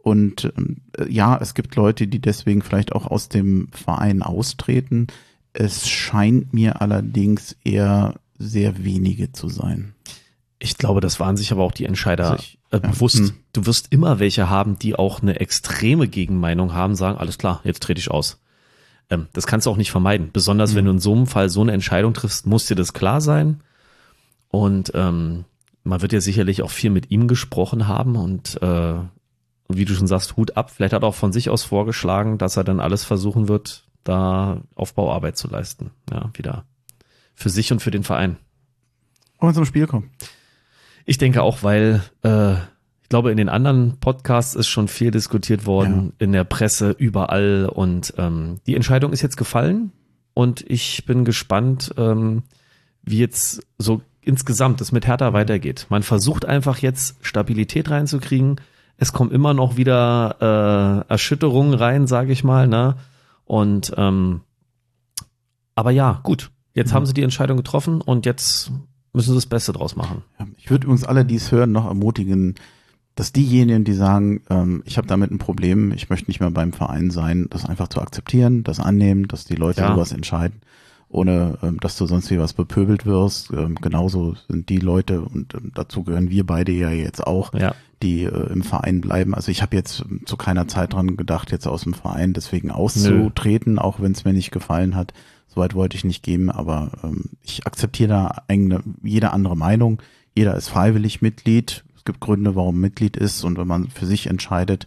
Und 0.09 0.53
äh, 0.99 1.11
ja, 1.13 1.37
es 1.37 1.53
gibt 1.53 1.77
Leute, 1.77 2.07
die 2.07 2.19
deswegen 2.19 2.63
vielleicht 2.63 2.93
auch 2.93 3.07
aus 3.07 3.29
dem 3.29 3.69
Verein 3.73 4.23
austreten. 4.23 5.09
Es 5.53 5.87
scheint 5.87 6.55
mir 6.55 6.81
allerdings 6.81 7.57
eher 7.63 8.15
sehr 8.39 8.83
wenige 8.85 9.33
zu 9.33 9.51
sein. 9.51 9.93
Ich 10.59 10.79
glaube, 10.79 11.03
das 11.03 11.21
waren 11.21 11.37
sich 11.37 11.53
aber 11.53 11.63
auch 11.63 11.73
die 11.73 11.85
Entscheider 11.85 12.31
also 12.31 12.43
ich, 12.43 12.59
äh, 12.71 12.81
bewusst. 12.81 13.19
Ja, 13.19 13.31
du 13.53 13.67
wirst 13.67 13.89
immer 13.91 14.19
welche 14.19 14.49
haben, 14.49 14.79
die 14.79 14.95
auch 14.95 15.21
eine 15.21 15.41
extreme 15.41 16.09
Gegenmeinung 16.09 16.73
haben, 16.73 16.95
sagen, 16.95 17.19
alles 17.19 17.37
klar, 17.37 17.61
jetzt 17.65 17.83
trete 17.83 18.01
ich 18.01 18.11
aus. 18.11 18.41
Ähm, 19.11 19.27
das 19.35 19.47
kannst 19.47 19.67
du 19.67 19.71
auch 19.71 19.77
nicht 19.77 19.91
vermeiden. 19.91 20.31
Besonders 20.33 20.73
mhm. 20.73 20.77
wenn 20.77 20.85
du 20.87 20.91
in 20.93 20.99
so 21.01 21.15
einem 21.15 21.27
Fall 21.27 21.51
so 21.51 21.61
eine 21.61 21.73
Entscheidung 21.73 22.15
triffst, 22.15 22.47
muss 22.47 22.65
dir 22.65 22.77
das 22.77 22.95
klar 22.95 23.21
sein. 23.21 23.61
Und 24.49 24.91
ähm, 24.95 25.45
man 25.85 26.01
wird 26.01 26.15
ja 26.15 26.23
sicherlich 26.23 26.63
auch 26.63 26.71
viel 26.71 26.89
mit 26.89 27.11
ihm 27.11 27.29
gesprochen 27.29 27.89
haben 27.89 28.17
und 28.17 28.61
äh, 28.63 28.95
wie 29.69 29.85
du 29.85 29.95
schon 29.95 30.07
sagst, 30.07 30.37
Hut 30.37 30.57
ab. 30.57 30.71
Vielleicht 30.71 30.93
hat 30.93 31.03
er 31.03 31.09
auch 31.09 31.15
von 31.15 31.33
sich 31.33 31.51
aus 31.51 31.65
vorgeschlagen, 31.65 32.39
dass 32.39 32.57
er 32.57 32.65
dann 32.65 32.81
alles 32.81 33.05
versuchen 33.05 33.49
wird, 33.49 33.85
da 34.05 34.63
Aufbauarbeit 34.75 35.37
zu 35.37 35.49
leisten. 35.49 35.91
Ja, 36.11 36.31
wieder 36.35 36.65
für 37.35 37.51
sich 37.51 37.71
und 37.71 37.81
für 37.81 37.91
den 37.91 38.03
Verein. 38.03 38.37
Wollen 39.39 39.51
wir 39.51 39.55
zum 39.55 39.65
Spiel 39.65 39.87
kommen? 39.87 40.11
Ich 41.05 41.19
denke 41.19 41.43
auch, 41.43 41.63
weil 41.63 42.03
äh, 42.23 42.55
ich 42.55 43.09
glaube, 43.09 43.31
in 43.31 43.37
den 43.37 43.49
anderen 43.49 43.99
Podcasts 44.01 44.55
ist 44.55 44.69
schon 44.69 44.89
viel 44.89 45.11
diskutiert 45.11 45.65
worden, 45.65 46.13
ja. 46.19 46.25
in 46.27 46.33
der 46.33 46.45
Presse, 46.45 46.91
überall. 46.91 47.71
Und 47.73 48.13
ähm, 48.19 48.61
die 48.67 48.75
Entscheidung 48.75 49.13
ist 49.13 49.23
jetzt 49.23 49.37
gefallen. 49.37 49.93
Und 50.35 50.63
ich 50.69 51.07
bin 51.07 51.25
gespannt, 51.25 51.95
ähm, 51.97 52.43
wie 53.03 53.19
jetzt 53.19 53.63
so 53.79 54.03
insgesamt 54.21 54.81
es 54.83 54.93
mit 54.93 55.07
Hertha 55.07 55.33
weitergeht. 55.33 55.87
Man 55.89 56.03
versucht 56.03 56.45
einfach 56.45 56.79
jetzt 56.79 57.17
Stabilität 57.23 57.89
reinzukriegen. 57.89 58.61
Es 58.99 59.13
kommen 59.13 59.31
immer 59.31 59.55
noch 59.55 59.77
wieder 59.77 61.05
äh, 61.09 61.11
Erschütterungen 61.11 61.75
rein, 61.75 62.07
sage 62.07 62.33
ich 62.33 62.45
mal. 62.45 62.67
Ne? 62.67 62.97
Und 63.45 63.95
ähm, 63.97 64.43
aber 65.75 65.93
ja, 65.93 66.21
gut. 66.25 66.51
Jetzt 66.75 66.91
mhm. 66.91 66.95
haben 66.97 67.07
sie 67.07 67.15
die 67.15 67.23
Entscheidung 67.23 67.57
getroffen 67.57 68.01
und 68.01 68.27
jetzt 68.27 68.71
müssen 69.13 69.31
sie 69.31 69.37
das 69.37 69.47
Beste 69.47 69.73
draus 69.73 69.97
machen. 69.97 70.23
Ich 70.57 70.71
würde 70.71 70.89
uns 70.89 71.05
alle, 71.05 71.25
die 71.25 71.37
es 71.37 71.51
hören, 71.51 71.73
noch 71.73 71.87
ermutigen, 71.87 72.57
dass 73.15 73.33
diejenigen, 73.33 73.85
die 73.85 73.95
sagen, 73.95 74.43
ähm, 74.51 74.83
ich 74.85 74.97
habe 74.97 75.09
damit 75.09 75.31
ein 75.31 75.39
Problem, 75.39 75.93
ich 75.93 76.11
möchte 76.11 76.31
nicht 76.31 76.41
mehr 76.41 76.51
beim 76.51 76.73
Verein 76.73 77.11
sein, 77.11 77.47
das 77.51 77.65
einfach 77.65 77.89
zu 77.89 78.01
akzeptieren, 78.01 78.63
das 78.65 78.81
annehmen, 78.81 79.27
dass 79.27 79.45
die 79.45 79.57
Leute 79.57 79.81
Ja. 79.81 79.95
sowas 79.95 80.13
entscheiden, 80.13 80.61
ohne 81.11 81.59
ähm, 81.63 81.79
dass 81.81 81.97
du 81.97 82.07
sonst 82.07 82.31
wie 82.31 82.39
was 82.39 82.53
bepöbelt 82.53 83.07
wirst. 83.07 83.51
Ähm, 83.53 83.77
genauso 83.77 84.35
sind 84.49 84.69
die 84.69 84.79
Leute, 84.79 85.23
und 85.23 85.55
ähm, 85.55 85.73
dazu 85.75 86.03
gehören 86.05 86.31
wir 86.31 86.45
beide 86.47 86.73
ja 86.73 86.91
jetzt 86.91 87.27
auch, 87.27 87.55
Ja. 87.55 87.75
die 88.03 88.25
äh, 88.25 88.53
im 88.53 88.63
Verein 88.63 89.01
bleiben. 89.01 89.35
Also 89.35 89.51
ich 89.51 89.63
habe 89.63 89.75
jetzt 89.77 90.01
ähm, 90.09 90.23
zu 90.27 90.37
keiner 90.37 90.69
Zeit 90.69 90.93
dran 90.93 91.17
gedacht, 91.17 91.51
jetzt 91.51 91.67
aus 91.67 91.83
dem 91.85 91.95
Verein 91.95 92.33
deswegen 92.35 92.71
auszutreten, 92.71 93.79
auch 93.79 94.01
wenn 94.01 94.13
es 94.13 94.25
mir 94.25 94.33
nicht 94.33 94.51
gefallen 94.51 94.95
hat. 94.97 95.13
Soweit 95.49 95.75
wollte 95.75 95.97
ich 95.97 96.05
nicht 96.05 96.23
geben, 96.23 96.51
aber 96.51 96.91
ähm, 97.03 97.31
ich 97.43 97.67
akzeptiere 97.67 98.09
da 98.11 98.43
eigene, 98.49 98.83
jede 99.03 99.33
andere 99.33 99.57
Meinung. 99.57 100.03
Jeder 100.37 100.55
ist 100.57 100.69
freiwillig 100.69 101.23
Mitglied. 101.23 101.85
Es 101.97 102.05
gibt 102.05 102.21
Gründe, 102.21 102.55
warum 102.55 102.79
Mitglied 102.81 103.17
ist 103.17 103.45
und 103.45 103.59
wenn 103.59 103.67
man 103.67 103.89
für 103.89 104.07
sich 104.07 104.27
entscheidet, 104.27 104.87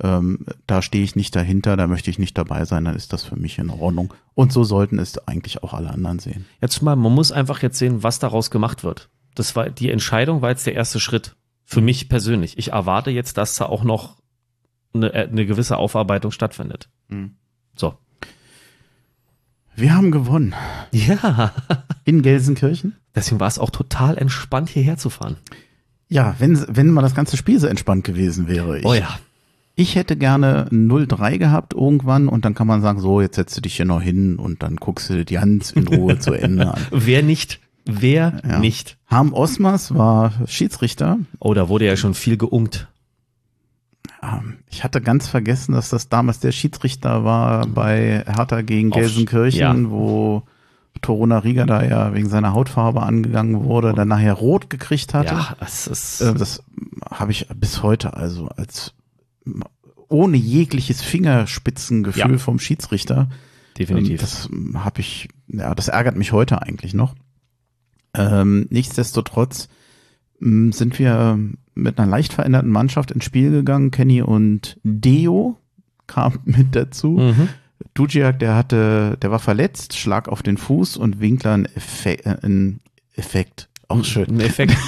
ähm, 0.00 0.46
da 0.66 0.82
stehe 0.82 1.04
ich 1.04 1.16
nicht 1.16 1.36
dahinter, 1.36 1.76
da 1.76 1.86
möchte 1.86 2.10
ich 2.10 2.18
nicht 2.18 2.36
dabei 2.36 2.64
sein, 2.64 2.84
dann 2.84 2.96
ist 2.96 3.12
das 3.12 3.22
für 3.24 3.36
mich 3.36 3.58
in 3.58 3.70
Ordnung. 3.70 4.12
Und 4.34 4.52
so 4.52 4.64
sollten 4.64 4.98
es 4.98 5.18
eigentlich 5.28 5.62
auch 5.62 5.74
alle 5.74 5.90
anderen 5.90 6.18
sehen. 6.18 6.46
Jetzt 6.60 6.82
mal, 6.82 6.96
man 6.96 7.12
muss 7.12 7.32
einfach 7.32 7.62
jetzt 7.62 7.78
sehen, 7.78 8.02
was 8.02 8.18
daraus 8.18 8.50
gemacht 8.50 8.84
wird. 8.84 9.10
Das 9.34 9.54
war, 9.56 9.70
die 9.70 9.90
Entscheidung 9.90 10.42
war 10.42 10.50
jetzt 10.50 10.66
der 10.66 10.74
erste 10.74 11.00
Schritt. 11.00 11.36
Für 11.64 11.80
mich 11.80 12.08
persönlich. 12.08 12.58
Ich 12.58 12.72
erwarte 12.72 13.10
jetzt, 13.10 13.38
dass 13.38 13.56
da 13.56 13.66
auch 13.66 13.84
noch 13.84 14.16
eine, 14.94 15.12
äh, 15.14 15.28
eine 15.28 15.46
gewisse 15.46 15.76
Aufarbeitung 15.76 16.32
stattfindet. 16.32 16.88
So. 17.76 17.94
Wir 19.74 19.94
haben 19.94 20.10
gewonnen. 20.10 20.54
Ja. 20.90 21.52
In 22.04 22.22
Gelsenkirchen. 22.22 22.96
Deswegen 23.14 23.40
war 23.40 23.48
es 23.48 23.58
auch 23.58 23.70
total 23.70 24.18
entspannt, 24.18 24.68
hierher 24.68 24.98
zu 24.98 25.08
fahren. 25.08 25.36
Ja, 26.08 26.34
wenn, 26.38 26.62
wenn 26.68 26.90
mal 26.90 27.00
das 27.00 27.14
ganze 27.14 27.36
Spiel 27.36 27.58
so 27.58 27.66
entspannt 27.66 28.04
gewesen 28.04 28.48
wäre. 28.48 28.80
Ich, 28.80 28.84
Oh 28.84 28.92
ja. 28.92 29.18
Ich 29.74 29.94
hätte 29.96 30.16
gerne 30.16 30.66
0-3 30.70 31.38
gehabt 31.38 31.72
irgendwann 31.74 32.28
und 32.28 32.44
dann 32.44 32.54
kann 32.54 32.66
man 32.66 32.82
sagen, 32.82 33.00
so, 33.00 33.20
jetzt 33.20 33.36
setzt 33.36 33.56
du 33.56 33.60
dich 33.62 33.76
hier 33.76 33.86
noch 33.86 34.02
hin 34.02 34.36
und 34.36 34.62
dann 34.62 34.76
guckst 34.76 35.08
du 35.10 35.24
die 35.24 35.34
ganz 35.34 35.70
in 35.70 35.88
Ruhe 35.88 36.18
zu 36.18 36.32
Ende 36.34 36.74
an. 36.74 36.80
Wer 36.90 37.22
nicht? 37.22 37.60
Wer 37.84 38.40
Ja. 38.48 38.58
nicht? 38.58 38.98
Harm 39.06 39.32
Osmers 39.32 39.94
war 39.94 40.32
Schiedsrichter. 40.46 41.18
Oh, 41.40 41.54
da 41.54 41.68
wurde 41.68 41.86
ja 41.86 41.96
schon 41.96 42.14
viel 42.14 42.36
geunkt. 42.36 42.86
Ähm, 44.22 44.58
Ich 44.70 44.84
hatte 44.84 45.00
ganz 45.00 45.26
vergessen, 45.28 45.72
dass 45.72 45.88
das 45.90 46.08
damals 46.08 46.38
der 46.40 46.52
Schiedsrichter 46.52 47.24
war 47.24 47.66
bei 47.66 48.24
Hertha 48.26 48.62
gegen 48.62 48.92
Auf- 48.92 48.98
Gelsenkirchen, 49.00 49.84
ja. 49.84 49.90
wo 49.90 50.42
Toruna 51.00 51.38
Riga 51.38 51.64
da 51.66 51.82
ja 51.82 52.14
wegen 52.14 52.28
seiner 52.28 52.52
Hautfarbe 52.52 53.02
angegangen 53.02 53.64
wurde, 53.64 53.94
dann 53.94 54.08
nachher 54.08 54.34
rot 54.34 54.70
gekriegt 54.70 55.14
hatte. 55.14 55.34
Ja, 55.34 55.56
es 55.60 55.86
ist. 55.86 56.20
Äh, 56.20 56.34
Das 56.34 56.62
habe 57.10 57.32
ich 57.32 57.48
bis 57.56 57.82
heute 57.82 58.14
also 58.14 58.48
als 58.56 58.92
ohne 60.08 60.36
jegliches 60.36 61.00
Fingerspitzengefühl 61.02 62.32
Ja. 62.32 62.38
vom 62.38 62.58
Schiedsrichter. 62.58 63.28
definitiv. 63.78 64.20
Ähm, 64.20 64.72
Das 64.74 64.84
habe 64.84 65.00
ich, 65.00 65.28
ja, 65.48 65.74
das 65.74 65.88
ärgert 65.88 66.16
mich 66.16 66.32
heute 66.32 66.60
eigentlich 66.62 66.92
noch. 66.94 67.14
Ähm, 68.14 68.66
nichtsdestotrotz 68.70 69.68
ähm, 70.42 70.72
sind 70.72 70.98
wir 70.98 71.38
mit 71.74 71.98
einer 71.98 72.10
leicht 72.10 72.34
veränderten 72.34 72.70
Mannschaft 72.70 73.10
ins 73.10 73.24
Spiel 73.24 73.50
gegangen. 73.50 73.90
Kenny 73.90 74.20
und 74.20 74.78
Deo 74.82 75.56
kamen 76.06 76.40
mit 76.44 76.76
dazu. 76.76 77.12
mhm. 77.12 77.48
Dujiak, 77.94 78.38
der 78.38 78.54
hatte, 78.54 79.18
der 79.20 79.30
war 79.30 79.38
verletzt, 79.38 79.96
Schlag 79.98 80.28
auf 80.28 80.42
den 80.42 80.56
Fuß 80.56 80.96
und 80.96 81.20
Winkler 81.20 81.54
ein, 81.54 81.64
Effe 81.66 82.24
äh, 82.24 82.36
ein 82.42 82.80
Effekt. 83.14 83.68
Auch 83.88 84.04
schön. 84.04 84.26
Ein 84.28 84.40
Effekt. 84.40 84.76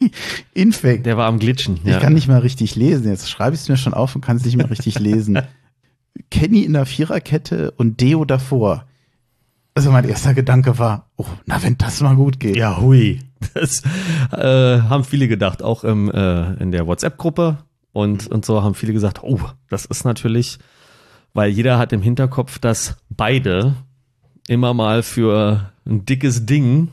Infekt. 0.54 1.06
Der 1.06 1.16
war 1.16 1.26
am 1.26 1.38
Glitschen. 1.38 1.76
Ich 1.84 1.90
Ja. 1.90 1.98
kann 2.00 2.14
nicht 2.14 2.28
mal 2.28 2.38
richtig 2.40 2.76
lesen. 2.76 3.08
Jetzt 3.08 3.30
schreibe 3.30 3.54
ich 3.54 3.62
es 3.62 3.68
mir 3.68 3.76
schon 3.76 3.94
auf 3.94 4.14
und 4.14 4.20
kann 4.20 4.36
es 4.36 4.44
nicht 4.44 4.56
mehr 4.56 4.70
richtig 4.70 4.98
lesen. 4.98 5.38
Kenny 6.30 6.62
in 6.62 6.72
der 6.72 6.86
Viererkette 6.86 7.70
und 7.72 8.00
Deo 8.00 8.24
davor. 8.24 8.84
Also 9.74 9.92
mein 9.92 10.08
erster 10.08 10.34
Gedanke 10.34 10.78
war, 10.78 11.10
oh, 11.16 11.26
na 11.46 11.62
wenn 11.62 11.78
das 11.78 12.00
mal 12.00 12.16
gut 12.16 12.40
geht. 12.40 12.56
Ja, 12.56 12.80
hui. 12.80 13.20
Das 13.54 13.82
äh, 14.32 14.82
haben 14.82 15.04
viele 15.04 15.26
gedacht, 15.28 15.62
auch 15.62 15.84
im, 15.84 16.10
äh, 16.10 16.54
in 16.54 16.72
der 16.72 16.86
WhatsApp-Gruppe 16.86 17.58
und, 17.92 18.26
und 18.26 18.44
so 18.44 18.62
haben 18.62 18.74
viele 18.74 18.92
gesagt, 18.92 19.22
oh, 19.22 19.40
das 19.70 19.86
ist 19.86 20.04
natürlich, 20.04 20.58
weil 21.32 21.50
jeder 21.50 21.78
hat 21.78 21.92
im 21.92 22.02
Hinterkopf, 22.02 22.58
dass 22.58 22.96
beide 23.08 23.74
immer 24.48 24.74
mal 24.74 25.02
für 25.02 25.70
ein 25.86 26.04
dickes 26.04 26.44
Ding 26.44 26.88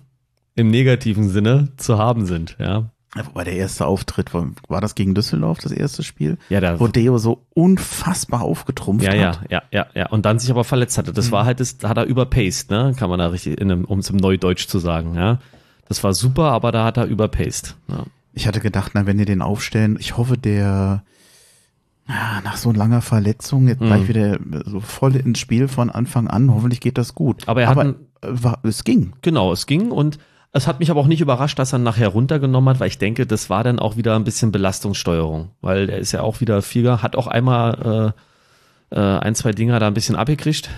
im 0.56 0.70
negativen 0.70 1.28
Sinne 1.30 1.70
zu 1.78 1.98
haben 1.98 2.26
sind, 2.26 2.56
ja. 2.60 2.92
Wobei 3.16 3.46
der 3.46 3.54
erste 3.54 3.86
Auftritt, 3.86 4.34
war, 4.34 4.48
war 4.68 4.82
das 4.82 4.94
gegen 4.94 5.16
Düsseldorf, 5.16 5.60
das 5.60 5.72
erste 5.72 6.04
Spiel? 6.04 6.38
Ja, 6.50 6.60
da, 6.60 6.80
Wo 6.80 6.88
Deo 6.88 7.18
so 7.18 7.46
unfassbar 7.56 8.42
aufgetrumpft 8.42 9.06
ja, 9.06 9.14
ja, 9.16 9.28
hat. 9.30 9.50
ja, 9.50 9.64
ja, 9.72 9.88
ja. 9.96 10.10
Und 10.10 10.26
dann 10.26 10.40
sich 10.40 10.52
aber 10.52 10.64
verletzt 10.64 10.98
hatte. 10.98 11.14
Das 11.14 11.32
war 11.32 11.46
halt, 11.46 11.60
das 11.60 11.78
da 11.78 11.90
hat 11.90 11.98
er 11.98 12.06
überpaced, 12.06 12.70
ne? 12.70 12.94
Kann 12.98 13.10
man 13.10 13.18
da 13.20 13.28
richtig, 13.28 13.60
in 13.60 13.72
einem, 13.72 13.86
um 13.86 14.00
es 14.00 14.10
im 14.10 14.18
Neudeutsch 14.18 14.68
zu 14.68 14.78
sagen, 14.80 15.16
ja. 15.16 15.40
Das 15.88 16.04
war 16.04 16.14
super, 16.14 16.52
aber 16.52 16.72
da 16.72 16.84
hat 16.84 16.98
er 16.98 17.06
überpaced. 17.06 17.76
Ja. 17.88 18.04
Ich 18.34 18.46
hatte 18.46 18.60
gedacht, 18.60 18.92
na, 18.94 19.06
wenn 19.06 19.18
die 19.18 19.26
den 19.26 19.42
aufstellen, 19.42 19.98
ich 20.00 20.18
hoffe, 20.18 20.38
der 20.38 21.02
ja, 22.10 22.42
nach 22.44 22.58
so 22.58 22.72
langer 22.72 23.02
Verletzung 23.02 23.68
jetzt 23.68 23.82
Mhm. 23.82 23.86
gleich 23.88 24.08
wieder 24.08 24.38
so 24.66 24.80
voll 24.80 25.16
ins 25.16 25.40
Spiel 25.40 25.68
von 25.68 25.90
Anfang 25.90 26.28
an. 26.28 26.54
Hoffentlich 26.54 26.80
geht 26.82 26.98
das 26.98 27.16
gut. 27.16 27.48
Aber 27.48 27.62
er 27.62 27.70
hat 27.70 27.78
ein- 27.80 27.96
äh, 28.22 28.28
war, 28.30 28.60
es 28.64 28.84
ging. 28.84 29.14
Genau, 29.22 29.52
es 29.52 29.66
ging 29.66 29.92
und 29.92 30.18
es 30.54 30.68
hat 30.68 30.80
mich 30.80 30.90
aber 30.92 31.00
auch 31.02 31.08
nicht 31.08 31.22
überrascht, 31.22 31.60
dass 31.60 31.74
er 31.74 31.80
nachher 31.80 32.08
runtergenommen 32.10 32.70
hat, 32.70 32.80
weil 32.80 32.88
ich 32.88 32.98
denke, 32.98 33.26
das 33.28 33.50
war 33.50 33.64
dann 33.64 33.80
auch 33.80 33.96
wieder 33.98 34.16
ein 34.16 34.24
bisschen 34.24 34.52
Belastungssteuerung, 34.52 35.50
weil 35.62 35.90
er 35.90 35.98
ist 36.00 36.12
ja 36.14 36.22
auch 36.22 36.42
wieder 36.42 36.62
Flieger, 36.62 37.02
hat 37.04 37.16
auch 37.16 37.28
einmal 37.28 38.14
äh, 38.92 38.96
äh, 39.00 39.20
ein, 39.20 39.36
zwei 39.36 39.52
Dinger 39.52 39.80
da 39.80 39.88
ein 39.88 39.94
bisschen 39.94 40.16
abgekriegt 40.16 40.70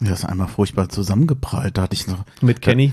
Das 0.00 0.20
ist 0.20 0.24
einmal 0.24 0.48
furchtbar 0.48 0.88
zusammengeprallt. 0.88 1.78
Da 1.78 1.82
hatte 1.82 1.94
ich 1.94 2.06
noch, 2.06 2.24
mit 2.42 2.60
Kenny. 2.60 2.92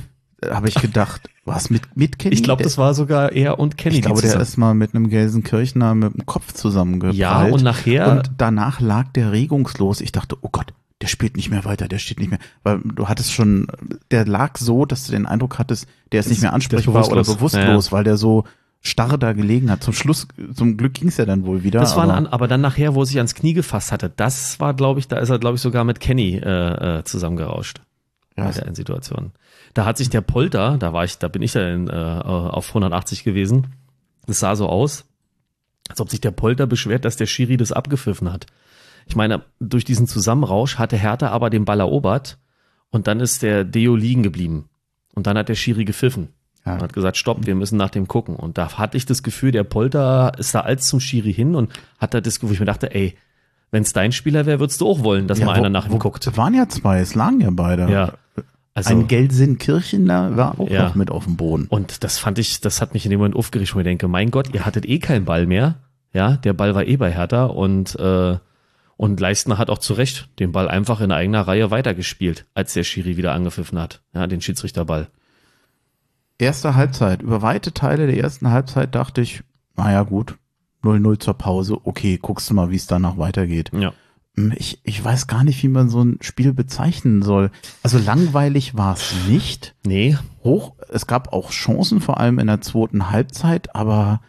habe 0.50 0.70
ich 0.70 0.76
gedacht, 0.76 1.22
was 1.46 1.70
mit, 1.70 1.98
mit 1.98 2.20
Kenny? 2.20 2.36
Ich 2.36 2.44
glaube, 2.44 2.60
Der- 2.62 2.68
das 2.68 2.78
war 2.78 2.94
sogar 2.94 3.32
er 3.34 3.60
und 3.60 3.78
Kenny. 3.78 3.96
Ich 3.96 4.02
glaube, 4.04 4.22
der 4.22 4.40
ist 4.40 4.56
mal 4.58 4.74
mit 4.74 4.94
einem 4.96 5.10
Gelsenkirchener 5.10 5.96
mit 5.96 6.14
dem 6.14 6.26
Kopf 6.26 6.54
zusammengeprallt. 6.54 7.18
Ja, 7.18 7.44
und 7.46 7.64
nachher- 7.64 8.12
Und 8.12 8.32
danach 8.38 8.80
lag 8.80 9.08
der 9.14 9.32
regungslos. 9.34 10.00
Ich 10.00 10.12
dachte, 10.14 10.38
oh 10.42 10.50
Gott, 10.52 10.74
der 11.04 11.10
spielt 11.10 11.36
nicht 11.36 11.50
mehr 11.50 11.66
weiter, 11.66 11.90
der 11.90 12.00
steht 12.00 12.18
nicht 12.18 12.30
mehr. 12.30 12.40
Weil 12.64 12.80
du 12.82 13.10
hattest 13.10 13.34
schon, 13.34 13.68
der 14.10 14.26
lag 14.26 14.58
so, 14.58 14.86
dass 14.86 15.06
du 15.06 15.12
den 15.12 15.26
Eindruck 15.26 15.60
hattest, 15.60 15.86
der 16.14 16.22
ist 16.22 16.30
nicht 16.30 16.42
mehr 16.42 16.54
ansprechbar 16.54 17.06
oder 17.10 17.24
bewusstlos. 17.24 17.36
bewusstlos, 17.36 17.92
weil 17.92 18.06
der 18.06 18.16
so 18.16 18.46
starr 18.80 19.18
da 19.18 19.34
gelegen 19.34 19.70
hat. 19.70 19.84
Zum 19.84 19.94
Schluss, 19.94 20.30
zum 20.54 20.78
Glück 20.78 20.94
ging 20.94 21.10
es 21.10 21.18
ja 21.18 21.26
dann 21.26 21.46
wohl 21.46 21.64
wieder. 21.64 21.82
Das 21.82 21.98
war 21.98 22.06
aber, 22.06 22.14
ein, 22.14 22.28
aber 22.28 22.48
dann 22.48 22.62
nachher, 22.62 22.96
wo 22.96 23.02
er 23.02 23.06
sich 23.06 23.18
ans 23.18 23.36
Knie 23.36 23.52
gefasst 23.52 23.92
hatte, 23.92 24.10
das 24.16 24.62
war, 24.62 24.74
glaube 24.74 25.02
ich, 25.02 25.10
da 25.10 25.18
ist 25.18 25.30
er, 25.30 25.40
glaube 25.40 25.56
ich, 25.56 25.62
sogar 25.62 25.84
mit 25.84 26.00
Kenny 26.00 26.38
äh, 26.38 27.00
äh, 27.00 27.04
zusammengerauscht. 27.04 27.82
ja, 28.38 28.46
bei 28.46 28.52
der 28.52 28.74
Situation. 28.74 29.34
Da 29.74 29.84
hat 29.84 29.98
sich 29.98 30.10
der 30.10 30.22
Polter, 30.22 30.78
da 30.78 30.94
war 30.94 31.04
ich, 31.04 31.18
da 31.18 31.28
bin 31.28 31.42
ich 31.42 31.52
dann 31.52 31.90
äh, 31.90 31.92
auf 31.92 32.70
180 32.70 33.26
gewesen. 33.26 33.74
Das 34.26 34.40
sah 34.40 34.56
so 34.56 34.70
aus, 34.70 35.04
als 35.90 36.00
ob 36.00 36.10
sich 36.10 36.22
der 36.22 36.32
Polter 36.32 36.66
beschwert, 36.66 37.04
dass 37.04 37.18
der 37.18 37.26
Schiri 37.26 37.58
das 37.58 37.74
abgepfiffen 37.74 38.32
hat. 38.32 38.46
Ich 39.08 39.16
meine, 39.16 39.44
durch 39.60 39.86
diesen 39.86 40.08
Zusammenrausch 40.08 40.78
hatte 40.78 40.96
Hertha 40.98 41.30
aber 41.30 41.50
den 41.50 41.66
Ball 41.66 41.80
erobert 41.80 42.38
und 42.92 43.08
dann 43.08 43.20
ist 43.20 43.42
der 43.44 43.64
Deo 43.64 43.96
liegen 43.96 44.24
geblieben. 44.24 44.70
Und 45.16 45.28
dann 45.28 45.38
hat 45.38 45.50
der 45.50 45.56
Schiri 45.56 45.86
gepfiffen. 45.86 46.30
Ja. 46.66 46.76
Und 46.76 46.82
hat 46.84 46.94
gesagt, 46.94 47.18
stopp, 47.18 47.46
wir 47.46 47.56
müssen 47.56 47.78
nach 47.78 47.90
dem 47.90 48.08
gucken. 48.08 48.36
Und 48.36 48.58
da 48.58 48.78
hatte 48.78 48.96
ich 48.98 49.06
das 49.06 49.22
Gefühl, 49.22 49.52
der 49.52 49.64
Polter 49.66 50.32
ist 50.38 50.56
da 50.56 50.62
als 50.62 50.88
zum 50.88 51.00
Schiri 51.00 51.34
hin 51.34 51.56
und 51.56 51.72
hat 52.00 52.14
da 52.14 52.22
das 52.22 52.40
Gefühl, 52.40 52.54
ich 52.54 52.60
mir 52.62 52.66
dachte, 52.66 52.96
ey, 52.96 53.16
wenn 53.72 53.84
es 53.84 53.92
dein 53.94 54.12
Spieler 54.12 54.46
wäre, 54.46 54.60
würdest 54.60 54.80
du 54.82 54.88
auch 54.88 55.04
wollen, 55.04 55.28
dass 55.28 55.40
ja, 55.40 55.46
mal 55.46 55.54
wo- 55.56 55.60
einer 55.60 55.70
nach 55.70 55.86
ihm 55.88 55.94
wo- 55.94 55.98
guckt. 56.00 56.26
Es 56.26 56.38
waren 56.38 56.54
ja 56.54 56.70
zwei, 56.70 57.00
es 57.00 57.16
lagen 57.16 57.42
ja 57.42 57.50
beide. 57.52 57.92
Ja. 57.92 58.14
Also, 58.76 58.92
Ein 58.92 59.08
Gelsenkirchener 59.08 60.36
war 60.38 60.60
auch 60.60 60.70
Ja. 60.70 60.86
noch 60.86 60.96
mit 60.96 61.12
auf 61.12 61.26
dem 61.26 61.36
Boden. 61.38 61.68
Und 61.70 62.04
das 62.04 62.18
fand 62.18 62.40
ich, 62.40 62.62
das 62.62 62.82
hat 62.82 62.94
mich 62.94 63.06
in 63.06 63.12
dem 63.12 63.20
Moment 63.20 63.36
aufgeregt, 63.36 63.76
wo 63.76 63.80
ich 63.80 63.84
denke, 63.84 64.08
mein 64.08 64.32
Gott, 64.32 64.54
ihr 64.54 64.66
hattet 64.66 64.86
eh 64.88 65.00
keinen 65.00 65.26
Ball 65.26 65.46
mehr. 65.46 65.76
Ja, 66.14 66.38
der 66.38 66.54
Ball 66.54 66.74
war 66.76 66.86
eh 66.86 66.98
bei 66.98 67.12
Hertha 67.12 67.46
und, 67.46 67.96
äh, 68.00 68.38
und 69.04 69.20
Leistner 69.20 69.58
hat 69.58 69.70
auch 69.70 69.80
zu 69.80 69.96
Recht 69.96 70.30
den 70.40 70.54
Ball 70.54 70.70
einfach 70.70 71.02
in 71.02 71.12
eigener 71.12 71.42
Reihe 71.42 71.72
weitergespielt, 71.72 72.46
als 72.54 72.72
der 72.72 72.86
Schiri 72.86 73.18
wieder 73.18 73.34
angepfiffen 73.34 73.78
hat. 73.78 74.02
Ja, 74.14 74.28
den 74.28 74.40
Schiedsrichterball. 74.40 75.10
Erste 76.38 76.76
Halbzeit. 76.76 77.22
Über 77.22 77.42
weite 77.42 77.74
Teile 77.74 78.08
der 78.08 78.18
ersten 78.18 78.50
Halbzeit 78.50 78.96
dachte 78.96 79.20
ich, 79.20 79.44
naja 79.76 80.04
gut, 80.04 80.38
0-0 80.84 81.20
zur 81.20 81.34
Pause. 81.34 81.80
Okay, 81.84 82.18
guckst 82.22 82.50
du 82.50 82.54
mal, 82.54 82.70
wie 82.70 82.78
es 82.78 82.88
danach 82.88 83.18
weitergeht. 83.18 83.72
Ja. 83.78 83.92
Hm, 84.38 84.54
Ich, 84.56 84.80
ich 84.86 85.04
weiß 85.04 85.28
gar 85.28 85.44
nicht, 85.44 85.62
wie 85.64 85.68
man 85.68 85.90
so 85.90 86.02
ein 86.02 86.20
Spiel 86.22 86.54
bezeichnen 86.54 87.24
soll. 87.24 87.52
Also 87.84 87.98
langweilig 87.98 88.78
war 88.78 88.94
es 88.94 89.14
nicht. 89.28 89.76
Nee, 89.86 90.18
Hoch, 90.46 90.76
es 90.88 91.08
gab 91.08 91.34
auch 91.34 91.52
Chancen, 91.52 92.00
vor 92.00 92.22
allem 92.22 92.40
in 92.40 92.48
der 92.48 92.62
zweiten 92.62 93.12
Halbzeit, 93.12 93.76
aber 93.76 94.22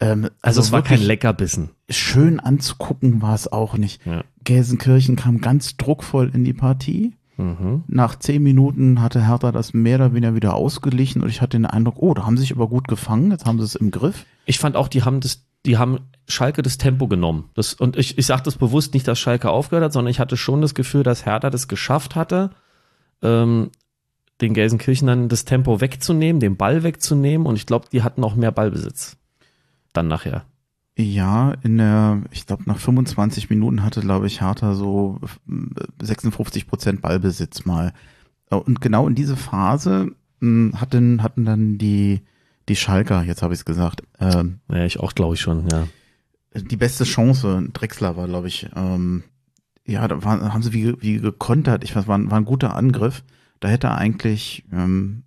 ähm, 0.00 0.24
also, 0.24 0.32
also, 0.42 0.60
es 0.62 0.72
war 0.72 0.82
kein 0.82 1.02
Leckerbissen. 1.02 1.70
schön 1.88 2.40
anzugucken 2.40 3.20
war 3.20 3.34
es 3.34 3.50
auch 3.52 3.76
nicht. 3.76 4.04
Ja. 4.06 4.24
Gelsenkirchen 4.44 5.16
kam 5.16 5.40
ganz 5.40 5.76
druckvoll 5.76 6.30
in 6.32 6.44
die 6.44 6.54
Partie. 6.54 7.14
Mhm. 7.36 7.84
Nach 7.86 8.18
zehn 8.18 8.42
Minuten 8.42 9.00
hatte 9.00 9.26
Hertha 9.26 9.52
das 9.52 9.74
mehr 9.74 9.96
oder 9.96 10.14
weniger 10.14 10.34
wieder 10.34 10.54
ausgeglichen 10.54 11.22
und 11.22 11.28
ich 11.28 11.40
hatte 11.40 11.56
den 11.56 11.66
Eindruck, 11.66 11.96
oh, 11.98 12.14
da 12.14 12.24
haben 12.26 12.36
sie 12.36 12.42
sich 12.42 12.52
aber 12.52 12.68
gut 12.68 12.88
gefangen, 12.88 13.30
jetzt 13.30 13.46
haben 13.46 13.58
sie 13.58 13.64
es 13.64 13.74
im 13.74 13.90
Griff. 13.90 14.26
Ich 14.46 14.58
fand 14.58 14.76
auch, 14.76 14.88
die 14.88 15.02
haben 15.02 15.20
das, 15.20 15.44
die 15.66 15.78
haben 15.78 16.00
Schalke 16.28 16.62
das 16.62 16.78
Tempo 16.78 17.08
genommen. 17.08 17.50
Das, 17.54 17.74
und 17.74 17.96
ich, 17.96 18.18
ich 18.18 18.26
sage 18.26 18.42
das 18.42 18.56
bewusst 18.56 18.94
nicht, 18.94 19.08
dass 19.08 19.18
Schalke 19.18 19.50
aufgehört 19.50 19.84
hat, 19.84 19.92
sondern 19.92 20.10
ich 20.10 20.20
hatte 20.20 20.36
schon 20.36 20.60
das 20.60 20.74
Gefühl, 20.74 21.02
dass 21.02 21.26
Hertha 21.26 21.50
das 21.50 21.68
geschafft 21.68 22.14
hatte, 22.14 22.50
ähm, 23.22 23.70
den 24.40 24.54
Gelsenkirchenern 24.54 25.28
das 25.28 25.44
Tempo 25.44 25.80
wegzunehmen, 25.80 26.40
den 26.40 26.56
Ball 26.56 26.82
wegzunehmen 26.82 27.46
und 27.46 27.56
ich 27.56 27.66
glaube, 27.66 27.86
die 27.92 28.02
hatten 28.02 28.24
auch 28.24 28.34
mehr 28.34 28.52
Ballbesitz. 28.52 29.16
Dann 29.92 30.08
nachher. 30.08 30.44
Ja, 30.98 31.52
in 31.62 31.78
der, 31.78 32.22
ich 32.30 32.46
glaube, 32.46 32.64
nach 32.66 32.78
25 32.78 33.48
Minuten 33.50 33.82
hatte, 33.82 34.00
glaube 34.00 34.26
ich, 34.26 34.40
Hertha 34.42 34.74
so 34.74 35.18
56 36.02 36.66
Prozent 36.66 37.00
Ballbesitz 37.00 37.64
mal. 37.64 37.92
Und 38.50 38.80
genau 38.80 39.06
in 39.08 39.14
diese 39.14 39.36
Phase 39.36 40.12
mh, 40.40 40.78
hatten, 40.80 41.22
hatten 41.22 41.44
dann 41.44 41.78
die, 41.78 42.20
die 42.68 42.76
Schalker, 42.76 43.22
jetzt 43.22 43.42
habe 43.42 43.54
ich 43.54 43.60
es 43.60 43.64
gesagt, 43.64 44.02
ähm, 44.18 44.60
Ja, 44.70 44.84
ich 44.84 45.00
auch, 45.00 45.14
glaube 45.14 45.34
ich 45.34 45.40
schon, 45.40 45.68
ja. 45.68 45.86
die 46.54 46.76
beste 46.76 47.04
Chance. 47.04 47.68
Drexler 47.72 48.16
war, 48.16 48.26
glaube 48.26 48.48
ich, 48.48 48.68
ähm, 48.76 49.22
ja, 49.86 50.06
da 50.06 50.22
waren, 50.24 50.52
haben 50.52 50.62
sie 50.62 50.72
wie, 50.72 51.00
wie 51.00 51.20
gekontert. 51.20 51.84
Ich 51.84 51.96
weiß, 51.96 52.06
war, 52.06 52.18
ein- 52.18 52.30
war 52.30 52.38
ein 52.38 52.44
guter 52.44 52.76
Angriff. 52.76 53.22
Da 53.60 53.68
hätte 53.68 53.88
er 53.88 53.98
eigentlich 53.98 54.64
ähm, 54.72 55.22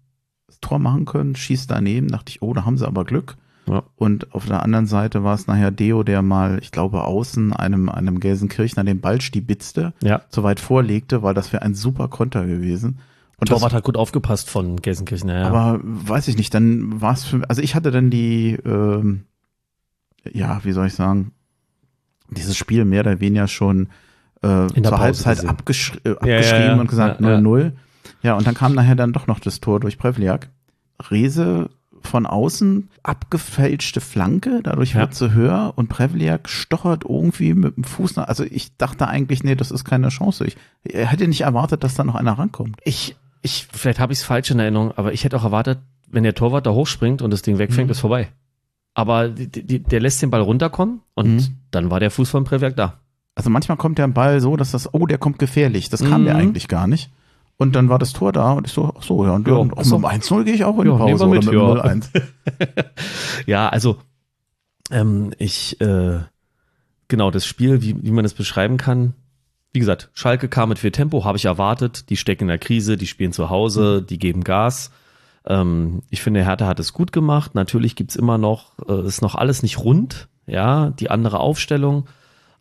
das 0.48 0.60
Tor 0.60 0.80
machen 0.80 1.06
können, 1.06 1.36
schießt 1.36 1.70
daneben, 1.70 2.08
dachte 2.10 2.30
ich, 2.32 2.42
oh, 2.42 2.54
da 2.54 2.66
haben 2.66 2.78
sie 2.78 2.88
aber 2.88 3.06
Glück. 3.06 3.38
Ja. 3.68 3.84
Und 3.96 4.34
auf 4.34 4.46
der 4.46 4.62
anderen 4.64 4.88
Seite 4.88 5.24
war 5.24 5.36
es 5.36 5.48
nachher 5.48 5.72
Deo, 5.72 6.04
der 6.04 6.22
mal, 6.22 6.60
ich 6.62 6.72
glaube, 6.72 7.04
außen 7.06 7.54
einem, 7.54 7.90
einem 7.90 8.20
Gelsenkirchner 8.20 8.84
den 8.84 9.00
Ball 9.00 9.22
stibitzte, 9.22 9.94
Ja. 10.04 10.22
so 10.30 10.44
weit 10.44 10.60
vorlegte, 10.60 11.24
weil 11.24 11.34
das 11.34 11.54
wäre 11.54 11.64
ein 11.64 11.74
super 11.76 12.08
Konter 12.10 12.46
gewesen. 12.46 13.00
Und 13.38 13.50
das, 13.50 13.58
Torwart 13.60 13.74
hat 13.74 13.84
gut 13.84 13.98
aufgepasst 13.98 14.50
von 14.50 14.78
Gelsenkirchen, 14.78 15.30
ja. 15.30 15.48
aber 15.48 15.80
weiß 15.82 16.28
ich 16.28 16.38
nicht, 16.38 16.54
dann 16.54 17.02
war 17.02 17.14
es 17.14 17.24
für, 17.24 17.42
also 17.50 17.62
ich 17.62 17.76
hatte 17.76 17.92
dann 17.92 18.10
die, 18.10 18.58
ähm, 18.66 19.24
ja, 20.32 20.62
wie 20.64 20.72
soll 20.72 20.88
ich 20.88 20.94
sagen, 20.94 21.32
dieses 22.30 22.58
Spiel 22.58 22.86
mehr 22.86 23.02
oder 23.02 23.20
weniger 23.20 23.48
schon 23.48 23.88
äh, 24.42 24.48
In 24.48 24.84
der 24.84 24.84
zur 24.84 24.92
Pause 24.92 25.00
Halbzeit 25.00 25.38
gesehen. 25.66 26.00
äh, 26.06 26.10
abgeschrieben 26.12 26.66
ja. 26.66 26.80
und 26.80 26.88
gesagt 26.90 27.22
Ja, 27.22 27.30
ja. 27.32 27.38
0-0. 27.38 27.72
Ja, 28.22 28.34
und 28.36 28.48
dann 28.48 28.56
kam 28.56 28.74
nachher 28.74 28.96
dann 28.96 29.14
doch 29.14 29.28
noch 29.28 29.40
das 29.40 29.60
Tor 29.62 29.80
durch 29.80 29.98
Prevliak. 29.98 30.50
Rese 31.10 31.70
von 32.08 32.26
außen, 32.26 32.90
abgefälschte 33.04 34.02
Flanke, 34.02 34.62
dadurch 34.64 34.94
Ja. 34.94 35.02
wird 35.02 35.16
sie 35.16 35.32
höher 35.34 35.74
und 35.76 35.88
Prevliak 35.90 36.50
stochert 36.50 37.04
irgendwie 37.08 37.54
mit 37.54 37.76
dem 37.78 37.84
Fuß 37.84 38.16
nach. 38.16 38.28
Also 38.28 38.44
ich 38.44 38.76
dachte 38.78 39.08
eigentlich, 39.08 39.44
nee, 39.44 39.56
das 39.56 39.72
ist 39.72 39.84
keine 39.86 40.10
Chance. 40.10 40.46
Ich, 40.46 40.58
er 40.84 41.08
hätte 41.08 41.28
nicht 41.28 41.42
erwartet, 41.42 41.84
dass 41.84 41.96
da 41.96 42.04
noch 42.04 42.16
einer 42.16 42.34
rankommt. 42.34 42.78
ich, 42.84 43.16
ich, 43.42 43.68
vielleicht 43.72 44.00
habe 44.00 44.14
ich 44.14 44.20
es 44.20 44.26
falsch 44.26 44.52
in 44.52 44.60
Erinnerung, 44.60 44.92
aber 44.96 45.14
ich 45.14 45.24
hätte 45.24 45.38
auch 45.38 45.44
erwartet, 45.44 45.80
wenn 46.10 46.24
der 46.24 46.36
Torwart 46.36 46.66
da 46.66 46.72
hochspringt 46.72 47.22
und 47.22 47.32
das 47.32 47.42
Ding 47.42 47.58
wegfängt, 47.58 47.88
Mhm. 47.88 47.92
ist 47.92 48.00
vorbei. 48.00 48.30
Aber 48.94 49.28
die, 49.30 49.48
die, 49.50 49.80
der 49.82 50.00
lässt 50.00 50.22
den 50.22 50.30
Ball 50.30 50.42
runterkommen 50.42 51.02
und 51.16 51.36
Mhm. 51.36 51.48
dann 51.72 51.90
war 51.92 52.00
der 52.00 52.12
Fuß 52.12 52.30
von 52.30 52.44
Prewerk 52.44 52.76
da. 52.76 53.00
Also 53.36 53.50
manchmal 53.50 53.78
kommt 53.78 53.98
der 53.98 54.08
Ball 54.08 54.40
so, 54.40 54.56
dass 54.56 54.72
das, 54.72 54.94
oh, 54.94 55.08
der 55.08 55.18
kommt 55.18 55.40
gefährlich. 55.40 55.90
Das 55.90 56.02
kam 56.04 56.22
Mhm. 56.22 56.26
der 56.26 56.36
eigentlich 56.36 56.68
gar 56.68 56.86
nicht. 56.86 57.12
Und 57.58 57.76
dann 57.76 57.88
war 57.90 58.00
das 58.00 58.14
Tor 58.14 58.32
da 58.32 58.54
und 58.54 58.68
ich 58.68 58.74
so, 58.74 58.94
ach 58.98 59.04
so, 59.04 59.24
ja, 59.26 59.32
und, 59.32 59.48
Ja, 59.48 59.54
und 59.56 59.78
auch 59.78 59.84
so. 59.84 60.00
mit 60.00 60.12
dem 60.12 60.22
1-0 60.22 60.44
gehe 60.44 60.54
ich 60.56 60.66
auch 60.66 60.78
in 60.80 60.86
die 60.86 60.90
Ja, 60.90 60.98
Pause 60.98 61.26
wir 61.52 61.64
oder 61.64 61.86
mit, 61.86 62.10
mit 62.10 62.16
ja. 62.16 62.22
0-1. 62.22 62.86
Ja, 63.46 63.70
also 63.70 63.98
ähm, 64.92 65.32
ich 65.38 65.80
äh, 65.82 66.20
genau 67.08 67.32
das 67.32 67.46
Spiel, 67.46 67.82
wie, 67.82 67.96
wie 68.04 68.12
man 68.12 68.26
es 68.26 68.34
beschreiben 68.34 68.78
kann. 68.78 69.14
Wie 69.72 69.80
gesagt, 69.80 70.10
Schalke 70.14 70.50
kam 70.50 70.70
mit 70.70 70.80
viel 70.80 70.92
Tempo, 70.92 71.26
habe 71.26 71.38
ich 71.38 71.46
erwartet. 71.46 72.10
Die 72.10 72.18
stecken 72.18 72.44
in 72.44 72.48
der 72.50 72.58
Krise, 72.60 72.98
die 72.98 73.08
spielen 73.08 73.34
zu 73.34 73.50
Hause, 73.50 74.02
die 74.02 74.20
geben 74.20 74.44
Gas. 74.44 74.92
Ähm, 75.46 76.02
ich 76.10 76.22
finde, 76.22 76.44
Hertha 76.44 76.68
hat 76.68 76.80
es 76.80 76.94
gut 76.94 77.12
gemacht. 77.12 77.56
Natürlich 77.56 77.96
gibt's 77.96 78.16
immer 78.16 78.38
noch, 78.38 78.74
äh, 78.88 79.06
ist 79.08 79.22
noch 79.22 79.36
alles 79.36 79.64
nicht 79.64 79.80
rund, 79.80 80.28
ja, 80.48 80.90
die 80.92 81.10
andere 81.10 81.40
Aufstellung. 81.40 82.08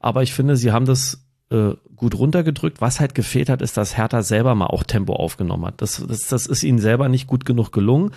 Aber 0.00 0.22
ich 0.22 0.32
finde, 0.32 0.56
sie 0.56 0.72
haben 0.72 0.86
das 0.86 1.21
äh, 1.52 1.76
gut 1.94 2.18
runtergedrückt. 2.18 2.80
Was 2.80 2.98
halt 2.98 3.14
gefehlt 3.14 3.48
hat, 3.48 3.62
ist, 3.62 3.76
dass 3.76 3.96
Hertha 3.96 4.22
selber 4.22 4.54
mal 4.54 4.66
auch 4.66 4.82
Tempo 4.82 5.14
aufgenommen 5.14 5.66
hat. 5.66 5.80
Das, 5.82 6.04
das, 6.06 6.22
das 6.22 6.46
ist 6.46 6.64
ihnen 6.64 6.78
selber 6.78 7.08
nicht 7.08 7.26
gut 7.26 7.44
genug 7.44 7.70
gelungen. 7.70 8.12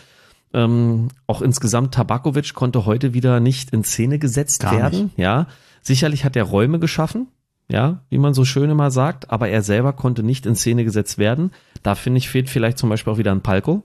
Ähm, 0.54 1.10
auch 1.28 1.42
insgesamt 1.42 1.94
Tabakovic 1.94 2.54
konnte 2.54 2.86
heute 2.86 3.14
wieder 3.14 3.40
nicht 3.40 3.72
in 3.72 3.84
Szene 3.84 4.20
gesetzt 4.20 4.62
Gar 4.62 4.72
werden. 4.72 5.12
Ja, 5.18 5.48
sicherlich 5.82 6.24
hat 6.24 6.36
er 6.36 6.44
Räume 6.46 6.80
geschaffen, 6.80 7.28
ja, 7.68 8.04
wie 8.10 8.18
man 8.18 8.34
so 8.34 8.46
schön 8.46 8.70
immer 8.70 8.90
sagt, 8.90 9.32
aber 9.32 9.50
er 9.50 9.62
selber 9.62 9.94
konnte 9.94 10.24
nicht 10.24 10.46
in 10.46 10.56
Szene 10.56 10.86
gesetzt 10.86 11.18
werden. 11.18 11.52
Da 11.84 11.94
finde 11.96 12.20
ich 12.20 12.30
fehlt 12.30 12.50
vielleicht 12.50 12.78
zum 12.78 12.90
Beispiel 12.90 13.12
auch 13.12 13.18
wieder 13.18 13.34
ein 13.34 13.42
Palko, 13.42 13.84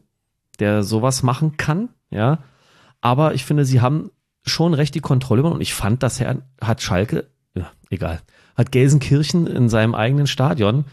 der 0.60 0.84
sowas 0.84 1.22
machen 1.22 1.56
kann, 1.56 1.88
ja. 2.10 2.38
Aber 3.00 3.34
ich 3.34 3.44
finde, 3.44 3.64
sie 3.64 3.80
haben 3.80 4.10
schon 4.44 4.74
recht 4.74 4.94
die 4.94 5.00
Kontrolle 5.00 5.40
über 5.40 5.52
und 5.52 5.60
ich 5.60 5.74
fand, 5.74 6.02
dass 6.02 6.20
er 6.20 6.42
hat 6.60 6.82
Schalke, 6.82 7.30
ja, 7.54 7.70
egal, 7.90 8.20
hat 8.60 8.72
Gelsenkirchen 8.72 9.46
in 9.46 9.68
seinem 9.68 9.94
eigenen 9.94 10.26
Stadion 10.26 10.84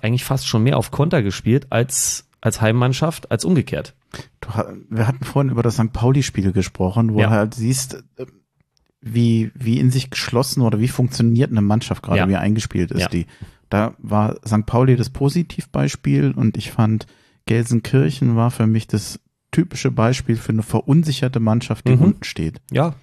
eigentlich 0.00 0.24
fast 0.24 0.46
schon 0.46 0.62
mehr 0.62 0.78
auf 0.78 0.90
Konter 0.90 1.22
gespielt 1.22 1.66
als 1.70 2.28
als 2.40 2.60
Heimmannschaft 2.60 3.30
als 3.30 3.44
umgekehrt. 3.44 3.94
Wir 4.90 5.06
hatten 5.06 5.24
vorhin 5.24 5.50
über 5.52 5.62
das 5.62 5.74
St. 5.76 5.92
Pauli-Spiel 5.92 6.52
gesprochen, 6.52 7.14
wo 7.14 7.20
Ja. 7.20 7.26
du 7.28 7.32
halt 7.32 7.54
siehst, 7.54 8.02
äh, 8.16 8.26
wie, 9.00 9.50
wie 9.54 9.78
in 9.78 9.90
sich 9.90 10.10
geschlossen 10.10 10.60
oder 10.62 10.80
wie 10.80 10.88
funktioniert 10.88 11.50
eine 11.50 11.62
Mannschaft 11.62 12.02
gerade, 12.02 12.18
Ja. 12.18 12.28
wie 12.28 12.36
eingespielt 12.36 12.90
ist 12.90 13.00
Ja. 13.02 13.08
die. 13.08 13.26
Da 13.70 13.94
war 13.98 14.36
St. 14.46 14.66
Pauli 14.66 14.96
das 14.96 15.10
Positivbeispiel 15.10 16.32
und 16.32 16.56
ich 16.56 16.70
fand, 16.72 17.06
Gelsenkirchen 17.46 18.36
war 18.36 18.50
für 18.50 18.66
mich 18.66 18.86
das 18.86 19.18
typische 19.50 19.90
Beispiel 19.90 20.36
für 20.36 20.52
eine 20.52 20.62
verunsicherte 20.62 21.40
Mannschaft, 21.40 21.86
die 21.86 21.96
Mhm. 21.96 22.02
unten 22.02 22.24
steht. 22.24 22.60
Ja, 22.70 22.94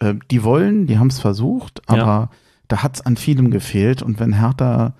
Äh, 0.00 0.14
die 0.30 0.42
wollen, 0.42 0.88
die 0.88 0.98
haben 0.98 1.06
es 1.06 1.20
versucht, 1.20 1.82
aber 1.88 1.98
Ja. 1.98 2.30
Da 2.68 2.82
hat 2.82 2.96
es 2.96 3.00
an 3.06 3.16
vielem 3.16 3.50
gefehlt. 3.50 4.02
Und 4.02 4.20
wenn 4.20 4.32
Hertha 4.32 4.94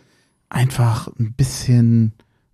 einfach 0.48 1.08
ein 1.18 1.32
bisschen 1.32 2.12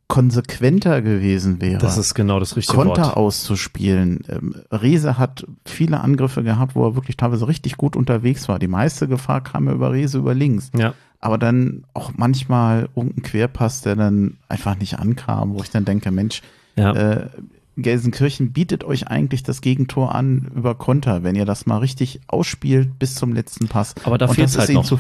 konsequenter 0.09 1.03
gewesen 1.03 1.61
wäre, 1.61 1.79
das 1.79 1.97
ist 1.97 2.15
genau 2.15 2.41
das 2.41 2.57
richtige 2.57 2.77
Konter 2.77 3.03
Wort. 3.03 3.17
auszuspielen. 3.17 4.25
Ähm, 4.29 4.57
Rese 4.73 5.19
hat 5.19 5.47
viele 5.65 6.01
Angriffe 6.01 6.43
gehabt, 6.43 6.75
wo 6.75 6.85
er 6.85 6.97
wirklich 6.97 7.17
teilweise 7.17 7.47
richtig 7.47 7.77
gut 7.77 7.95
unterwegs 7.95 8.49
war. 8.49 8.59
Die 8.59 8.67
meiste 8.69 9.07
Gefahr 9.07 9.41
kam 9.43 9.67
ja 9.67 9.73
über 9.73 9.93
Rese 9.93 10.19
über 10.19 10.35
links. 10.35 10.71
Ja, 10.77 10.95
Aber 11.21 11.39
dann 11.39 11.85
auch 11.95 12.13
manchmal 12.17 12.89
irgendein 12.97 13.23
Querpass, 13.23 13.83
der 13.83 13.95
dann 13.95 14.39
einfach 14.49 14.77
nicht 14.77 14.99
ankam, 14.99 15.55
wo 15.55 15.63
ich 15.63 15.71
dann 15.71 15.85
denke, 15.85 16.11
Mensch, 16.11 16.43
ja. 16.77 16.93
äh, 16.93 17.29
Gelsenkirchen 17.83 18.53
bietet 18.53 18.85
euch 18.85 19.09
eigentlich 19.09 19.43
das 19.43 19.61
Gegentor 19.61 20.15
an 20.15 20.51
über 20.55 20.75
Konter, 20.75 21.23
wenn 21.23 21.35
ihr 21.35 21.45
das 21.45 21.67
mal 21.67 21.79
richtig 21.79 22.21
ausspielt 22.27 22.99
bis 22.99 23.15
zum 23.15 23.33
letzten 23.33 23.69
Pass. 23.69 23.95
Aber 24.05 24.19
da 24.19 24.27
das 24.27 24.39
ist 24.39 24.59
halt 24.59 24.69
ihnen 24.69 24.77
noch. 24.77 24.85
Zu, 24.85 24.99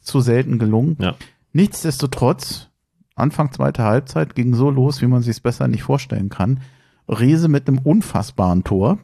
zu 0.00 0.20
selten 0.20 0.58
gelungen. 0.58 0.96
Ja. 1.00 1.14
Nichtsdestotrotz, 1.52 2.68
Anfang 3.14 3.52
zweiter 3.52 3.84
Halbzeit 3.84 4.34
ging 4.34 4.54
so 4.54 4.70
los, 4.70 5.02
wie 5.02 5.06
man 5.06 5.22
sich 5.22 5.32
es 5.32 5.40
besser 5.40 5.68
nicht 5.68 5.82
vorstellen 5.82 6.28
kann. 6.28 6.60
Rese 7.08 7.48
mit 7.48 7.68
einem 7.68 7.78
unfassbaren 7.78 8.64
Tor. 8.64 8.98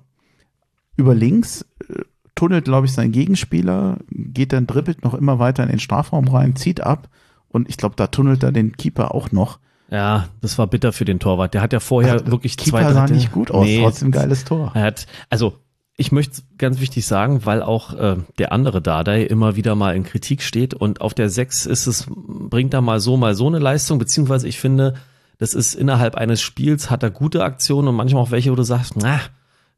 Über 0.96 1.14
links 1.14 1.66
äh, 1.88 2.02
tunnelt, 2.34 2.64
glaube 2.64 2.86
ich, 2.86 2.92
sein 2.92 3.12
Gegenspieler, 3.12 3.98
geht 4.10 4.52
dann, 4.52 4.66
dribbelt 4.66 5.04
noch 5.04 5.14
immer 5.14 5.38
weiter 5.38 5.62
in 5.62 5.70
den 5.70 5.80
Strafraum 5.80 6.28
rein, 6.28 6.56
zieht 6.56 6.80
ab. 6.80 7.08
Und 7.48 7.68
ich 7.68 7.76
glaube, 7.76 7.96
da 7.96 8.06
tunnelt 8.06 8.42
er 8.42 8.52
den 8.52 8.76
Keeper 8.76 9.14
auch 9.14 9.32
noch. 9.32 9.58
Ja, 9.90 10.28
das 10.42 10.58
war 10.58 10.66
bitter 10.66 10.92
für 10.92 11.04
den 11.04 11.18
Torwart. 11.18 11.54
Der 11.54 11.62
hat 11.62 11.72
ja 11.72 11.80
vorher 11.80 12.12
Also, 12.14 12.26
wirklich 12.26 12.56
Keeper 12.56 12.78
zwei, 12.82 12.92
sah 12.92 13.00
dritte- 13.06 13.14
nicht 13.14 13.32
gut 13.32 13.50
aus, 13.50 13.64
Nee, 13.64 13.80
trotzdem 13.82 14.10
geiles 14.10 14.44
Tor. 14.44 14.72
Er 14.74 14.82
hat, 14.82 15.06
also 15.30 15.54
ich 15.96 16.12
möchte 16.12 16.42
ganz 16.58 16.80
wichtig 16.80 17.06
sagen, 17.06 17.44
weil 17.46 17.62
auch 17.62 17.94
äh, 17.94 18.16
der 18.38 18.52
andere 18.52 18.80
Dardai 18.82 19.22
immer 19.24 19.56
wieder 19.56 19.74
mal 19.74 19.96
in 19.96 20.04
Kritik 20.04 20.42
steht 20.42 20.74
und 20.74 21.00
auf 21.00 21.14
der 21.14 21.30
6 21.30 21.66
ist 21.66 21.86
es, 21.86 22.06
bringt 22.08 22.74
er 22.74 22.82
mal 22.82 23.00
so, 23.00 23.16
mal 23.16 23.34
so 23.34 23.46
eine 23.46 23.58
Leistung, 23.58 23.98
beziehungsweise 23.98 24.46
ich 24.46 24.60
finde, 24.60 24.94
das 25.38 25.54
ist 25.54 25.74
innerhalb 25.74 26.16
eines 26.16 26.40
Spiels, 26.40 26.90
hat 26.90 27.02
er 27.02 27.10
gute 27.10 27.42
Aktionen 27.42 27.88
und 27.88 27.94
manchmal 27.96 28.22
auch 28.22 28.30
welche, 28.30 28.52
wo 28.52 28.56
du 28.56 28.62
sagst, 28.64 28.94
na, 28.96 29.20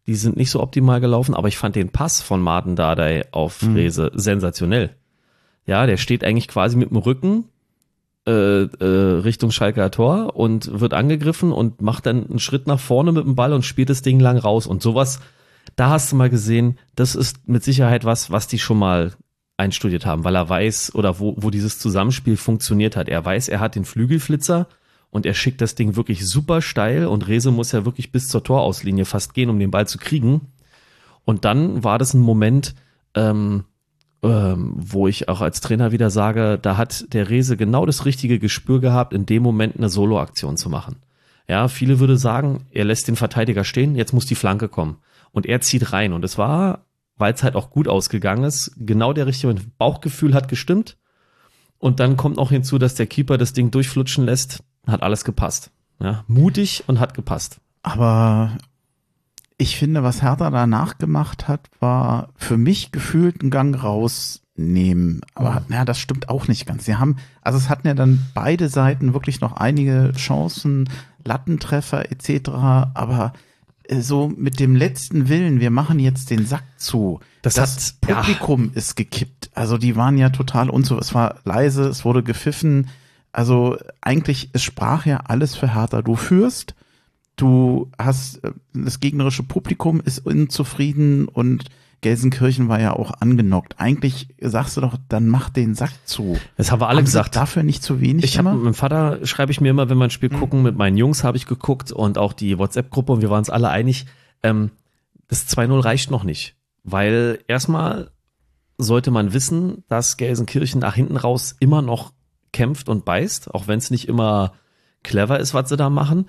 die 0.07 0.15
sind 0.17 0.37
nicht 0.37 0.51
so 0.51 0.61
optimal 0.61 1.01
gelaufen, 1.01 1.35
aber 1.35 1.49
ich 1.49 1.57
fand 1.57 1.77
den 1.77 1.91
Pass 1.91 2.21
von 2.21 2.41
Martin 2.41 2.75
Dardai 2.77 3.27
auf 3.31 3.63
Mhm. 3.63 3.75
Rese 3.77 4.11
sensationell. 4.15 4.91
Ja, 5.67 5.87
der 5.87 5.99
steht 5.99 6.25
eigentlich 6.25 6.49
quasi 6.49 6.77
mit 6.77 6.91
dem 6.91 6.97
Rücken 6.97 7.45
äh, 8.31 8.63
äh, 8.63 9.21
Richtung 9.23 9.51
Schalker 9.51 9.91
Tor 9.91 10.37
und 10.37 10.81
wird 10.81 10.95
angegriffen 10.95 11.51
und 11.51 11.83
macht 11.83 12.07
dann 12.07 12.29
einen 12.29 12.39
Schritt 12.39 12.69
nach 12.69 12.79
vorne 12.79 13.11
mit 13.11 13.25
dem 13.25 13.35
Ball 13.35 13.53
und 13.53 13.65
spielt 13.65 13.91
das 13.91 14.03
Ding 14.03 14.21
lang 14.21 14.39
raus. 14.39 14.69
Und 14.69 14.83
sowas, 14.83 15.19
da 15.75 15.91
hast 15.91 16.13
du 16.13 16.17
mal 16.17 16.31
gesehen, 16.31 16.79
das 16.95 17.17
ist 17.17 17.49
mit 17.49 17.65
Sicherheit 17.65 18.05
was, 18.05 18.31
was 18.31 18.47
die 18.47 18.61
schon 18.61 18.79
mal 18.79 19.15
einstudiert 19.57 20.07
haben, 20.07 20.23
weil 20.23 20.37
er 20.37 20.49
weiß 20.49 20.95
oder 20.95 21.19
wo, 21.19 21.35
wo 21.39 21.51
dieses 21.51 21.81
Zusammenspiel 21.81 22.37
funktioniert 22.37 22.97
hat. 22.97 23.09
Er 23.09 23.25
weiß, 23.25 23.49
er 23.49 23.59
hat 23.59 23.75
den 23.75 23.85
Flügelflitzer 23.85 24.69
und 25.11 25.27
er 25.27 25.35
schickt 25.35 25.61
das 25.61 25.75
Ding 25.75 25.97
wirklich 25.97 26.25
super 26.25 26.63
steil 26.63 27.07
und 27.07 27.27
Rese 27.27 27.51
muss 27.51 27.73
ja 27.73 27.85
wirklich 27.85 28.13
bis 28.13 28.29
zur 28.29 28.45
Torauslinie 28.45 29.07
fast 29.07 29.35
gehen, 29.35 29.51
um 29.51 29.59
den 29.59 29.73
Ball 29.73 29.89
zu 29.89 29.99
kriegen. 29.99 30.53
Und 31.25 31.45
dann 31.45 31.83
war 31.83 31.99
das 31.99 32.15
ein 32.15 32.21
Moment, 32.21 32.77
ähm, 33.15 33.65
ähm, 34.23 34.75
wo 34.77 35.09
ich 35.09 35.29
auch 35.29 35.41
als 35.41 35.61
Trainer 35.61 35.93
wieder 35.93 36.11
sage, 36.11 36.59
da 36.61 36.77
hat 36.77 37.13
der 37.13 37.31
Rese 37.31 37.57
genau 37.57 37.87
das 37.87 38.05
richtige 38.05 38.39
Gespür 38.39 38.81
gehabt, 38.81 39.15
in 39.15 39.27
dem 39.27 39.43
Moment 39.43 39.77
eine 39.77 39.89
Soloaktion 39.89 40.57
zu 40.57 40.69
machen. 40.69 40.97
Ja, 41.49 41.69
viele 41.69 41.99
würde 41.99 42.17
sagen, 42.17 42.67
er 42.71 42.85
lässt 42.85 43.09
den 43.09 43.17
Verteidiger 43.17 43.65
stehen, 43.65 43.97
jetzt 43.97 44.13
muss 44.13 44.27
die 44.27 44.35
Flanke 44.35 44.69
kommen. 44.69 44.99
Und 45.33 45.47
er 45.47 45.61
zieht 45.61 45.93
rein. 45.93 46.13
Und 46.13 46.25
es 46.25 46.39
war, 46.39 46.85
weil 47.17 47.35
es 47.35 47.43
halt 47.43 47.57
auch 47.57 47.71
gut 47.71 47.89
ausgegangen 47.89 48.45
ist, 48.45 48.73
genau 48.77 49.13
der 49.13 49.27
richtige 49.27 49.55
Bauchgefühl 49.79 50.35
hat 50.35 50.49
gestimmt. 50.49 50.97
Und 51.79 51.99
dann 51.99 52.17
kommt 52.17 52.37
noch 52.37 52.51
hinzu, 52.51 52.79
dass 52.79 52.95
der 52.95 53.07
Keeper 53.07 53.39
das 53.39 53.53
Ding 53.53 53.71
durchflutschen 53.71 54.27
lässt. 54.27 54.63
Hat 54.87 55.03
alles 55.03 55.25
gepasst. 55.25 55.71
Ja, 55.99 56.25
mutig 56.29 56.85
und 56.87 57.01
hat 57.01 57.15
gepasst. 57.15 57.61
Aber 57.83 58.59
ich 59.61 59.77
finde, 59.77 60.03
was 60.03 60.23
Hertha 60.23 60.49
danach 60.51 60.97
gemacht 60.97 61.47
hat, 61.47 61.69
war 61.81 62.31
für 62.37 62.57
mich 62.57 62.93
gefühlt 62.93 63.43
einen 63.43 63.51
Gang 63.51 63.81
rausnehmen. 63.81 65.21
Aber 65.35 65.61
mhm. 65.69 65.75
ja, 65.75 65.85
das 65.85 65.99
stimmt 65.99 66.31
auch 66.31 66.49
nicht 66.49 66.65
ganz. 66.65 66.87
Sie 66.87 66.97
haben, 66.97 67.17
also 67.43 67.59
es 67.59 67.69
hatten 67.69 67.87
ja 67.87 67.93
dann 67.93 68.21
beide 68.33 68.71
Seiten 68.71 69.13
wirklich 69.13 69.43
noch 69.43 69.53
einige 69.53 70.13
Chancen, 70.17 70.89
Lattentreffer 71.25 72.11
etc. 72.11 72.49
Aber 72.49 73.35
äh, 73.85 74.01
so 74.01 74.29
mit 74.35 74.61
dem 74.61 74.77
letzten 74.77 75.29
Willen, 75.29 75.61
wir 75.61 75.71
machen 75.71 75.99
jetzt 75.99 76.31
den 76.31 76.47
Sack 76.47 76.65
zu. 76.79 77.21
Das, 77.43 77.55
das 77.55 77.99
hat, 78.01 78.17
Publikum 78.17 78.71
ja. 78.73 78.79
ist 78.79 78.97
gekippt. 78.97 79.51
Also 79.55 79.77
die 79.77 79.95
waren 79.95 80.17
ja 80.17 80.31
total 80.31 80.71
unzu. 80.71 80.99
Es 80.99 81.13
war 81.13 81.37
leise, 81.45 81.83
es 81.83 82.07
wurde 82.07 82.23
gepfiffen. 82.23 82.89
Also 83.31 83.77
eigentlich, 84.01 84.49
es 84.55 84.63
sprach 84.63 85.05
ja 85.05 85.19
alles 85.25 85.55
für 85.55 85.75
Hertha. 85.75 86.01
Du 86.01 86.17
führst, 86.17 86.75
du 87.41 87.91
hast, 87.99 88.45
äh, 88.45 88.53
das 88.73 89.01
gegnerische 89.01 89.43
Publikum 89.43 90.01
ist 90.01 90.25
unzufrieden 90.25 91.29
und 91.29 91.65
Gelsenkirchen 92.01 92.69
war 92.69 92.81
ja 92.81 92.95
auch 92.95 93.13
angenockt. 93.21 93.79
Eigentlich 93.79 94.29
sagst 94.41 94.77
du 94.77 94.81
doch, 94.81 94.97
dann 95.09 95.29
mach 95.29 95.51
den 95.51 95.75
Sack 95.75 95.93
zu. 96.07 96.39
Das 96.57 96.73
haben 96.73 96.81
wir 96.81 96.89
alle 96.89 96.99
haben 96.99 97.05
gesagt. 97.05 97.37
Dafür 97.37 97.63
nicht 97.63 97.83
zu 97.83 98.01
wenig. 98.01 98.25
Ich 98.25 98.39
habe 98.39 98.53
mit 98.53 98.63
meinem 98.63 98.75
Vater 98.75 99.25
schreibe 99.27 99.53
ich 99.53 99.61
mir 99.61 99.69
immer, 99.69 99.91
wenn 99.91 99.99
wir 99.99 100.05
ein 100.05 100.11
Spiel 100.11 100.31
mhm. 100.33 100.39
gucken, 100.39 100.63
mit 100.63 100.77
meinen 100.77 100.97
Jungs 100.97 101.25
habe 101.25 101.37
ich 101.37 101.47
geguckt 101.47 101.93
und 101.93 102.17
auch 102.17 102.33
die 102.33 102.59
WhatsApp-Gruppe 102.59 103.13
und 103.13 103.21
wir 103.21 103.29
waren 103.29 103.41
uns 103.41 103.51
alle 103.51 103.69
einig, 103.69 104.07
ähm, 104.43 104.71
das 105.29 105.47
2-0 105.49 105.85
reicht 105.85 106.11
noch 106.11 106.25
nicht. 106.25 106.57
Weil 106.85 107.41
erstmal 107.47 108.11
sollte 108.79 109.11
man 109.11 109.35
wissen, 109.35 109.85
dass 109.89 110.17
Gelsenkirchen 110.17 110.81
nach 110.81 110.95
hinten 110.95 111.19
raus 111.19 111.55
immer 111.61 111.83
noch 111.83 112.13
kämpft 112.53 112.89
und 112.89 113.05
beißt, 113.05 113.55
auch 113.55 113.69
wenn 113.69 113.79
es 113.79 113.91
nicht 113.91 114.09
immer 114.09 114.55
clever 115.03 115.39
ist, 115.39 115.53
was 115.53 115.69
sie 115.69 115.77
da 115.77 115.91
machen. 115.91 116.27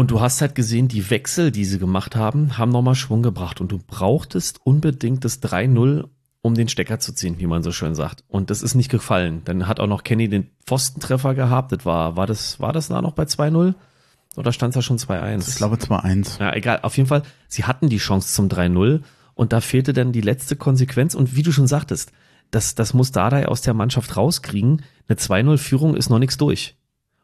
Und 0.00 0.10
du 0.10 0.22
hast 0.22 0.40
halt 0.40 0.54
gesehen, 0.54 0.88
die 0.88 1.10
Wechsel, 1.10 1.50
die 1.50 1.66
sie 1.66 1.78
gemacht 1.78 2.16
haben, 2.16 2.56
haben 2.56 2.72
nochmal 2.72 2.94
Schwung 2.94 3.22
gebracht. 3.22 3.60
Und 3.60 3.70
du 3.70 3.78
brauchtest 3.86 4.58
unbedingt 4.64 5.26
das 5.26 5.42
3-0, 5.42 6.08
um 6.40 6.54
den 6.54 6.68
Stecker 6.68 7.00
zu 7.00 7.12
ziehen, 7.12 7.38
wie 7.38 7.46
man 7.46 7.62
so 7.62 7.70
schön 7.70 7.94
sagt. 7.94 8.24
Und 8.26 8.48
das 8.48 8.62
ist 8.62 8.74
nicht 8.74 8.90
gefallen. 8.90 9.42
Dann 9.44 9.68
hat 9.68 9.78
auch 9.78 9.86
noch 9.86 10.02
Kenny 10.02 10.30
den 10.30 10.48
Pfostentreffer 10.64 11.34
gehabt. 11.34 11.72
Das 11.72 11.84
war, 11.84 12.16
war 12.16 12.26
das, 12.26 12.60
war 12.60 12.72
das 12.72 12.88
da 12.88 13.02
noch 13.02 13.12
bei 13.12 13.24
2-0? 13.24 13.74
Oder 14.36 14.52
stand 14.54 14.70
es 14.70 14.76
da 14.76 14.80
schon 14.80 14.96
2-1? 14.96 15.50
Ich 15.50 15.56
glaube 15.56 15.76
2-1. 15.76 16.40
Ja, 16.40 16.54
egal. 16.54 16.80
Auf 16.80 16.96
jeden 16.96 17.10
Fall, 17.10 17.22
sie 17.48 17.64
hatten 17.64 17.90
die 17.90 17.98
Chance 17.98 18.32
zum 18.32 18.48
3-0 18.48 19.02
und 19.34 19.52
da 19.52 19.60
fehlte 19.60 19.92
dann 19.92 20.12
die 20.12 20.22
letzte 20.22 20.56
Konsequenz. 20.56 21.14
Und 21.14 21.36
wie 21.36 21.42
du 21.42 21.52
schon 21.52 21.66
sagtest, 21.66 22.10
das, 22.50 22.74
das 22.74 22.94
muss 22.94 23.12
Dardai 23.12 23.48
aus 23.48 23.60
der 23.60 23.74
Mannschaft 23.74 24.16
rauskriegen. 24.16 24.80
Eine 25.08 25.18
2-0-Führung 25.18 25.94
ist 25.94 26.08
noch 26.08 26.18
nichts 26.18 26.38
durch. 26.38 26.78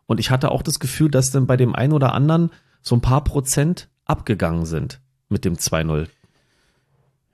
Und 0.05 0.21
ich 0.21 0.31
hatte 0.31 0.51
auch 0.51 0.61
das 0.61 0.79
Gefühl, 0.79 1.11
dass 1.11 1.31
dann 1.31 1.47
bei 1.47 1.57
dem 1.57 1.75
einen 1.75 1.95
oder 1.95 2.13
anderen 2.13 2.51
so 2.83 2.95
ein 2.95 3.01
paar 3.01 3.25
Prozent 3.25 3.89
abgegangen 4.05 4.67
sind 4.67 5.01
mit 5.29 5.45
dem 5.45 5.55
2-0. 5.55 6.09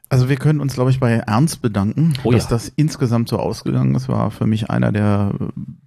Also 0.09 0.28
wir 0.28 0.36
können 0.36 0.61
uns, 0.61 0.74
glaube 0.74 0.90
ich, 0.90 1.01
bei 1.01 1.12
Ernst 1.12 1.62
bedanken, 1.62 2.12
oh, 2.22 2.32
dass 2.32 2.45
ja. 2.45 2.51
das 2.51 2.68
insgesamt 2.76 3.30
so 3.30 3.38
ausgegangen 3.38 3.95
ist. 3.95 4.09
War 4.09 4.30
für 4.30 4.47
mich 4.47 4.68
einer 4.68 4.93
der 4.93 5.32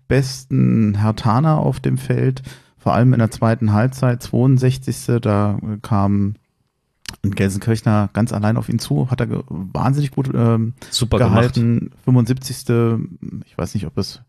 besten 0.07 0.95
Hertaner 0.95 1.57
auf 1.57 1.79
dem 1.79 1.99
Feld, 1.99 2.41
vor 2.77 2.93
allem 2.93 3.13
in 3.13 3.19
der 3.19 3.29
zweiten 3.29 3.71
Halbzeit, 3.71 4.23
62. 4.23 5.21
Da 5.21 5.59
kam 5.83 6.35
ein 7.23 7.31
Gelsenkirchner 7.31 8.09
ganz 8.13 8.33
allein 8.33 8.57
auf 8.57 8.69
ihn 8.69 8.79
zu, 8.79 9.11
hat 9.11 9.21
er 9.21 9.43
wahnsinnig 9.47 10.11
gut 10.11 10.31
ähm, 10.33 10.73
Super 10.89 11.19
gehalten. 11.19 11.79
Gemacht. 11.79 12.03
75. 12.05 12.65
Ich 13.45 13.57
weiß 13.57 13.75
nicht, 13.75 13.85
ob 13.85 13.97
es 13.97 14.21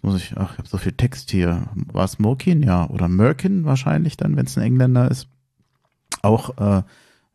Jetzt 0.00 0.12
muss 0.12 0.16
ich, 0.16 0.36
ach, 0.38 0.52
ich 0.52 0.58
habe 0.58 0.68
so 0.68 0.78
viel 0.78 0.92
Text 0.92 1.30
hier. 1.30 1.64
War 1.92 2.06
es 2.06 2.18
Mokin, 2.18 2.62
ja, 2.62 2.88
oder 2.88 3.06
Merkin 3.06 3.66
wahrscheinlich 3.66 4.16
dann, 4.16 4.34
wenn 4.34 4.46
es 4.46 4.56
ein 4.56 4.62
Engländer 4.62 5.10
ist. 5.10 5.28
Auch 6.22 6.56
äh, 6.56 6.82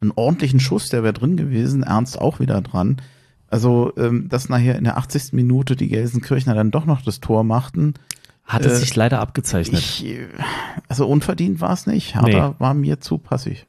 einen 0.02 0.12
ordentlichen 0.16 0.60
Schuss, 0.60 0.90
der 0.90 1.04
wäre 1.04 1.14
drin 1.14 1.38
gewesen. 1.38 1.84
Ernst 1.84 2.20
auch 2.20 2.40
wieder 2.40 2.62
dran. 2.62 2.98
Also, 3.48 3.94
ähm, 3.98 4.30
dass 4.30 4.50
nachher 4.50 4.78
in 4.78 4.84
der 4.84 4.98
80. 4.98 5.34
Minute 5.34 5.76
die 5.76 5.90
Gelsenkirchner 5.90 6.56
dann 6.56 6.72
doch 6.72 6.86
noch 6.86 7.04
das 7.04 7.20
Tor 7.20 7.44
machten. 7.44 7.94
Hat 8.44 8.66
es 8.66 8.74
äh, 8.74 8.78
sich 8.78 8.96
leider 8.96 9.20
abgezeichnet. 9.20 9.80
Ich, 9.80 10.18
also 10.88 11.08
unverdient 11.08 11.62
war 11.62 11.72
es 11.72 11.86
nicht. 11.86 12.16
Hertha 12.16 12.50
nee. 12.50 12.56
war 12.58 12.74
mir 12.74 13.00
zu 13.00 13.20
passiv. 13.20 13.68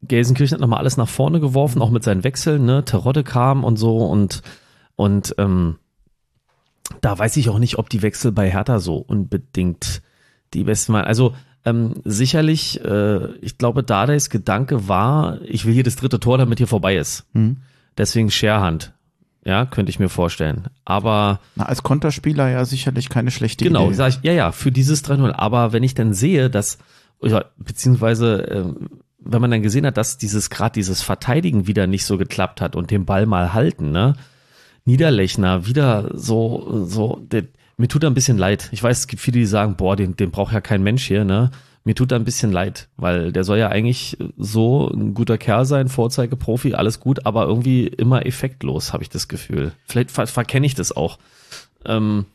Gelsenkirchen 0.00 0.54
hat 0.54 0.60
nochmal 0.62 0.78
alles 0.78 0.96
nach 0.96 1.08
vorne 1.08 1.40
geworfen, 1.40 1.82
auch 1.82 1.90
mit 1.90 2.04
seinen 2.04 2.24
Wechseln, 2.24 2.64
ne? 2.64 2.86
Terodde 2.86 3.22
kam 3.22 3.64
und 3.64 3.76
so 3.76 3.98
und, 4.06 4.40
und 4.96 5.34
ähm, 5.36 5.76
da 7.00 7.18
weiß 7.18 7.36
ich 7.36 7.48
auch 7.48 7.58
nicht, 7.58 7.78
ob 7.78 7.88
die 7.88 8.02
Wechsel 8.02 8.32
bei 8.32 8.50
Hertha 8.50 8.78
so 8.78 8.96
unbedingt 8.96 10.02
die 10.54 10.64
besten 10.64 10.92
waren. 10.92 11.04
Also 11.04 11.34
ähm, 11.64 11.94
sicherlich, 12.04 12.82
äh, 12.84 13.32
ich 13.40 13.58
glaube, 13.58 13.82
Dardais 13.82 14.30
Gedanke 14.30 14.88
war, 14.88 15.40
ich 15.42 15.66
will 15.66 15.74
hier 15.74 15.84
das 15.84 15.96
dritte 15.96 16.20
Tor, 16.20 16.38
damit 16.38 16.58
hier 16.58 16.66
vorbei 16.66 16.96
ist. 16.96 17.26
Mhm. 17.32 17.58
Deswegen 17.98 18.30
Scherhand. 18.30 18.92
Ja, 19.44 19.64
könnte 19.64 19.90
ich 19.90 19.98
mir 19.98 20.08
vorstellen. 20.08 20.68
Aber. 20.84 21.40
Na, 21.54 21.64
als 21.64 21.82
Konterspieler 21.82 22.48
ja 22.48 22.64
sicherlich 22.64 23.08
keine 23.08 23.30
schlechte 23.30 23.64
genau, 23.64 23.86
Idee. 23.86 23.96
Genau, 23.96 24.08
ich, 24.08 24.18
ja, 24.22 24.32
ja, 24.32 24.52
für 24.52 24.70
dieses 24.70 25.04
3-0. 25.04 25.32
Aber 25.32 25.72
wenn 25.72 25.82
ich 25.82 25.94
dann 25.94 26.12
sehe, 26.12 26.50
dass, 26.50 26.78
beziehungsweise, 27.56 28.48
äh, 28.48 28.64
wenn 29.18 29.40
man 29.40 29.50
dann 29.50 29.62
gesehen 29.62 29.86
hat, 29.86 29.96
dass 29.96 30.18
dieses, 30.18 30.50
gerade 30.50 30.72
dieses 30.72 31.02
Verteidigen 31.02 31.66
wieder 31.66 31.86
nicht 31.86 32.04
so 32.04 32.18
geklappt 32.18 32.60
hat 32.60 32.76
und 32.76 32.90
den 32.90 33.06
Ball 33.06 33.26
mal 33.26 33.54
halten, 33.54 33.92
ne? 33.92 34.14
Niederlechner 34.84 35.66
wieder 35.66 36.10
so, 36.14 36.84
so, 36.86 37.20
der, 37.30 37.44
mir 37.76 37.88
tut 37.88 38.02
er 38.02 38.10
ein 38.10 38.14
bisschen 38.14 38.38
leid. 38.38 38.68
Ich 38.72 38.82
weiß, 38.82 38.98
es 38.98 39.06
gibt 39.06 39.22
viele, 39.22 39.38
die 39.38 39.46
sagen, 39.46 39.76
boah, 39.76 39.96
den, 39.96 40.16
den 40.16 40.30
braucht 40.30 40.52
ja 40.52 40.60
kein 40.60 40.82
Mensch 40.82 41.06
hier, 41.06 41.24
ne? 41.24 41.50
Mir 41.82 41.94
tut 41.94 42.12
er 42.12 42.18
ein 42.18 42.24
bisschen 42.24 42.52
leid, 42.52 42.88
weil 42.98 43.32
der 43.32 43.42
soll 43.42 43.56
ja 43.56 43.68
eigentlich 43.68 44.18
so 44.36 44.90
ein 44.90 45.14
guter 45.14 45.38
Kerl 45.38 45.64
sein, 45.64 45.88
Vorzeigeprofi, 45.88 46.74
alles 46.74 47.00
gut, 47.00 47.24
aber 47.24 47.46
irgendwie 47.46 47.86
immer 47.86 48.26
effektlos, 48.26 48.92
habe 48.92 49.02
ich 49.02 49.08
das 49.08 49.28
Gefühl. 49.28 49.72
Vielleicht 49.86 50.10
ver 50.10 50.26
verkenne 50.26 50.66
ich 50.66 50.74
das 50.74 50.94
auch. 50.94 51.18
Ähm, 51.86 52.26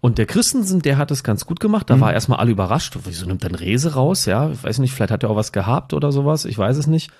und 0.00 0.18
der 0.18 0.26
Christensen, 0.26 0.82
der 0.82 0.98
hat 0.98 1.10
es 1.10 1.24
ganz 1.24 1.46
gut 1.46 1.60
gemacht. 1.60 1.88
Da 1.90 1.96
mhm. 1.96 2.00
war 2.00 2.12
erstmal 2.12 2.40
alle 2.40 2.50
überrascht. 2.50 2.96
Wieso 3.04 3.26
nimmt 3.26 3.44
dann 3.44 3.54
Rese 3.54 3.94
raus? 3.94 4.26
Ja, 4.26 4.50
ich 4.50 4.62
weiß 4.62 4.78
nicht, 4.78 4.92
vielleicht 4.92 5.12
hat 5.12 5.22
er 5.22 5.30
auch 5.30 5.36
was 5.36 5.52
gehabt 5.52 5.94
oder 5.94 6.12
sowas. 6.12 6.44
Ich 6.44 6.58
weiß 6.58 6.76
es 6.76 6.86
nicht. 6.86 7.10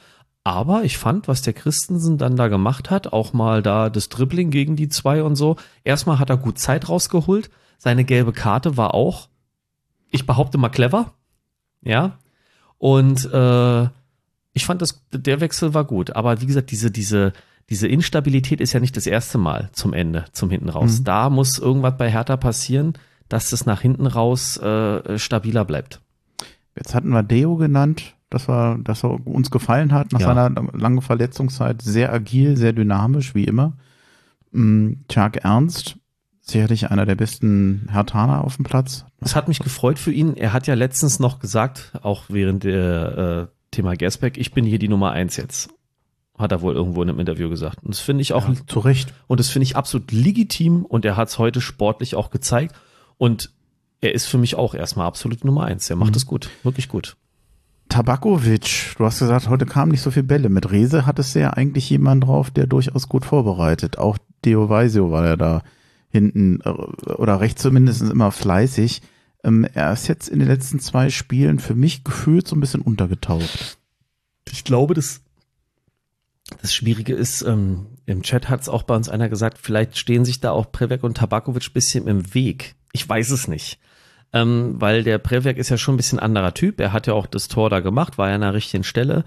Aber 0.44 0.84
ich 0.84 0.96
fand, 0.98 1.28
was 1.28 1.42
der 1.42 1.52
Christensen 1.52 2.16
dann 2.16 2.36
da 2.36 2.48
gemacht 2.48 2.90
hat, 2.90 3.12
auch 3.12 3.32
mal 3.32 3.62
da 3.62 3.90
das 3.90 4.08
Dribbling 4.08 4.50
gegen 4.50 4.76
die 4.76 4.88
zwei 4.88 5.22
und 5.22 5.36
so. 5.36 5.56
Erstmal 5.84 6.18
hat 6.18 6.30
er 6.30 6.36
gut 6.36 6.58
Zeit 6.58 6.88
rausgeholt. 6.88 7.50
Seine 7.76 8.04
gelbe 8.04 8.32
Karte 8.32 8.76
war 8.76 8.94
auch, 8.94 9.28
ich 10.10 10.26
behaupte 10.26 10.58
mal 10.58 10.70
clever. 10.70 11.12
Ja. 11.82 12.18
Und 12.78 13.30
äh, 13.32 13.88
ich 14.52 14.64
fand, 14.64 14.80
das, 14.82 15.04
der 15.12 15.40
Wechsel 15.40 15.74
war 15.74 15.84
gut. 15.84 16.16
Aber 16.16 16.40
wie 16.40 16.46
gesagt, 16.46 16.70
diese, 16.70 16.90
diese, 16.90 17.32
diese 17.68 17.86
Instabilität 17.86 18.60
ist 18.60 18.72
ja 18.72 18.80
nicht 18.80 18.96
das 18.96 19.06
erste 19.06 19.38
Mal 19.38 19.68
zum 19.72 19.92
Ende, 19.92 20.24
zum 20.32 20.50
hinten 20.50 20.70
raus. 20.70 21.00
Mhm. 21.00 21.04
Da 21.04 21.30
muss 21.30 21.58
irgendwas 21.58 21.96
bei 21.98 22.10
Hertha 22.10 22.36
passieren, 22.36 22.94
dass 23.28 23.50
das 23.50 23.66
nach 23.66 23.82
hinten 23.82 24.06
raus 24.06 24.56
äh, 24.56 25.18
stabiler 25.18 25.64
bleibt. 25.64 26.00
Jetzt 26.74 26.94
hatten 26.94 27.10
wir 27.10 27.22
Deo 27.22 27.56
genannt 27.56 28.14
dass 28.30 28.48
er, 28.48 28.78
dass 28.78 29.04
er 29.04 29.26
uns 29.26 29.50
gefallen 29.50 29.92
hat 29.92 30.12
nach 30.12 30.20
ja. 30.20 30.26
seiner 30.26 30.50
langen 30.72 31.02
Verletzungszeit. 31.02 31.82
Sehr 31.82 32.12
agil, 32.12 32.56
sehr 32.56 32.72
dynamisch, 32.72 33.34
wie 33.34 33.44
immer. 33.44 33.76
Mm, 34.52 34.92
Chuck 35.08 35.36
Ernst, 35.36 35.96
sicherlich 36.40 36.90
einer 36.90 37.06
der 37.06 37.14
besten 37.14 37.88
Hertaner 37.90 38.44
auf 38.44 38.56
dem 38.56 38.64
Platz. 38.64 39.04
Es 39.20 39.34
hat 39.34 39.48
mich 39.48 39.60
gefreut 39.60 39.98
für 39.98 40.12
ihn. 40.12 40.36
Er 40.36 40.52
hat 40.52 40.66
ja 40.66 40.74
letztens 40.74 41.20
noch 41.20 41.38
gesagt, 41.38 41.92
auch 42.02 42.24
während 42.28 42.64
der 42.64 43.48
äh, 43.50 43.54
Thema 43.70 43.96
Gersbeck, 43.96 44.36
ich 44.38 44.52
bin 44.52 44.64
hier 44.64 44.78
die 44.78 44.88
Nummer 44.88 45.12
eins 45.12 45.36
jetzt. 45.36 45.70
Hat 46.38 46.52
er 46.52 46.62
wohl 46.62 46.74
irgendwo 46.74 47.02
in 47.02 47.08
einem 47.08 47.18
Interview 47.18 47.48
gesagt. 47.48 47.82
Und 47.82 47.88
das 47.94 48.00
finde 48.00 48.22
ich 48.22 48.32
auch 48.32 48.48
ja, 48.48 48.54
zu 48.66 48.78
Recht. 48.78 49.12
Und 49.26 49.40
das 49.40 49.48
finde 49.48 49.64
ich 49.64 49.76
absolut 49.76 50.12
legitim 50.12 50.84
und 50.84 51.04
er 51.04 51.16
hat 51.16 51.28
es 51.28 51.38
heute 51.38 51.60
sportlich 51.60 52.14
auch 52.14 52.30
gezeigt. 52.30 52.76
Und 53.16 53.50
er 54.00 54.14
ist 54.14 54.26
für 54.26 54.38
mich 54.38 54.54
auch 54.54 54.74
erstmal 54.74 55.06
absolut 55.06 55.44
Nummer 55.44 55.64
eins. 55.64 55.90
Er 55.90 55.96
macht 55.96 56.14
es 56.14 56.24
mhm. 56.24 56.28
gut, 56.28 56.50
wirklich 56.62 56.88
gut. 56.88 57.16
Tabakovic, 57.88 58.94
du 58.98 59.04
hast 59.04 59.18
gesagt, 59.18 59.48
heute 59.48 59.66
kamen 59.66 59.92
nicht 59.92 60.02
so 60.02 60.10
viele 60.10 60.24
Bälle. 60.24 60.48
Mit 60.48 60.70
Rese 60.70 61.06
hattest 61.06 61.34
du 61.34 61.40
ja 61.40 61.50
eigentlich 61.50 61.88
jemanden 61.90 62.26
drauf, 62.26 62.50
der 62.50 62.66
durchaus 62.66 63.08
gut 63.08 63.24
vorbereitet. 63.24 63.98
Auch 63.98 64.18
Deo 64.44 64.68
Weisio 64.68 65.10
war 65.10 65.26
ja 65.26 65.36
da 65.36 65.62
hinten 66.10 66.60
äh, 66.64 66.70
oder 67.12 67.40
rechts 67.40 67.62
zumindest 67.62 68.02
immer 68.02 68.30
fleißig. 68.30 69.02
Ähm, 69.44 69.64
er 69.72 69.92
ist 69.92 70.08
jetzt 70.08 70.28
in 70.28 70.38
den 70.38 70.48
letzten 70.48 70.80
zwei 70.80 71.10
Spielen 71.10 71.58
für 71.58 71.74
mich 71.74 72.04
gefühlt 72.04 72.46
so 72.46 72.56
ein 72.56 72.60
bisschen 72.60 72.82
untergetaucht. 72.82 73.78
Ich 74.50 74.64
glaube, 74.64 74.94
das 74.94 75.22
Das 76.60 76.74
Schwierige 76.74 77.14
ist, 77.14 77.42
ähm, 77.42 77.86
im 78.06 78.22
Chat 78.22 78.48
hat 78.48 78.60
es 78.62 78.68
auch 78.68 78.82
bei 78.82 78.96
uns 78.96 79.08
einer 79.08 79.28
gesagt, 79.28 79.58
vielleicht 79.58 79.98
stehen 79.98 80.24
sich 80.24 80.40
da 80.40 80.50
auch 80.50 80.72
Prevek 80.72 81.04
und 81.04 81.18
Tabakovic 81.18 81.72
bisschen 81.74 82.06
im 82.06 82.34
Weg. 82.34 82.74
Ich 82.92 83.06
weiß 83.08 83.30
es 83.30 83.48
nicht. 83.48 83.78
Ähm, 84.32 84.74
weil 84.78 85.04
der 85.04 85.18
Prevek 85.18 85.56
ist 85.56 85.70
ja 85.70 85.78
schon 85.78 85.94
ein 85.94 85.96
bisschen 85.96 86.18
anderer 86.18 86.52
Typ. 86.52 86.80
Er 86.80 86.92
hat 86.92 87.06
ja 87.06 87.14
auch 87.14 87.26
das 87.26 87.48
Tor 87.48 87.70
da 87.70 87.80
gemacht, 87.80 88.18
war 88.18 88.28
ja 88.28 88.34
an 88.34 88.42
der 88.42 88.54
richtigen 88.54 88.84
Stelle. 88.84 89.24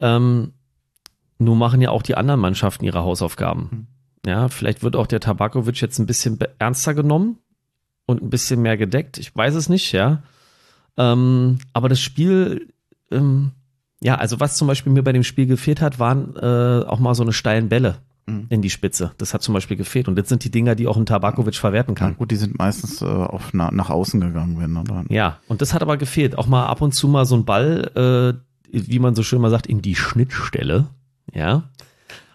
Ähm, 0.00 0.52
nur 1.38 1.56
machen 1.56 1.80
ja 1.80 1.90
auch 1.90 2.02
die 2.02 2.16
anderen 2.16 2.40
Mannschaften 2.40 2.84
ihre 2.84 3.04
Hausaufgaben. 3.04 3.68
Hm. 3.70 3.86
Ja, 4.26 4.48
vielleicht 4.48 4.82
wird 4.82 4.96
auch 4.96 5.06
der 5.06 5.20
Tabakovic 5.20 5.80
jetzt 5.80 5.98
ein 5.98 6.06
bisschen 6.06 6.38
ernster 6.58 6.94
genommen 6.94 7.38
und 8.06 8.22
ein 8.22 8.30
bisschen 8.30 8.60
mehr 8.62 8.76
gedeckt. 8.76 9.18
Ich 9.18 9.34
weiß 9.34 9.54
es 9.54 9.68
nicht, 9.68 9.92
ja. 9.92 10.22
Ähm, 10.96 11.58
aber 11.72 11.88
das 11.88 12.00
Spiel, 12.00 12.72
ähm, 13.10 13.52
ja, 14.02 14.16
also 14.16 14.40
was 14.40 14.56
zum 14.56 14.66
Beispiel 14.66 14.92
mir 14.92 15.02
bei 15.02 15.12
dem 15.12 15.24
Spiel 15.24 15.46
gefehlt 15.46 15.80
hat, 15.80 15.98
waren 15.98 16.34
äh, 16.36 16.84
auch 16.86 16.98
mal 16.98 17.14
so 17.14 17.22
eine 17.22 17.32
steilen 17.32 17.68
Bälle. 17.68 17.98
In 18.48 18.62
die 18.62 18.70
Spitze. 18.70 19.12
Das 19.18 19.34
hat 19.34 19.42
zum 19.42 19.54
Beispiel 19.54 19.76
gefehlt. 19.76 20.08
Und 20.08 20.16
das 20.16 20.28
sind 20.28 20.44
die 20.44 20.50
Dinger, 20.50 20.74
die 20.74 20.86
auch 20.86 20.96
ein 20.96 21.06
Tabakovic 21.06 21.56
verwerten 21.56 21.94
kann. 21.94 22.16
gut, 22.16 22.30
die 22.30 22.36
sind 22.36 22.58
meistens 22.58 23.02
äh, 23.02 23.06
auf, 23.06 23.50
na, 23.52 23.70
nach 23.72 23.90
außen 23.90 24.20
gegangen, 24.20 24.58
wenn 24.60 24.76
oder? 24.76 25.04
Ja, 25.08 25.38
und 25.48 25.62
das 25.62 25.74
hat 25.74 25.82
aber 25.82 25.96
gefehlt. 25.96 26.36
Auch 26.36 26.46
mal 26.46 26.66
ab 26.66 26.80
und 26.80 26.92
zu 26.94 27.08
mal 27.08 27.26
so 27.26 27.36
ein 27.36 27.44
Ball, 27.44 28.40
äh, 28.40 28.70
wie 28.70 28.98
man 28.98 29.14
so 29.14 29.22
schön 29.22 29.40
mal 29.40 29.50
sagt, 29.50 29.66
in 29.66 29.82
die 29.82 29.94
Schnittstelle. 29.94 30.88
Ja. 31.32 31.64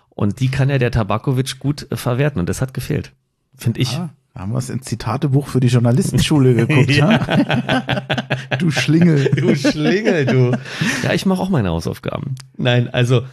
Und 0.09 0.39
die 0.39 0.49
kann 0.49 0.69
ja 0.69 0.77
der 0.77 0.91
Tabakovic 0.91 1.59
gut 1.59 1.91
äh, 1.91 1.95
verwerten. 1.95 2.39
Und 2.39 2.49
das 2.49 2.61
hat 2.61 2.73
gefehlt. 2.73 3.13
Finde 3.55 3.79
ich. 3.79 3.97
Ah, 3.97 4.09
da 4.33 4.41
haben 4.41 4.51
wir 4.51 4.57
es 4.57 4.69
ins 4.69 4.85
Zitatebuch 4.85 5.47
für 5.47 5.59
die 5.59 5.67
Journalistenschule 5.67 6.55
geguckt, 6.65 6.89
ja? 6.89 7.17
du 8.59 8.71
Schlingel. 8.71 9.29
Du 9.35 9.55
Schlingel, 9.55 10.25
du. 10.25 10.57
Ja, 11.03 11.13
ich 11.13 11.25
mache 11.25 11.41
auch 11.41 11.49
meine 11.49 11.69
Hausaufgaben. 11.69 12.35
Nein, 12.57 12.91
also, 12.91 13.23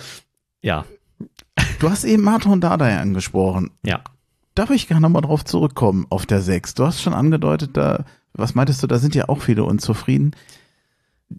ja, 0.60 0.84
Du 1.78 1.90
hast 1.90 2.04
eben 2.04 2.22
Martin 2.22 2.60
Dardai 2.60 2.98
angesprochen. 2.98 3.70
ja. 3.82 4.00
Darf 4.56 4.70
ich 4.70 4.88
gerne 4.88 5.08
mal 5.08 5.20
drauf 5.20 5.44
zurückkommen 5.44 6.06
auf 6.10 6.26
der 6.26 6.40
6? 6.42 6.74
Du 6.74 6.84
hast 6.84 7.00
schon 7.00 7.14
angedeutet, 7.14 7.76
da, 7.76 8.04
was 8.34 8.54
meintest 8.56 8.82
du, 8.82 8.88
da 8.88 8.98
sind 8.98 9.14
ja 9.14 9.28
auch 9.28 9.40
viele 9.40 9.62
unzufrieden. 9.64 10.32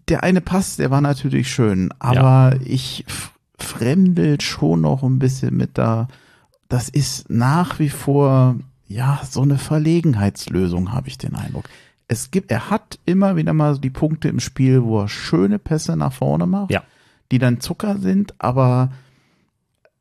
Der 0.08 0.22
eine 0.24 0.40
Pass, 0.40 0.76
der 0.76 0.90
war 0.90 1.02
natürlich 1.02 1.52
schön, 1.52 1.92
aber 1.98 2.56
ich 2.64 3.04
f- 3.06 3.32
fremdel 3.58 4.40
schon 4.40 4.80
noch 4.80 5.02
ein 5.02 5.18
bisschen 5.18 5.54
mit 5.56 5.76
da. 5.76 6.08
Das 6.70 6.88
ist 6.88 7.28
nach 7.28 7.78
wie 7.78 7.90
vor, 7.90 8.56
ja, 8.88 9.20
so 9.30 9.42
eine 9.42 9.58
Verlegenheitslösung, 9.58 10.92
habe 10.92 11.08
ich 11.08 11.18
den 11.18 11.36
Eindruck. 11.36 11.64
Es 12.08 12.30
gibt, 12.30 12.50
er 12.50 12.70
hat 12.70 12.98
immer 13.04 13.36
wieder 13.36 13.52
mal 13.52 13.78
die 13.78 13.90
Punkte 13.90 14.28
im 14.28 14.40
Spiel, 14.40 14.82
wo 14.82 15.02
er 15.02 15.08
schöne 15.08 15.58
Pässe 15.58 15.96
nach 15.98 16.14
vorne 16.14 16.46
macht, 16.46 16.70
Ja. 16.72 16.82
die 17.30 17.38
dann 17.38 17.60
Zucker 17.60 17.98
sind, 17.98 18.34
aber 18.38 18.90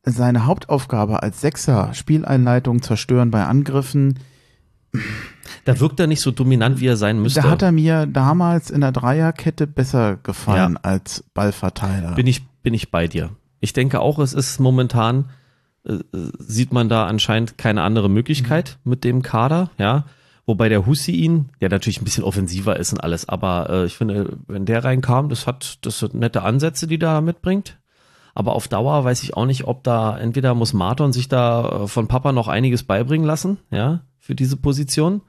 seine 0.04 0.46
Hauptaufgabe 0.46 1.22
als 1.22 1.42
Sechser, 1.42 1.94
Spieleinleitung, 1.94 2.82
Zerstören 2.82 3.32
bei 3.32 3.46
Angriffen, 3.46 4.20
Da 5.66 5.80
wirkt 5.80 6.00
er 6.00 6.08
nicht 6.08 6.22
so 6.22 6.32
dominant, 6.32 6.80
wie 6.80 6.88
er 6.88 6.98
sein 6.98 7.22
müsste. 7.22 7.42
da 7.42 7.50
hat 7.50 7.62
er 7.62 7.72
mir 7.72 8.06
damals 8.08 8.70
in 8.70 8.82
der 8.82 8.92
Dreierkette 8.92 9.68
besser 9.68 10.18
gefallen 10.18 10.78
als 10.78 11.24
Ballverteiler. 11.34 12.14
bin 12.16 12.28
ich, 12.28 12.46
bin 12.62 12.74
ich 12.74 12.92
bei 12.92 13.08
dir. 13.08 13.30
Ich 13.60 13.74
denke 13.74 14.00
auch, 14.00 14.20
es 14.20 14.34
ist 14.34 14.60
momentan, 14.60 15.30
äh, 15.86 15.94
äh, 15.94 16.02
sieht 16.40 16.74
man 16.74 16.90
da 16.90 17.06
anscheinend 17.06 17.58
keine 17.58 17.84
andere 17.84 18.10
Möglichkeit 18.10 18.80
mit 18.84 19.04
dem 19.04 19.22
Kader, 19.22 19.70
ja. 19.78 20.06
Wobei 20.48 20.68
der 20.70 20.88
Hussein, 20.88 21.50
der 21.62 21.70
natürlich 21.70 22.02
ein 22.02 22.04
bisschen 22.04 22.24
offensiver 22.24 22.78
ist 22.78 22.92
und 22.92 23.00
alles, 23.00 23.30
aber 23.30 23.70
äh, 23.70 23.86
ich 23.86 23.96
finde, 23.96 24.38
wenn 24.48 24.66
der 24.66 24.84
reinkam, 24.84 25.30
das 25.30 25.46
hat, 25.46 25.78
das 25.86 26.00
sind 26.00 26.16
nette 26.16 26.42
Ansätze, 26.42 26.88
die 26.88 26.98
da 26.98 27.22
mitbringt. 27.22 27.78
Aber 28.34 28.54
auf 28.54 28.68
Dauer 28.68 29.04
weiß 29.04 29.24
ich 29.24 29.36
auch 29.36 29.46
nicht, 29.46 29.66
ob 29.66 29.84
da, 29.84 30.18
entweder 30.18 30.54
muss 30.56 30.74
Marton 30.74 31.14
sich 31.14 31.28
da 31.28 31.84
äh, 31.84 31.88
von 31.88 32.08
Papa 32.08 32.32
noch 32.32 32.48
einiges 32.48 32.84
beibringen 32.84 33.26
lassen, 33.28 33.58
ja, 33.72 34.02
für 34.20 34.36
diese 34.36 34.58
Position. 34.58 35.22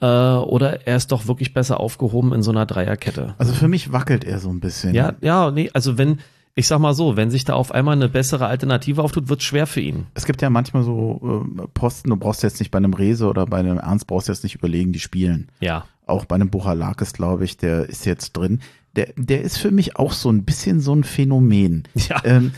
Äh, 0.00 0.06
oder 0.06 0.86
er 0.86 0.96
ist 0.96 1.12
doch 1.12 1.26
wirklich 1.26 1.54
besser 1.54 1.80
aufgehoben 1.80 2.32
in 2.32 2.42
so 2.42 2.50
einer 2.50 2.66
Dreierkette. 2.66 3.34
also 3.38 3.52
für 3.52 3.68
mich 3.68 3.92
wackelt 3.92 4.24
er 4.24 4.38
so 4.38 4.48
ein 4.50 4.60
bisschen. 4.60 4.94
Ja, 4.94 5.14
ja, 5.20 5.50
nee, 5.50 5.70
also 5.74 5.98
wenn, 5.98 6.20
ich 6.54 6.66
sag 6.66 6.78
mal 6.78 6.94
so, 6.94 7.16
wenn 7.16 7.30
sich 7.30 7.44
da 7.44 7.54
auf 7.54 7.72
einmal 7.72 7.96
eine 7.96 8.08
bessere 8.08 8.46
Alternative 8.46 9.02
auftut, 9.02 9.28
wird's 9.28 9.44
schwer 9.44 9.66
für 9.66 9.80
ihn. 9.80 10.06
Es 10.14 10.24
gibt 10.24 10.42
ja 10.42 10.50
manchmal 10.50 10.82
so 10.82 11.44
äh, 11.58 11.66
Posten, 11.74 12.10
du 12.10 12.16
brauchst 12.16 12.42
jetzt 12.42 12.60
nicht 12.60 12.70
bei 12.70 12.78
einem 12.78 12.94
Rese 12.94 13.26
oder 13.28 13.46
bei 13.46 13.58
einem 13.58 13.78
Ernst, 13.78 14.06
brauchst 14.06 14.28
jetzt 14.28 14.42
nicht 14.42 14.54
überlegen, 14.54 14.92
die 14.92 15.00
spielen. 15.00 15.48
Ja. 15.60 15.84
Auch 16.06 16.24
bei 16.24 16.34
einem 16.34 16.50
Buchalakis, 16.50 17.12
glaube 17.12 17.44
ich, 17.44 17.56
der 17.56 17.88
ist 17.88 18.04
jetzt 18.04 18.32
drin. 18.32 18.60
Der, 19.00 19.14
der 19.16 19.40
ist 19.40 19.56
für 19.56 19.70
mich 19.70 19.96
auch 19.96 20.12
so 20.12 20.30
ein 20.30 20.44
bisschen 20.44 20.80
so 20.80 20.94
ein 20.94 21.04
Phänomen. 21.04 21.84
Ja. 21.94 22.20
Ähm, 22.22 22.52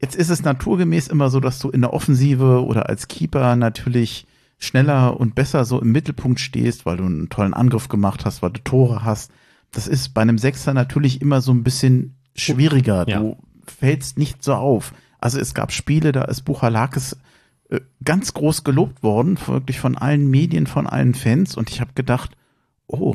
jetzt 0.00 0.16
ist 0.16 0.28
es 0.28 0.42
naturgemäß 0.42 1.06
immer 1.06 1.30
so, 1.30 1.38
dass 1.38 1.60
du 1.60 1.70
in 1.70 1.82
der 1.82 1.92
Offensive 1.92 2.64
oder 2.64 2.88
als 2.88 3.06
Keeper 3.06 3.54
natürlich 3.54 4.26
schneller 4.58 5.20
und 5.20 5.36
besser 5.36 5.64
so 5.64 5.80
im 5.80 5.92
Mittelpunkt 5.92 6.40
stehst, 6.40 6.84
weil 6.84 6.96
du 6.96 7.04
einen 7.04 7.28
tollen 7.28 7.54
Angriff 7.54 7.86
gemacht 7.86 8.24
hast, 8.24 8.42
weil 8.42 8.50
du 8.50 8.60
Tore 8.64 9.04
hast. 9.04 9.30
Das 9.70 9.86
ist 9.86 10.14
bei 10.14 10.22
einem 10.22 10.38
Sechser 10.38 10.74
natürlich 10.74 11.22
immer 11.22 11.40
so 11.40 11.52
ein 11.52 11.62
bisschen 11.62 12.16
schwieriger. 12.34 13.08
Ja. 13.08 13.20
Du 13.20 13.36
fällst 13.64 14.18
nicht 14.18 14.42
so 14.42 14.54
auf. 14.54 14.94
Also 15.20 15.38
es 15.38 15.54
gab 15.54 15.70
Spiele, 15.70 16.10
da 16.10 16.22
ist 16.22 16.42
Buchalakis 16.42 17.18
äh, 17.70 17.80
ganz 18.02 18.34
groß 18.34 18.64
gelobt 18.64 19.04
worden, 19.04 19.38
wirklich 19.46 19.78
von 19.78 19.96
allen 19.96 20.28
Medien, 20.28 20.66
von 20.66 20.88
allen 20.88 21.14
Fans. 21.14 21.56
Und 21.56 21.70
ich 21.70 21.80
habe 21.80 21.92
gedacht, 21.94 22.36
oh, 22.88 23.14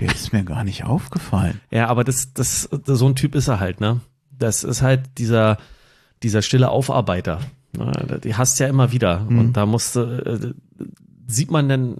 der 0.00 0.12
ist 0.12 0.32
mir 0.32 0.44
gar 0.44 0.64
nicht 0.64 0.84
aufgefallen. 0.84 1.60
Ja, 1.70 1.88
aber 1.88 2.04
das, 2.04 2.32
das, 2.34 2.68
das, 2.84 2.98
so 2.98 3.06
ein 3.06 3.16
Typ 3.16 3.34
ist 3.34 3.48
er 3.48 3.60
halt, 3.60 3.80
ne? 3.80 4.00
Das 4.30 4.64
ist 4.64 4.82
halt 4.82 5.18
dieser, 5.18 5.56
dieser 6.22 6.42
stille 6.42 6.68
Aufarbeiter. 6.68 7.40
Ne? 7.76 8.20
Die 8.22 8.34
hast 8.34 8.58
ja 8.58 8.68
immer 8.68 8.92
wieder. 8.92 9.20
Mhm. 9.20 9.38
Und 9.38 9.52
da 9.54 9.64
musste, 9.64 10.54
äh, 10.78 10.86
sieht 11.26 11.50
man 11.50 11.68
denn, 11.68 11.96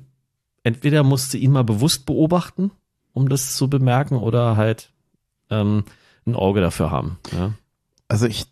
entweder 0.63 1.03
musste 1.03 1.39
ihn 1.39 1.53
mal 1.53 1.65
bewusst 1.65 2.07
beobachten, 2.07 2.71
um 3.13 3.29
das 3.29 3.57
zu 3.57 3.71
bemerken, 3.71 4.17
oder 4.17 4.57
halt 4.57 4.93
ähm, 5.51 5.85
ein 6.27 6.35
Auge 6.35 6.61
dafür 6.61 6.91
haben. 6.91 7.19
Ja? 7.33 7.55
Also 8.09 8.27
ich 8.27 8.47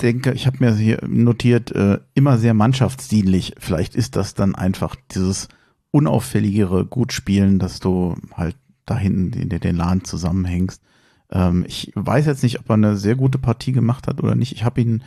denke, 0.00 0.32
ich 0.32 0.46
habe 0.46 0.58
mir 0.60 0.74
hier 0.74 1.00
notiert, 1.06 1.72
äh, 1.72 1.98
immer 2.14 2.38
sehr 2.38 2.54
mannschaftsdienlich. 2.54 3.54
Vielleicht 3.58 3.96
ist 3.96 4.14
das 4.16 4.34
dann 4.34 4.54
einfach 4.54 4.96
dieses 5.12 5.48
unauffälligere 5.90 6.84
Gutspielen, 6.84 7.58
dass 7.58 7.80
du 7.80 8.16
halt 8.34 8.56
da 8.86 8.96
hinten 8.96 9.32
in 9.32 9.48
den- 9.48 9.60
den 9.60 9.76
Laden 9.76 10.04
zusammenhängst. 10.04 10.82
Ähm, 11.30 11.64
ich 11.66 11.90
weiß 11.94 12.26
jetzt 12.26 12.42
nicht, 12.42 12.60
ob 12.60 12.68
er 12.70 12.74
eine 12.74 12.96
sehr 12.96 13.16
gute 13.16 13.38
Partie 13.38 13.72
gemacht 13.72 14.06
hat 14.06 14.22
oder 14.22 14.34
nicht. 14.34 14.52
Ich 14.52 14.64
habe 14.64 14.80
ihn, 14.80 15.02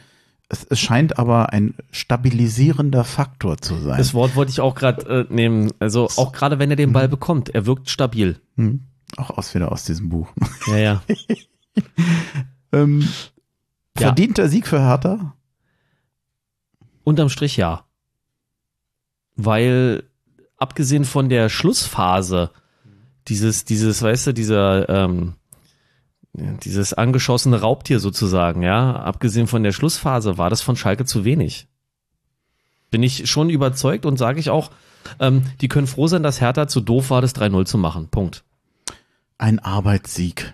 es, 0.50 0.64
es 0.64 0.80
scheint 0.80 1.20
aber 1.20 1.54
ein 1.54 1.76
stabilisierender 1.92 3.04
Faktor 3.04 3.58
zu 3.58 3.78
sein. 3.80 3.98
Das 3.98 4.14
Wort 4.14 4.36
wollte 4.36 4.52
ich 4.52 4.60
auch 4.62 4.76
gerade 4.76 5.28
äh, 5.30 5.34
nehmen. 5.34 5.72
Also 5.80 6.08
auch 6.18 6.32
gerade 6.32 6.58
wenn 6.60 6.70
er 6.70 6.76
den 6.76 6.94
Ball 6.94 7.08
bekommt, 7.08 7.50
er 7.50 7.66
wirkt 7.66 7.90
stabil. 7.90 8.40
Hm. 8.56 8.82
Auch 9.16 9.30
aus 9.38 9.54
wieder 9.56 9.72
aus 9.72 9.84
diesem 9.86 10.10
Buch. 10.10 10.30
Ja, 10.68 10.78
ja. 10.78 11.02
ähm, 12.72 13.02
Ja. 13.02 14.08
Verdienter 14.08 14.48
Sieg 14.50 14.68
für 14.68 14.80
Hertha? 14.82 15.34
Unterm 17.04 17.30
Strich 17.30 17.58
ja. 17.58 17.86
Weil 19.36 20.04
abgesehen 20.58 21.06
von 21.06 21.30
der 21.30 21.50
Schlussphase, 21.50 22.52
dieses, 23.28 23.66
dieses, 23.66 24.02
weißt 24.02 24.28
du, 24.28 24.34
dieser, 24.34 24.90
ähm, 24.90 25.34
dieses 26.34 26.94
angeschossene 26.94 27.62
Raubtier 27.62 28.00
sozusagen, 28.00 28.62
ja, 28.62 28.96
abgesehen 28.96 29.48
von 29.48 29.64
der 29.64 29.72
Schlussphase 29.72 30.38
war 30.38 30.50
das 30.50 30.62
von 30.62 30.76
Schalke 30.76 31.06
zu 31.06 31.26
wenig. 31.26 31.68
Bin 32.92 33.04
ich 33.04 33.30
schon 33.30 33.50
überzeugt 33.50 34.06
und 34.06 34.18
sage 34.18 34.40
ich 34.40 34.50
auch, 34.50 34.72
ähm, 35.20 35.44
die 35.62 35.68
können 35.68 35.88
froh 35.88 36.08
sein, 36.08 36.24
dass 36.24 36.42
Hertha 36.42 36.68
zu 36.68 36.82
doof 36.82 37.10
war, 37.10 37.22
das 37.22 37.36
3-0 37.36 37.66
zu 37.66 37.78
machen. 37.78 38.10
Punkt. 38.10 38.44
Ein 39.38 39.60
Arbeitssieg. 39.60 40.54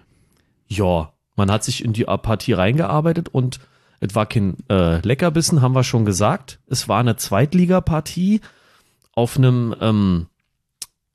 Ja, 0.67 1.13
man 1.35 1.51
hat 1.51 1.63
sich 1.63 1.83
in 1.83 1.93
die 1.93 2.05
Partie 2.05 2.53
reingearbeitet 2.53 3.29
und 3.29 3.59
es 3.99 4.15
war 4.15 4.25
kein 4.25 4.57
äh, 4.69 4.99
Leckerbissen, 4.99 5.61
haben 5.61 5.75
wir 5.75 5.83
schon 5.83 6.05
gesagt. 6.05 6.59
Es 6.67 6.89
war 6.89 6.99
eine 6.99 7.15
Zweitligapartie 7.15 8.41
auf 9.13 9.37
einem 9.37 9.75
ähm, 9.79 10.27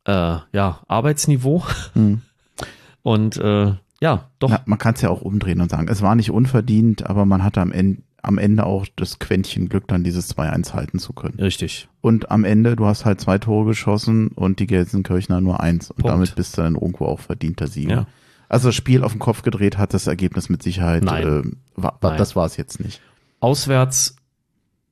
äh, 0.09 0.39
ja, 0.53 0.81
Arbeitsniveau. 0.89 1.65
Hm. 1.93 2.23
Und 3.03 3.37
äh, 3.37 3.75
ja, 4.01 4.31
doch. 4.39 4.51
Na, 4.51 4.63
man 4.65 4.79
kann 4.79 4.95
es 4.95 5.03
ja 5.03 5.11
auch 5.11 5.23
umdrehen 5.23 5.61
und 5.61 5.71
sagen, 5.71 5.89
es 5.89 6.03
war 6.03 6.15
nicht 6.15 6.31
unverdient, 6.31 7.07
aber 7.07 7.25
man 7.25 7.43
hatte 7.43 7.61
am 7.61 7.73
Ende, 7.73 8.03
am 8.23 8.39
Ende 8.39 8.65
auch 8.65 8.87
das 8.97 9.19
Quäntchen 9.19 9.69
Glück, 9.69 9.89
dann 9.89 10.05
dieses 10.05 10.37
2-1 10.37 10.75
halten 10.75 10.99
zu 10.99 11.13
können. 11.13 11.39
Richtig. 11.41 11.89
Und 12.01 12.31
am 12.31 12.45
Ende, 12.45 12.77
du 12.77 12.87
hast 12.87 13.05
halt 13.05 13.21
zwei 13.21 13.39
Tore 13.39 13.67
geschossen 13.67 14.29
und 14.29 14.61
die 14.61 14.67
Gelsenkirchner 14.67 15.41
nur 15.41 15.61
eins. 15.61 15.91
Und 15.91 16.03
Punkt. 16.03 16.13
damit 16.13 16.35
bist 16.37 16.57
du 16.57 16.63
dann 16.63 16.75
irgendwo 16.75 17.07
auch 17.07 17.21
verdienter 17.21 17.67
Sieger. 17.67 17.91
Ja. 17.91 18.07
Also 18.49 18.69
das 18.69 18.75
Spiel 18.75 19.03
auf 19.03 19.13
den 19.13 19.19
Kopf 19.19 19.43
gedreht 19.43 19.79
hat 19.79 19.95
das 19.95 20.07
Ergebnis 20.07 20.49
mit 20.49 20.63
Sicherheit. 20.63 21.03
Nein. 21.03 21.27
ähm, 21.27 21.57
war, 21.75 21.99
war, 22.01 22.11
Nein. 22.11 22.19
Das 22.19 22.37
war 22.37 22.47
es 22.47 22.57
jetzt 22.57 22.81
nicht. 22.81 23.01
Auswärts 23.41 24.17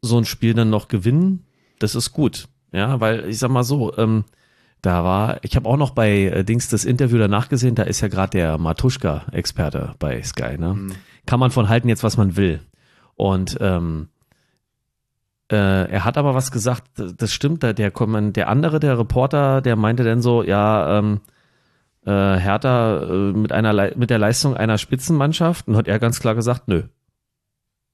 so 0.03 0.19
ein 0.19 0.25
Spiel 0.25 0.55
dann 0.55 0.71
noch 0.71 0.89
gewinnen, 0.89 1.45
das 1.79 1.95
ist 1.95 2.13
gut. 2.13 2.49
Ja, 2.73 3.01
weil 3.01 3.29
ich 3.29 3.39
sag 3.39 3.51
mal 3.51 3.65
so, 3.65 3.97
ähm, 3.97 4.25
da 4.83 5.05
war, 5.05 5.39
ich 5.43 5.57
habe 5.57 5.69
auch 5.69 5.77
noch 5.77 5.91
bei 5.91 6.25
äh, 6.25 6.45
Dings 6.45 6.69
das 6.69 6.85
Interview 6.85 7.19
danach 7.19 7.49
gesehen, 7.49 7.75
da 7.75 7.83
ist 7.83 8.01
ja 8.01 8.09
gerade 8.09 8.31
der 8.31 8.59
Matuschka-Experte 8.59 9.95
bei 9.99 10.23
Sky, 10.23 10.59
ne? 10.59 10.89
Kann 11.27 11.41
man 11.41 11.51
von 11.51 11.69
halten 11.69 11.89
jetzt, 11.89 12.05
was 12.05 12.17
man 12.17 12.37
will. 12.37 12.61
Und 13.17 13.57
ähm, 13.61 14.09
äh, 15.51 15.91
er 15.91 16.05
hat 16.05 16.19
aber 16.19 16.35
was 16.35 16.51
gesagt, 16.51 16.85
das 16.97 17.33
stimmt, 17.33 17.63
der, 17.63 17.75
der, 17.75 17.91
der 17.91 18.49
andere, 18.49 18.81
der 18.81 18.99
Reporter, 18.99 19.61
der 19.61 19.77
meinte 19.77 20.05
dann 20.05 20.23
so, 20.23 20.43
ja, 20.43 20.99
ähm, 20.99 21.21
äh, 22.05 22.11
Hertha 22.11 23.03
äh, 23.03 23.33
mit, 23.33 23.53
einer, 23.53 23.97
mit 23.97 24.11
der 24.11 24.19
Leistung 24.19 24.57
einer 24.57 24.79
Spitzenmannschaft 24.79 25.67
und 25.69 25.77
hat 25.77 25.89
er 25.89 25.99
ganz 25.99 26.21
klar 26.21 26.35
gesagt, 26.35 26.69
nö, 26.69 26.85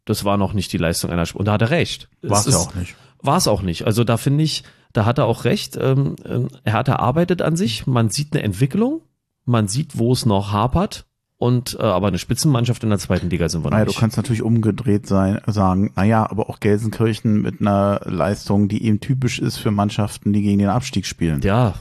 das 0.04 0.24
war 0.24 0.36
noch 0.36 0.52
nicht 0.52 0.72
die 0.72 0.78
Leistung 0.78 1.10
einer 1.10 1.26
Spitzenmannschaft. 1.26 1.40
Und 1.40 1.46
da 1.46 1.52
hat 1.52 1.62
er 1.62 1.70
recht. 1.70 2.08
War 2.22 2.40
es 2.40 2.46
ja 2.46 2.58
auch 2.58 2.74
nicht. 2.74 2.96
War 3.20 3.36
es 3.36 3.48
auch 3.48 3.62
nicht. 3.62 3.86
Also 3.86 4.04
da 4.04 4.16
finde 4.16 4.44
ich, 4.44 4.64
da 4.92 5.04
hat 5.04 5.18
er 5.18 5.26
auch 5.26 5.44
recht. 5.44 5.76
Ähm, 5.80 6.16
ähm, 6.24 6.48
Hertha 6.64 6.96
arbeitet 6.96 7.42
an 7.42 7.56
sich, 7.56 7.86
man 7.86 8.10
sieht 8.10 8.32
eine 8.32 8.42
Entwicklung, 8.42 9.02
man 9.44 9.68
sieht, 9.68 9.98
wo 9.98 10.12
es 10.12 10.26
noch 10.26 10.52
hapert 10.52 11.06
und 11.42 11.76
äh, 11.80 11.82
aber 11.82 12.06
eine 12.06 12.18
Spitzenmannschaft 12.18 12.84
in 12.84 12.90
der 12.90 13.00
zweiten 13.00 13.28
Liga 13.28 13.48
sind 13.48 13.64
wir 13.64 13.70
naja, 13.70 13.80
noch 13.80 13.88
nicht. 13.88 13.96
Du 13.96 14.00
kannst 14.00 14.16
natürlich 14.16 14.42
umgedreht 14.42 15.08
sein, 15.08 15.40
sagen, 15.48 15.92
naja, 15.96 16.30
aber 16.30 16.48
auch 16.48 16.60
Gelsenkirchen 16.60 17.42
mit 17.42 17.60
einer 17.60 18.00
Leistung, 18.04 18.68
die 18.68 18.84
eben 18.84 19.00
typisch 19.00 19.40
ist 19.40 19.56
für 19.56 19.72
Mannschaften, 19.72 20.32
die 20.32 20.42
gegen 20.42 20.60
den 20.60 20.68
Abstieg 20.68 21.04
spielen. 21.04 21.40
Ja. 21.42 21.74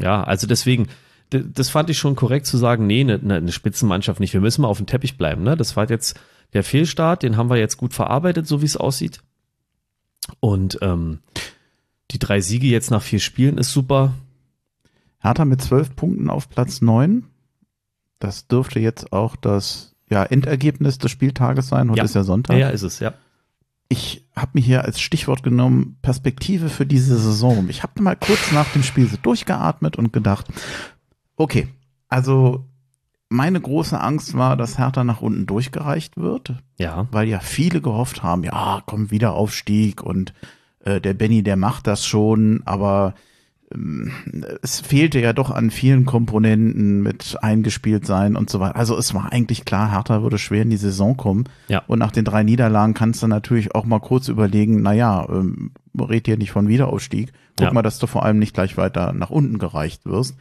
Ja, 0.00 0.22
also 0.22 0.46
deswegen, 0.46 0.86
das 1.28 1.68
fand 1.68 1.90
ich 1.90 1.98
schon 1.98 2.16
korrekt 2.16 2.46
zu 2.46 2.56
sagen, 2.56 2.86
nee, 2.86 3.02
eine, 3.02 3.20
eine 3.20 3.52
Spitzenmannschaft 3.52 4.20
nicht. 4.20 4.32
Wir 4.32 4.40
müssen 4.40 4.62
mal 4.62 4.68
auf 4.68 4.78
dem 4.78 4.86
Teppich 4.86 5.18
bleiben. 5.18 5.42
Ne? 5.42 5.54
Das 5.54 5.76
war 5.76 5.90
jetzt 5.90 6.18
der 6.54 6.64
Fehlstart, 6.64 7.22
den 7.22 7.36
haben 7.36 7.50
wir 7.50 7.58
jetzt 7.58 7.76
gut 7.76 7.92
verarbeitet, 7.92 8.46
so 8.46 8.62
wie 8.62 8.66
es 8.66 8.78
aussieht. 8.78 9.20
Und 10.40 10.78
ähm, 10.82 11.20
die 12.10 12.18
drei 12.18 12.40
Siege 12.40 12.66
jetzt 12.66 12.90
nach 12.90 13.02
vier 13.02 13.20
Spielen 13.20 13.58
ist 13.58 13.72
super. 13.72 14.14
Hertha 15.20 15.44
mit 15.44 15.60
zwölf 15.62 15.96
Punkten 15.96 16.30
auf 16.30 16.48
Platz 16.48 16.80
neun 16.80 17.24
das 18.18 18.48
dürfte 18.48 18.80
jetzt 18.80 19.12
auch 19.12 19.36
das 19.36 19.94
ja, 20.10 20.24
Endergebnis 20.24 20.98
des 20.98 21.10
Spieltages 21.10 21.68
sein. 21.68 21.90
Heute 21.90 21.98
ja. 21.98 22.04
ist 22.04 22.14
ja 22.14 22.24
Sonntag. 22.24 22.58
Ja, 22.58 22.70
ist 22.70 22.82
es, 22.82 22.98
ja. 22.98 23.14
Ich 23.88 24.26
habe 24.36 24.50
mir 24.54 24.60
hier 24.60 24.84
als 24.84 25.00
Stichwort 25.00 25.42
genommen, 25.42 25.96
Perspektive 26.02 26.68
für 26.68 26.84
diese 26.84 27.18
Saison. 27.18 27.68
Ich 27.68 27.82
habe 27.82 28.02
mal 28.02 28.16
kurz 28.16 28.52
nach 28.52 28.70
dem 28.72 28.82
Spiel 28.82 29.08
so 29.08 29.16
durchgeatmet 29.16 29.96
und 29.96 30.12
gedacht, 30.12 30.46
okay, 31.36 31.68
also 32.08 32.67
meine 33.28 33.60
große 33.60 34.00
Angst 34.00 34.36
war, 34.36 34.56
dass 34.56 34.78
Hertha 34.78 35.04
nach 35.04 35.20
unten 35.20 35.46
durchgereicht 35.46 36.16
wird. 36.16 36.54
Ja. 36.78 37.06
Weil 37.10 37.28
ja 37.28 37.40
viele 37.40 37.80
gehofft 37.80 38.22
haben, 38.22 38.44
ja, 38.44 38.82
komm 38.86 39.10
wieder 39.10 39.34
Aufstieg 39.34 40.02
und 40.02 40.32
äh, 40.84 41.00
der 41.00 41.14
Benny, 41.14 41.42
der 41.42 41.56
macht 41.56 41.86
das 41.86 42.06
schon, 42.06 42.62
aber 42.64 43.14
ähm, 43.74 44.12
es 44.62 44.80
fehlte 44.80 45.20
ja 45.20 45.34
doch 45.34 45.50
an 45.50 45.70
vielen 45.70 46.06
Komponenten 46.06 47.02
mit 47.02 47.36
eingespielt 47.42 48.06
sein 48.06 48.34
und 48.36 48.48
so 48.48 48.60
weiter. 48.60 48.76
Also 48.76 48.96
es 48.96 49.12
war 49.12 49.30
eigentlich 49.30 49.64
klar, 49.66 49.90
Hertha 49.92 50.22
würde 50.22 50.38
schwer 50.38 50.62
in 50.62 50.70
die 50.70 50.76
Saison 50.78 51.16
kommen. 51.16 51.44
Ja. 51.68 51.82
Und 51.86 51.98
nach 51.98 52.12
den 52.12 52.24
drei 52.24 52.42
Niederlagen 52.44 52.94
kannst 52.94 53.22
du 53.22 53.26
natürlich 53.26 53.74
auch 53.74 53.84
mal 53.84 54.00
kurz 54.00 54.28
überlegen, 54.28 54.80
naja, 54.80 55.26
ähm, 55.28 55.72
red 56.00 56.26
hier 56.26 56.38
nicht 56.38 56.52
von 56.52 56.68
Wiederaufstieg. 56.68 57.32
Guck 57.58 57.66
Ja. 57.66 57.72
mal, 57.72 57.82
dass 57.82 57.98
du 57.98 58.06
vor 58.06 58.24
allem 58.24 58.38
nicht 58.38 58.54
gleich 58.54 58.76
weiter 58.78 59.12
nach 59.12 59.30
unten 59.30 59.58
gereicht 59.58 60.06
wirst. 60.06 60.36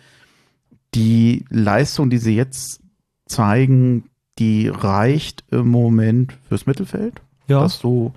Die 0.98 1.46
Leistung, 1.50 2.10
die 2.10 2.18
sie 2.18 2.36
jetzt 2.36 2.82
zeigen, 3.26 4.10
die 4.40 4.68
reicht 4.68 5.44
im 5.52 5.70
Moment 5.70 6.38
fürs 6.48 6.66
Mittelfeld. 6.66 7.22
Ja. 7.48 7.62
Dass 7.62 7.80
du 7.80 8.14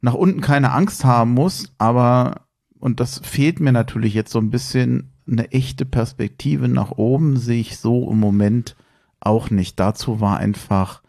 nach 0.00 0.14
unten 0.14 0.40
keine 0.40 0.72
Angst 0.72 1.04
haben 1.04 1.32
musst, 1.32 1.72
aber 1.78 2.46
und 2.78 3.00
das 3.00 3.18
fehlt 3.18 3.60
mir 3.60 3.72
natürlich 3.72 4.14
jetzt 4.14 4.30
so 4.30 4.38
ein 4.38 4.50
bisschen, 4.50 5.10
eine 5.28 5.50
echte 5.52 5.84
Perspektive 5.84 6.68
nach 6.68 6.92
oben 6.92 7.36
sehe 7.36 7.60
ich 7.60 7.78
so 7.78 8.10
im 8.10 8.20
Moment 8.20 8.76
auch 9.18 9.50
nicht. 9.50 9.80
Dazu 9.80 10.20
war 10.20 10.36
einfach 10.38 11.02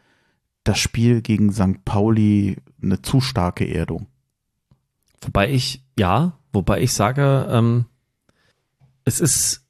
das 0.63 0.79
Spiel 0.79 1.21
gegen 1.21 1.51
St. 1.51 1.85
Pauli 1.85 2.57
eine 2.81 3.01
zu 3.01 3.21
starke 3.21 3.65
Erdung. 3.65 4.07
Wobei 5.21 5.51
ich, 5.51 5.83
ja, 5.97 6.33
wobei 6.51 6.81
ich 6.81 6.93
sage, 6.93 7.47
ähm, 7.49 7.85
es 9.03 9.19
ist, 9.19 9.66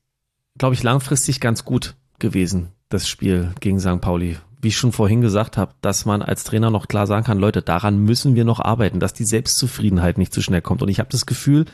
glaube 0.58 0.76
ich, 0.76 0.84
langfristig 0.84 1.39
ganz 1.39 1.66
gut 1.66 1.95
gewesen, 2.20 2.70
das 2.89 3.08
Spiel 3.08 3.53
gegen 3.60 3.80
St. 3.80 4.01
Pauli. 4.01 4.38
Wie 4.60 4.70
ich 4.70 4.78
schon 4.78 4.91
vorhin 4.91 5.22
gesagt 5.22 5.55
habe, 5.55 5.74
dass 5.82 6.05
man 6.05 6.22
als 6.24 6.43
Trainer 6.43 6.72
noch 6.72 6.88
klar 6.88 7.05
sagen 7.05 7.26
kann, 7.26 7.38
Leute, 7.38 7.62
daran 7.62 7.99
müssen 7.99 8.36
wir 8.36 8.43
noch 8.43 8.60
arbeiten, 8.60 8.99
dass 8.99 9.14
die 9.14 9.26
Selbstzufriedenheit 9.26 10.18
nicht 10.18 10.34
zu 10.34 10.41
schnell 10.41 10.62
kommt. 10.62 10.82
Und 10.82 10.89
ich 10.89 10.99
habe 10.99 11.10
das 11.12 11.28
Gefühl, 11.28 11.66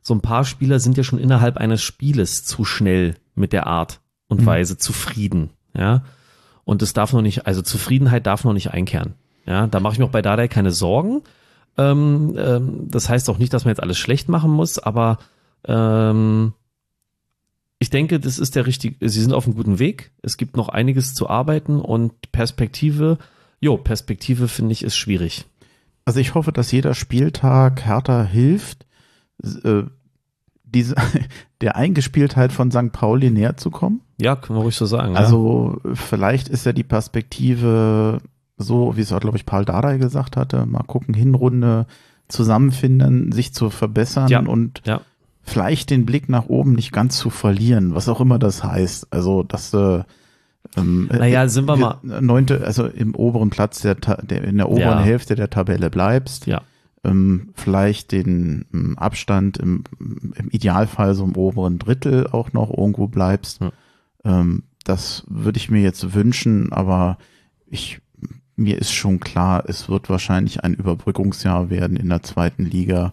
so 0.00 0.14
ein 0.14 0.22
paar 0.22 0.44
Spieler 0.44 0.80
sind 0.80 0.96
ja 0.96 1.04
schon 1.04 1.18
innerhalb 1.18 1.58
eines 1.58 1.82
Spieles 1.82 2.44
zu 2.44 2.64
schnell 2.64 3.16
mit 3.34 3.52
der 3.52 3.66
Art 3.66 4.00
und 4.28 4.40
Mhm. 4.40 4.46
Weise 4.46 4.78
zufrieden. 4.78 5.50
Ja. 5.76 6.04
Und 6.64 6.80
das 6.80 6.94
darf 6.94 7.12
noch 7.12 7.22
nicht, 7.22 7.46
also 7.46 7.60
Zufriedenheit 7.60 8.26
darf 8.26 8.44
noch 8.44 8.54
nicht 8.54 8.70
einkehren. 8.70 9.14
Ja, 9.44 9.66
da 9.66 9.80
mache 9.80 9.94
ich 9.94 9.98
mir 9.98 10.06
auch 10.06 10.10
bei 10.10 10.22
Dardai 10.22 10.48
keine 10.48 10.70
Sorgen. 10.70 11.22
Ähm, 11.76 12.34
ähm, 12.38 12.88
das 12.88 13.08
heißt 13.08 13.28
auch 13.28 13.38
nicht, 13.38 13.52
dass 13.52 13.64
man 13.64 13.72
jetzt 13.72 13.82
alles 13.82 13.98
schlecht 13.98 14.28
machen 14.28 14.50
muss, 14.50 14.78
aber 14.78 15.18
ähm, 15.66 16.52
ich 17.82 17.90
denke, 17.90 18.20
das 18.20 18.38
ist 18.38 18.54
der 18.54 18.64
richtige, 18.66 19.08
sie 19.08 19.20
sind 19.20 19.32
auf 19.32 19.44
einem 19.44 19.56
guten 19.56 19.80
Weg. 19.80 20.12
Es 20.22 20.36
gibt 20.36 20.56
noch 20.56 20.68
einiges 20.68 21.14
zu 21.14 21.28
arbeiten 21.28 21.80
und 21.80 22.12
Perspektive, 22.30 23.18
jo, 23.60 23.76
Perspektive 23.76 24.46
finde 24.46 24.72
ich 24.72 24.84
ist 24.84 24.96
schwierig. 24.96 25.46
Also 26.04 26.20
ich 26.20 26.34
hoffe, 26.34 26.52
dass 26.52 26.70
jeder 26.70 26.94
Spieltag 26.94 27.84
Hertha 27.84 28.22
hilft, 28.22 28.86
äh, 29.64 29.82
diese, 30.64 30.94
der 31.60 31.74
Eingespieltheit 31.74 32.52
von 32.52 32.70
St. 32.70 32.92
Pauli 32.92 33.30
näher 33.30 33.56
zu 33.56 33.70
kommen. 33.70 34.00
Ja, 34.20 34.36
können 34.36 34.60
wir 34.60 34.62
ruhig 34.62 34.76
so 34.76 34.86
sagen. 34.86 35.16
Also 35.16 35.80
vielleicht 35.94 36.48
ist 36.48 36.64
ja 36.64 36.72
die 36.72 36.84
Perspektive 36.84 38.20
so, 38.58 38.96
wie 38.96 39.00
es 39.00 39.12
auch, 39.12 39.18
glaube 39.20 39.36
ich, 39.38 39.44
Paul 39.44 39.64
Dardai 39.64 39.98
gesagt 39.98 40.36
hatte, 40.36 40.66
mal 40.66 40.84
gucken, 40.84 41.14
Hinrunde 41.14 41.86
zusammenfinden, 42.28 43.32
sich 43.32 43.52
zu 43.52 43.70
verbessern 43.70 44.28
Ja. 44.28 44.40
und 44.40 44.82
Ja. 44.86 45.00
Vielleicht 45.42 45.90
den 45.90 46.06
Blick 46.06 46.28
nach 46.28 46.46
oben 46.46 46.74
nicht 46.74 46.92
ganz 46.92 47.18
zu 47.18 47.30
verlieren, 47.30 47.94
was 47.94 48.08
auch 48.08 48.20
immer 48.20 48.38
das 48.38 48.62
heißt. 48.62 49.08
Also, 49.10 49.42
dass 49.42 49.74
äh, 49.74 50.02
ähm, 50.76 51.08
ja. 51.12 51.18
Naja, 51.18 51.48
sind 51.48 51.66
wir 51.66 51.76
mal, 51.76 51.98
neunte, 52.02 52.64
also 52.64 52.86
im 52.86 53.14
oberen 53.14 53.50
Platz 53.50 53.80
der, 53.80 53.96
der 53.96 54.44
in 54.44 54.56
der 54.56 54.70
oberen 54.70 54.98
Ja. 54.98 55.02
Hälfte 55.02 55.34
der 55.34 55.50
Tabelle 55.50 55.90
bleibst. 55.90 56.46
Ja. 56.46 56.62
Ähm, 57.04 57.50
vielleicht 57.54 58.12
den 58.12 58.66
ähm, 58.72 58.96
Abstand 58.96 59.58
im, 59.58 59.84
im 59.98 60.48
Idealfall 60.50 61.14
so 61.14 61.24
im 61.24 61.36
oberen 61.36 61.78
Drittel 61.78 62.28
auch 62.28 62.52
noch 62.52 62.70
irgendwo 62.70 63.08
bleibst. 63.08 63.60
Ja. 63.60 63.72
Ähm, 64.24 64.62
das 64.84 65.24
würde 65.28 65.58
ich 65.58 65.70
mir 65.70 65.82
jetzt 65.82 66.14
wünschen, 66.14 66.72
aber 66.72 67.18
ich 67.66 68.00
mir 68.54 68.78
ist 68.78 68.92
schon 68.92 69.18
klar, 69.18 69.64
es 69.66 69.88
wird 69.88 70.10
wahrscheinlich 70.10 70.62
ein 70.62 70.74
Überbrückungsjahr 70.74 71.70
werden 71.70 71.96
in 71.96 72.08
der 72.08 72.22
zweiten 72.22 72.64
Liga 72.64 73.12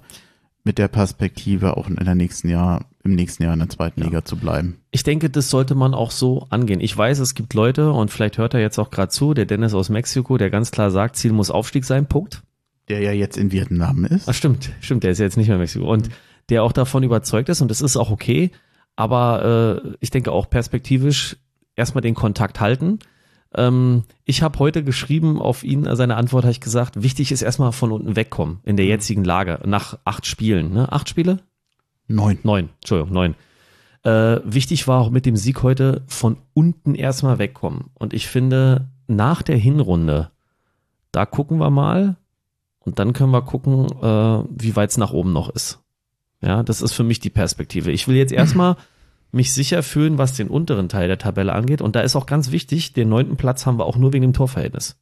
mit 0.63 0.77
der 0.77 0.87
Perspektive 0.87 1.77
auch 1.77 1.87
in 1.87 1.95
der 1.95 2.15
nächsten 2.15 2.49
Jahr, 2.49 2.85
im 3.03 3.15
nächsten 3.15 3.43
Jahr 3.43 3.53
in 3.53 3.59
der 3.59 3.69
zweiten 3.69 4.01
Ja. 4.01 4.05
Liga 4.07 4.25
zu 4.25 4.35
bleiben. 4.37 4.77
ich 4.91 5.03
denke, 5.03 5.29
das 5.29 5.49
sollte 5.49 5.73
man 5.75 5.93
auch 5.93 6.11
so 6.11 6.47
angehen. 6.49 6.81
Ich 6.81 6.95
weiß, 6.95 7.19
es 7.19 7.33
gibt 7.33 7.53
Leute 7.53 7.91
und 7.91 8.11
vielleicht 8.11 8.37
hört 8.37 8.53
er 8.53 8.59
jetzt 8.59 8.77
auch 8.77 8.89
gerade 8.91 9.09
zu, 9.09 9.33
der 9.33 9.45
Dennis 9.45 9.73
aus 9.73 9.89
Mexiko, 9.89 10.37
der 10.37 10.49
ganz 10.49 10.71
klar 10.71 10.91
sagt, 10.91 11.15
Ziel 11.15 11.31
muss 11.31 11.49
Aufstieg 11.51 11.85
sein, 11.85 12.07
Punkt. 12.07 12.43
Der 12.89 12.99
ja 13.01 13.11
jetzt 13.11 13.37
in 13.37 13.51
Vietnam 13.51 14.05
ist. 14.05 14.27
Ah, 14.27 14.33
stimmt, 14.33 14.71
stimmt, 14.81 15.03
der 15.03 15.11
ist 15.11 15.19
ja 15.19 15.25
jetzt 15.25 15.37
nicht 15.37 15.47
mehr 15.47 15.55
in 15.55 15.61
Mexiko. 15.61 15.89
Und 15.91 16.09
der 16.49 16.63
auch 16.63 16.71
davon 16.73 17.03
überzeugt 17.03 17.47
ist, 17.49 17.61
und 17.61 17.69
das 17.71 17.81
ist 17.81 17.95
auch 17.97 18.09
okay, 18.11 18.51
aber 18.95 19.81
äh, 19.85 19.95
ich 20.01 20.09
denke 20.09 20.31
auch 20.31 20.49
perspektivisch 20.49 21.37
erstmal 21.75 22.01
den 22.01 22.15
Kontakt 22.15 22.59
halten. 22.59 22.99
Ähm, 23.55 24.03
ich 24.25 24.41
habe 24.41 24.59
heute 24.59 24.83
geschrieben 24.83 25.41
auf 25.41 25.63
ihn, 25.63 25.85
äh, 25.85 25.95
seine 25.95 26.17
Antwort 26.17 26.43
habe 26.43 26.51
ich 26.51 26.61
gesagt, 26.61 27.01
wichtig 27.01 27.31
ist 27.31 27.41
erstmal 27.41 27.71
von 27.71 27.91
unten 27.91 28.15
wegkommen 28.15 28.59
in 28.63 28.77
der 28.77 28.85
jetzigen 28.85 29.23
Lage, 29.23 29.59
nach 29.65 29.97
acht 30.05 30.25
Spielen. 30.25 30.73
Ne? 30.73 30.91
Acht 30.91 31.09
Spiele? 31.09 31.39
Neun. 32.07 32.39
Neun, 32.43 32.69
Entschuldigung, 32.81 33.13
neun. 33.13 33.35
Äh, 34.03 34.41
wichtig 34.43 34.87
war 34.87 35.01
auch 35.01 35.09
mit 35.09 35.25
dem 35.25 35.35
Sieg 35.35 35.61
heute 35.61 36.03
von 36.07 36.37
unten 36.53 36.95
erstmal 36.95 37.37
wegkommen. 37.37 37.85
Und 37.95 38.13
ich 38.13 38.27
finde, 38.27 38.89
nach 39.07 39.41
der 39.41 39.57
Hinrunde, 39.57 40.31
da 41.11 41.25
gucken 41.25 41.57
wir 41.57 41.69
mal 41.69 42.17
und 42.79 42.99
dann 42.99 43.13
können 43.13 43.31
wir 43.31 43.41
gucken, 43.41 43.87
äh, 44.01 44.43
wie 44.49 44.75
weit 44.75 44.91
es 44.91 44.97
nach 44.97 45.11
oben 45.11 45.33
noch 45.33 45.49
ist. 45.49 45.79
Ja, 46.41 46.63
das 46.63 46.81
ist 46.81 46.93
für 46.93 47.03
mich 47.03 47.19
die 47.19 47.29
Perspektive. 47.29 47.91
Ich 47.91 48.07
will 48.07 48.15
jetzt 48.15 48.31
erstmal 48.31 48.77
mich 49.31 49.53
sicher 49.53 49.83
fühlen, 49.83 50.17
was 50.17 50.33
den 50.33 50.47
unteren 50.47 50.89
Teil 50.89 51.07
der 51.07 51.17
Tabelle 51.17 51.53
angeht. 51.53 51.81
Und 51.81 51.95
da 51.95 52.01
ist 52.01 52.15
auch 52.15 52.25
ganz 52.25 52.51
wichtig, 52.51 52.93
den 52.93 53.09
neunten 53.09 53.37
Platz 53.37 53.65
haben 53.65 53.77
wir 53.77 53.85
auch 53.85 53.97
nur 53.97 54.13
wegen 54.13 54.23
dem 54.23 54.33
Torverhältnis. 54.33 54.97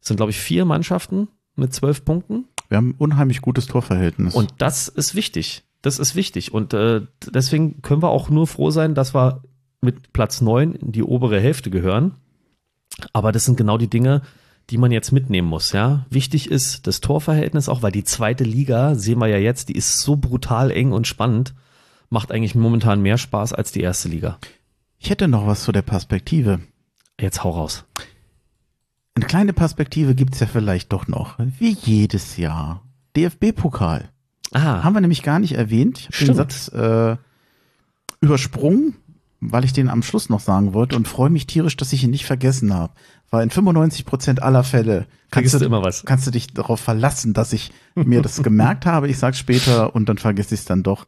Es 0.00 0.08
sind, 0.08 0.16
glaube 0.16 0.30
ich, 0.30 0.38
vier 0.38 0.64
Mannschaften 0.64 1.28
mit 1.54 1.72
zwölf 1.72 2.04
Punkten. 2.04 2.46
Wir 2.68 2.78
haben 2.78 2.90
ein 2.90 2.94
unheimlich 2.98 3.40
gutes 3.40 3.66
Torverhältnis. 3.66 4.34
Und 4.34 4.54
das 4.58 4.88
ist 4.88 5.14
wichtig. 5.14 5.62
Das 5.82 5.98
ist 5.98 6.14
wichtig. 6.14 6.52
Und 6.52 6.74
äh, 6.74 7.02
deswegen 7.32 7.82
können 7.82 8.02
wir 8.02 8.10
auch 8.10 8.30
nur 8.30 8.46
froh 8.46 8.70
sein, 8.70 8.94
dass 8.94 9.14
wir 9.14 9.42
mit 9.80 10.12
Platz 10.12 10.40
neun 10.40 10.74
in 10.74 10.92
die 10.92 11.02
obere 11.02 11.40
Hälfte 11.40 11.70
gehören. 11.70 12.14
Aber 13.12 13.32
das 13.32 13.44
sind 13.44 13.56
genau 13.56 13.78
die 13.78 13.90
Dinge, 13.90 14.22
die 14.70 14.78
man 14.78 14.92
jetzt 14.92 15.12
mitnehmen 15.12 15.48
muss. 15.48 15.72
Ja, 15.72 16.06
wichtig 16.08 16.50
ist 16.50 16.86
das 16.86 17.00
Torverhältnis 17.00 17.68
auch, 17.68 17.82
weil 17.82 17.92
die 17.92 18.04
zweite 18.04 18.44
Liga 18.44 18.94
sehen 18.94 19.18
wir 19.18 19.26
ja 19.26 19.38
jetzt, 19.38 19.68
die 19.68 19.76
ist 19.76 20.00
so 20.00 20.16
brutal 20.16 20.70
eng 20.70 20.92
und 20.92 21.06
spannend, 21.06 21.54
macht 22.12 22.30
eigentlich 22.30 22.54
momentan 22.54 23.00
mehr 23.02 23.18
Spaß 23.18 23.52
als 23.52 23.72
die 23.72 23.80
erste 23.80 24.08
Liga. 24.08 24.38
ich 24.98 25.10
hätte 25.10 25.26
noch 25.28 25.46
was 25.46 25.64
zu 25.64 25.72
der 25.72 25.82
Perspektive. 25.82 26.60
Jetzt 27.20 27.42
hau 27.42 27.50
raus. 27.50 27.84
Ein 29.14 29.26
kleine 29.26 29.52
Perspektive 29.52 30.14
gibt's 30.14 30.40
ja 30.40 30.46
vielleicht 30.46 30.92
doch 30.92 31.08
noch. 31.08 31.38
Wie 31.58 31.70
jedes 31.72 32.36
Jahr. 32.36 32.82
DFB-Pokal. 33.16 34.08
Ah, 34.52 34.82
Haben 34.84 34.94
wir 34.94 35.00
nämlich 35.00 35.22
gar 35.22 35.38
nicht 35.38 35.52
erwähnt. 35.52 36.08
Ich 36.10 36.16
habe 36.20 36.26
den. 36.26 36.34
Satz 36.36 36.68
äh, 36.68 37.16
übersprungen, 38.20 38.94
weil 39.40 39.64
ich 39.64 39.72
den 39.72 39.88
am 39.88 40.02
Schluss 40.02 40.28
noch 40.28 40.40
sagen 40.40 40.72
wollte 40.72 40.96
und 40.96 41.08
freue 41.08 41.30
mich 41.30 41.46
tierisch, 41.46 41.76
dass 41.76 41.92
ich 41.92 42.04
ihn 42.04 42.10
nicht 42.10 42.24
vergessen 42.26 42.72
habe. 42.72 42.92
Weil 43.30 43.42
in 43.44 43.50
95 43.50 44.04
Prozent 44.04 44.42
aller 44.42 44.62
Fälle 44.64 45.06
kannst 45.30 45.54
du, 45.54 45.58
du 45.58 45.64
immer 45.64 45.82
was. 45.82 46.04
kannst 46.04 46.26
du 46.26 46.30
dich 46.30 46.52
darauf 46.52 46.80
verlassen, 46.80 47.32
dass 47.32 47.52
ich 47.52 47.72
mir 47.94 48.22
das 48.22 48.42
gemerkt 48.42 48.86
habe. 48.86 49.08
Ich 49.08 49.18
sag's 49.18 49.38
später 49.38 49.94
und 49.94 50.08
dann 50.08 50.18
vergesse 50.18 50.54
ich 50.54 50.60
es 50.60 50.66
dann 50.66 50.82
doch. 50.82 51.06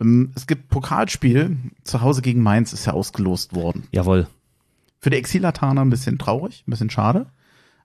Ähm, 0.00 0.32
Es 0.34 0.46
gibt 0.46 0.68
Pokalspiel, 0.68 1.56
zu 1.84 2.00
Hause 2.00 2.22
gegen 2.22 2.42
Mainz 2.42 2.72
ist 2.72 2.86
ja 2.86 2.92
ausgelost 2.92 3.54
worden. 3.54 3.84
jawohl. 3.92 4.26
Für 5.00 5.10
die 5.10 5.16
Exilataner 5.18 5.82
ein 5.82 5.90
bisschen 5.90 6.18
traurig, 6.18 6.64
ein 6.66 6.70
bisschen 6.70 6.90
schade. 6.90 7.26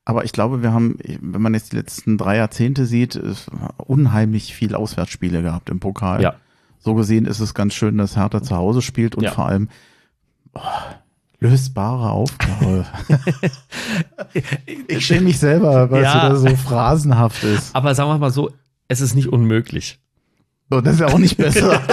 Aber 0.05 0.23
ich 0.23 0.31
glaube, 0.31 0.63
wir 0.63 0.71
haben, 0.71 0.97
wenn 1.21 1.41
man 1.41 1.53
jetzt 1.53 1.73
die 1.73 1.75
letzten 1.75 2.17
drei 2.17 2.37
Jahrzehnte 2.37 2.85
sieht, 2.85 3.15
es 3.15 3.47
unheimlich 3.77 4.55
viel 4.55 4.73
Auswärtsspiele 4.73 5.41
gehabt 5.43 5.69
im 5.69 5.79
Pokal. 5.79 6.21
Ja. 6.21 6.35
So 6.79 6.95
gesehen 6.95 7.25
ist 7.25 7.41
es 7.41 7.53
ganz 7.53 7.73
schön, 7.73 7.97
dass 7.97 8.15
Hertha 8.15 8.41
zu 8.41 8.55
Hause 8.55 8.81
spielt 8.81 9.15
und 9.15 9.23
Ja. 9.25 9.31
vor 9.33 9.47
allem 9.47 9.67
oh, 10.53 10.61
lösbare 11.41 12.09
Aufgabe. 12.09 12.85
ich 14.87 15.05
schäme 15.05 15.21
mich 15.25 15.39
selber, 15.39 15.91
weil 15.91 16.03
Ja. 16.03 16.31
es 16.31 16.41
so 16.41 16.55
phrasenhaft 16.55 17.43
ist. 17.43 17.75
Aber 17.75 17.93
sagen 17.95 18.09
wir 18.09 18.17
mal 18.17 18.31
so, 18.31 18.51
es 18.87 19.01
ist 19.01 19.15
nicht 19.15 19.27
unmöglich. 19.27 19.99
Und 20.69 20.85
das 20.85 20.95
ist 20.95 20.99
ja 21.01 21.07
auch 21.07 21.17
nicht 21.17 21.37
besser. 21.37 21.81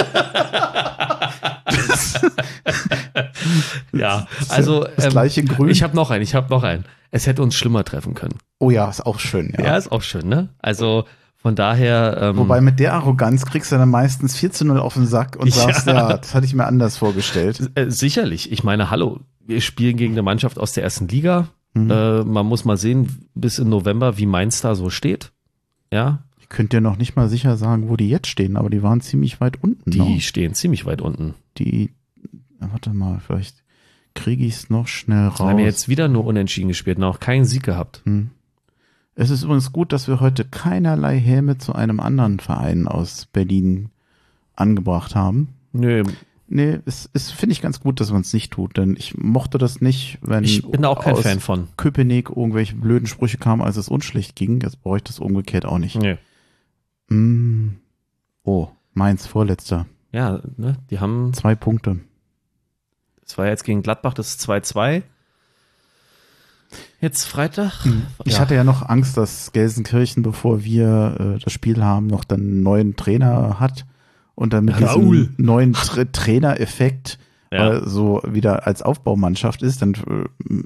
Ja, 3.93 4.27
also 4.49 4.85
das 4.97 5.07
ähm, 5.07 5.11
gleiche 5.11 5.45
Grün. 5.45 5.68
ich 5.70 5.83
habe 5.83 5.97
noch 5.97 6.11
einen, 6.11 6.22
ich 6.22 6.35
habe 6.35 6.51
noch 6.51 6.62
einen. 6.62 6.85
Es 7.11 7.27
hätte 7.27 7.43
uns 7.43 7.55
schlimmer 7.55 7.85
treffen 7.85 8.14
können. 8.14 8.35
oh 8.59 8.70
ja, 8.70 8.89
ist 8.89 9.07
auch 9.07 9.18
schön, 9.20 9.55
ja. 9.57 9.64
Ja, 9.64 9.77
ist 9.77 9.91
auch 9.93 10.03
schön, 10.03 10.29
ne? 10.29 10.49
Also 10.59 11.05
von 11.37 11.55
daher 11.55 12.18
ähm, 12.20 12.37
Wobei 12.39 12.61
mit 12.61 12.79
der 12.81 12.95
Arroganz 12.95 13.47
kriegst 13.47 13.70
du 13.72 13.77
dann 13.77 13.89
meistens 13.91 14.37
4 14.37 14.53
zu 14.53 14.64
0 14.64 14.79
auf 14.81 14.95
den 14.95 15.07
Sack 15.07 15.37
und 15.37 15.49
Ja. 15.55 15.62
sagst, 15.62 15.87
ja, 15.87 16.16
das 16.16 16.35
hatte 16.35 16.45
ich 16.47 16.55
mir 16.55 16.66
anders 16.66 16.97
vorgestellt. 16.99 17.70
äh, 17.74 17.91
sicherlich. 17.91 18.51
Ich 18.53 18.64
meine, 18.64 18.91
hallo, 18.91 19.20
wir 19.47 19.61
spielen 19.61 19.97
gegen 19.97 20.12
eine 20.14 20.22
Mannschaft 20.22 20.59
aus 20.59 20.72
der 20.72 20.83
ersten 20.83 21.09
Liga. 21.09 21.49
Mhm. 21.74 21.91
Äh, 21.91 22.24
man 22.24 22.47
muss 22.47 22.64
mal 22.64 22.77
sehen, 22.77 23.29
bis 23.35 23.59
in 23.59 23.68
November, 23.68 24.18
wie 24.18 24.27
Mainz 24.27 24.61
da 24.61 24.74
so 24.74 24.91
steht. 24.91 25.31
Ja, 25.93 26.18
Ich 26.49 26.57
könnte 26.57 26.76
dir 26.76 26.80
noch 26.80 26.97
nicht 26.97 27.16
mal 27.16 27.28
sicher 27.28 27.57
sagen, 27.57 27.88
wo 27.88 27.97
die 27.97 28.09
jetzt 28.09 28.28
stehen, 28.28 28.57
aber 28.57 28.70
die 28.70 28.82
waren 28.82 29.01
ziemlich 29.01 29.40
weit 29.40 29.62
unten. 29.62 29.90
die 29.90 29.99
noch. 29.99 30.20
stehen 30.20 30.55
ziemlich 30.55 30.86
weit 30.86 31.03
unten. 31.03 31.34
die, 31.59 31.90
warte 32.61 32.90
mal, 32.90 33.20
vielleicht 33.20 33.64
kriege 34.14 34.44
ich 34.44 34.55
es 34.55 34.70
noch 34.70 34.86
schnell 34.86 35.26
raus. 35.26 35.38
Dann 35.38 35.49
haben 35.49 35.59
wir 35.59 35.64
jetzt 35.64 35.88
wieder 35.88 36.09
nur 36.09 36.24
unentschieden 36.24 36.68
gespielt 36.68 36.99
und 36.99 37.05
auch 37.05 37.20
keinen 37.20 37.44
Sieg 37.44 37.64
gehabt. 37.64 38.03
Hm. 38.05 38.30
Es 39.16 39.30
ist 39.30 39.42
übrigens 39.42 39.72
gut, 39.72 39.92
dass 39.92 40.09
wir 40.09 40.20
heute 40.20 40.44
keinerlei 40.44 41.18
Häme 41.18 41.59
zu 41.59 41.74
einem 41.74 42.01
anderen 42.01 42.38
Verein 42.38 42.86
aus 42.86 43.26
Berlin 43.26 43.88
angebracht 44.55 45.14
haben. 45.14 45.49
Nö, 45.72 46.05
Nee, 46.49 46.78
es, 46.84 47.11
es 47.12 47.32
finde 47.32 47.55
ich 47.55 47.61
ganz 47.61 47.80
gut, 47.80 48.01
dass 48.01 48.12
man 48.12 48.20
es 48.20 48.32
nicht 48.32 48.53
tut, 48.53 48.76
denn 48.76 48.94
ich 48.97 49.16
mochte 49.18 49.59
das 49.59 49.80
nicht, 49.80 50.18
wenn 50.22 50.44
ich 50.44 50.62
bin 50.62 50.82
da 50.82 50.90
auch 50.90 51.03
kein 51.03 51.16
Fan 51.16 51.40
von. 51.40 51.68
Köpenick 51.76 52.30
irgendwelche 52.30 52.76
blöden 52.76 53.09
Sprüche 53.09 53.38
kamen, 53.38 53.62
als 53.62 53.76
es 53.76 53.88
unschlecht 53.88 54.36
ging. 54.36 54.61
Jetzt 54.61 54.80
brauche 54.80 54.99
ich 54.99 55.03
das 55.03 55.18
umgekehrt 55.18 55.64
auch 55.64 55.78
nicht. 55.78 56.01
Nö. 56.01 56.16
Mm. 57.09 57.69
Oh, 58.45 58.69
Mainz, 58.95 59.27
vorletzter. 59.27 59.87
Ja, 60.13 60.41
ne, 60.57 60.77
die 60.91 60.99
haben, 61.01 61.33
Zwei 61.35 61.55
Punkte. 61.55 61.99
es 63.25 63.37
war 63.37 63.47
jetzt 63.47 63.65
gegen 63.65 63.83
Gladbach 63.83 64.15
das 64.15 64.39
2-2. 64.39 65.03
Jetzt 67.01 67.25
Freitag? 67.25 67.73
Ich 68.25 68.35
Ja. 68.35 68.41
hatte 68.41 68.55
ja 68.55 68.65
noch 68.65 68.89
Angst, 68.89 69.17
dass 69.17 69.53
Gelsenkirchen, 69.53 70.23
bevor 70.23 70.65
wir 70.65 71.17
äh, 71.37 71.39
das 71.43 71.53
Spiel 71.53 71.83
haben, 71.83 72.07
noch 72.07 72.25
dann 72.25 72.41
einen 72.41 72.63
neuen 72.63 72.97
Trainer 72.97 73.61
hat 73.61 73.85
und 74.35 74.53
dann 74.53 74.65
mit 74.65 74.81
Raul. 74.81 75.29
diesem 75.29 75.35
neuen 75.39 75.73
Tra 75.75 76.05
Trainereffekt 76.05 77.19
Ja. 77.53 77.75
äh, 77.75 77.89
so 77.89 78.21
wieder 78.27 78.67
als 78.67 78.83
Aufbaumannschaft 78.83 79.63
ist, 79.63 79.83
dann 79.83 79.95
äh, 79.95 80.63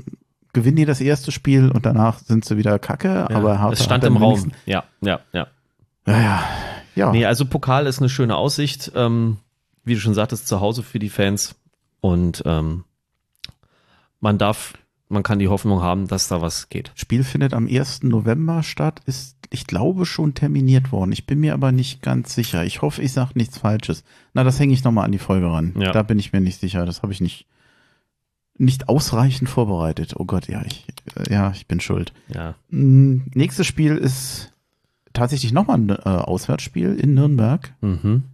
gewinnen 0.52 0.76
die 0.76 0.86
das 0.86 1.00
erste 1.00 1.32
Spiel 1.32 1.70
und 1.70 1.84
danach 1.86 2.18
sind 2.20 2.44
sie 2.44 2.56
wieder 2.56 2.78
kacke, 2.78 3.08
Ja, 3.08 3.30
aber 3.30 3.72
es 3.72 3.84
stand 3.84 4.04
im 4.04 4.16
Raum. 4.16 4.52
Ja, 4.66 4.84
ja, 5.00 5.20
ja. 5.32 5.46
Ja, 6.06 6.44
ja. 6.94 7.12
Nee, 7.12 7.26
also 7.26 7.44
Pokal 7.44 7.86
ist 7.86 7.98
eine 7.98 8.08
schöne 8.08 8.36
Aussicht. 8.36 8.92
Ähm, 8.94 9.38
wie 9.84 9.94
du 9.94 10.00
schon 10.00 10.14
sagtest, 10.14 10.48
zu 10.48 10.60
Hause 10.60 10.82
für 10.82 10.98
die 10.98 11.08
Fans. 11.08 11.56
Und 12.00 12.42
ähm, 12.46 12.84
man 14.20 14.38
darf, 14.38 14.74
man 15.08 15.22
kann 15.22 15.38
die 15.38 15.48
Hoffnung 15.48 15.82
haben, 15.82 16.06
dass 16.06 16.28
da 16.28 16.40
was 16.42 16.68
geht. 16.68 16.92
Spiel 16.94 17.24
findet 17.24 17.54
am 17.54 17.66
1. 17.66 18.02
November 18.02 18.62
statt, 18.62 19.00
ist, 19.06 19.36
ich 19.50 19.66
glaube, 19.66 20.06
schon 20.06 20.34
terminiert 20.34 20.92
worden. 20.92 21.12
Ich 21.12 21.26
bin 21.26 21.40
mir 21.40 21.54
aber 21.54 21.72
nicht 21.72 22.02
ganz 22.02 22.34
sicher. 22.34 22.64
Ich 22.64 22.82
hoffe, 22.82 23.02
ich 23.02 23.12
sage 23.12 23.32
nichts 23.34 23.58
Falsches. 23.58 24.04
Na, 24.34 24.44
das 24.44 24.60
hänge 24.60 24.72
ich 24.72 24.84
nochmal 24.84 25.04
an 25.04 25.12
die 25.12 25.18
Folge 25.18 25.50
ran. 25.50 25.74
Ja. 25.78 25.92
Da 25.92 26.02
bin 26.02 26.18
ich 26.18 26.32
mir 26.32 26.40
nicht 26.40 26.60
sicher. 26.60 26.86
Das 26.86 27.02
habe 27.02 27.12
ich 27.12 27.20
nicht, 27.20 27.46
nicht 28.56 28.88
ausreichend 28.88 29.48
vorbereitet. 29.48 30.14
Oh 30.16 30.24
Gott, 30.24 30.48
ja, 30.48 30.62
ich, 30.64 30.86
äh, 31.16 31.32
ja, 31.32 31.50
ich 31.52 31.66
bin 31.66 31.80
schuld. 31.80 32.12
Ja. 32.28 32.54
Mm, 32.68 33.22
Nächstes 33.34 33.66
Spiel 33.66 33.96
ist 33.96 34.49
tatsächlich 35.12 35.52
nochmal 35.52 35.78
ein 35.78 35.88
äh, 35.90 35.94
Auswärtsspiel 36.02 36.94
in 36.94 37.14
Nürnberg. 37.14 37.72
Mhm. 37.80 38.24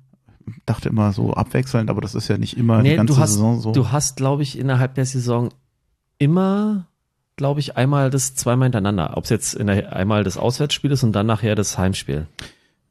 Dachte 0.65 0.89
immer 0.89 1.13
so 1.13 1.33
abwechselnd, 1.35 1.91
aber 1.91 2.01
das 2.01 2.15
ist 2.15 2.29
ja 2.29 2.39
nicht 2.39 2.57
immer 2.57 2.83
die 2.83 2.91
Nee, 2.91 2.97
ganze 2.97 3.15
du 3.15 3.21
hast, 3.21 3.33
Saison 3.33 3.61
so. 3.61 3.73
du 3.73 3.91
hast, 3.91 4.17
glaube 4.17 4.43
ich, 4.43 4.59
innerhalb 4.59 4.95
der 4.95 5.07
Saison 5.07 5.49
immer, 6.19 6.87
glaube 7.37 7.61
ich, 7.61 7.77
einmal 7.77 8.11
das 8.11 8.35
zweimal 8.37 8.67
hintereinander. 8.67 9.17
Ob 9.17 9.25
es 9.25 9.31
jetzt 9.31 9.59
der, 9.59 9.95
einmal 9.95 10.23
das 10.25 10.37
Auswärtsspiel 10.39 10.93
ist 10.93 11.03
und 11.03 11.13
dann 11.13 11.27
nachher 11.27 11.55
das 11.57 11.79
Heimspiel. 11.79 12.27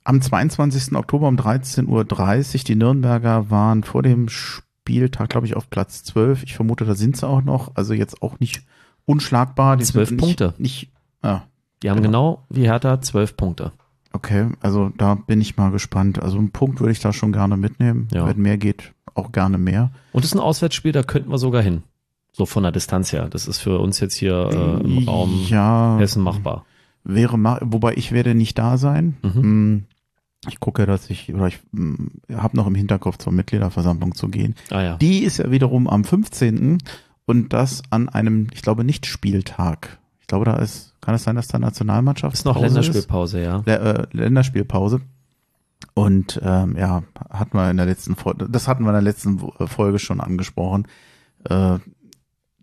Am 0.04 0.22
22. 0.22 0.96
Oktober 0.96 1.28
um 1.28 1.38
13.30 1.38 1.88
Uhr, 1.88 2.64
die 2.66 2.76
Nürnberger 2.76 3.50
waren 3.50 3.84
vor 3.84 4.04
dem 4.04 4.28
Spieltag, 4.30 5.30
glaube 5.30 5.48
ich, 5.48 5.56
auf 5.56 5.70
Platz 5.70 6.04
12. 6.04 6.44
Ich 6.44 6.54
vermute, 6.56 6.86
da 6.86 6.94
sind 6.94 7.18
sie 7.18 7.28
auch 7.28 7.42
noch. 7.42 7.72
Also 7.76 7.94
jetzt 7.94 8.22
auch 8.22 8.40
nicht 8.40 8.62
unschlagbar. 9.06 9.78
Die 9.78 9.86
Zwölf 9.86 10.10
sind 10.10 10.22
nicht, 10.22 10.38
Punkte. 10.38 10.54
Nicht, 10.62 10.92
ah, 11.22 11.42
Die 11.86 11.92
haben 11.92 12.02
genau, 12.02 12.44
wie 12.50 12.64
Hertha 12.64 13.00
zwölf 13.00 13.38
Punkte. 13.38 13.72
okay, 14.12 14.48
also 14.62 14.90
da 14.98 15.14
bin 15.16 15.40
ich 15.40 15.56
mal 15.56 15.70
gespannt. 15.70 16.20
Also 16.22 16.38
einen 16.40 16.50
Punkt 16.52 16.80
würde 16.80 16.92
ich 16.92 17.00
da 17.00 17.14
schon 17.14 17.32
gerne 17.32 17.58
mitnehmen. 17.58 18.08
Ja. 18.12 18.28
Wenn 18.28 18.38
mehr 18.42 18.58
geht, 18.58 18.94
auch 19.14 19.32
gerne 19.32 19.58
mehr. 19.60 19.92
Und 20.12 20.24
das 20.24 20.32
ist 20.32 20.36
ein 20.36 20.42
Auswärtsspiel, 20.42 20.92
da 20.94 21.04
könnten 21.04 21.30
wir 21.30 21.38
sogar 21.38 21.62
hin. 21.62 21.84
So 22.34 22.46
von 22.48 22.64
der 22.64 22.72
Distanz 22.72 23.14
her. 23.14 23.28
Das 23.30 23.48
ist 23.48 23.60
für 23.60 23.78
uns 23.80 24.00
jetzt 24.00 24.16
hier 24.16 24.50
äh, 24.82 24.84
im 24.84 25.08
Raum 25.08 25.46
ja, 25.48 25.98
Hessen 26.00 26.24
machbar. 26.24 26.66
wäre 27.04 27.38
ma 27.38 27.60
wobei 27.62 27.94
ich 27.96 28.12
werde 28.12 28.34
nicht 28.34 28.58
da 28.58 28.78
sein. 28.78 29.16
Mhm. 29.22 29.42
Mm, 29.76 29.84
Ich 30.50 30.60
gucke, 30.60 30.86
dass 30.88 31.10
ich, 31.12 31.34
oder 31.34 31.48
ich 31.48 31.60
habe 32.34 32.58
noch 32.58 32.66
im 32.68 32.76
Hinterkopf 32.76 33.18
zur 33.20 33.32
Mitgliederversammlung 33.32 34.16
zu 34.16 34.28
gehen. 34.30 34.56
Ah 34.72 34.82
ja. 34.82 34.96
Die 34.98 35.20
ist 35.24 35.38
ja 35.38 35.52
wiederum 35.52 35.88
am 35.88 36.04
15. 36.04 36.80
und 37.26 37.54
das 37.54 37.84
an 37.92 38.10
einem, 38.10 38.48
ich 38.54 38.62
glaube, 38.64 38.84
nicht 38.84 39.06
Spieltag. 39.06 40.00
Ich 40.26 40.28
glaube, 40.28 40.46
da 40.46 40.56
ist, 40.56 40.96
kann 41.02 41.14
es 41.14 41.24
sein, 41.24 41.36
dass 41.36 41.48
da 41.48 41.60
Nationalmannschaft 41.60 42.34
ist 42.34 42.46
noch 42.46 42.60
Länderspielpause, 42.60 43.44
ja. 43.44 43.60
Ist? 43.60 43.68
Äh, 43.68 44.08
Länderspielpause. 44.12 45.02
Und 45.94 46.40
ähm, 46.44 46.76
ja, 46.76 47.04
hatten 47.30 47.56
wir 47.56 47.70
in 47.70 47.78
der 47.78 47.86
letzten 47.86 48.16
Folge, 48.16 48.48
das 48.50 48.68
hatten 48.68 48.84
wir 48.86 48.90
in 48.90 48.96
der 48.96 49.02
letzten 49.04 49.40
Folge 49.68 50.00
schon 50.00 50.20
angesprochen, 50.20 50.88
äh, 51.48 51.78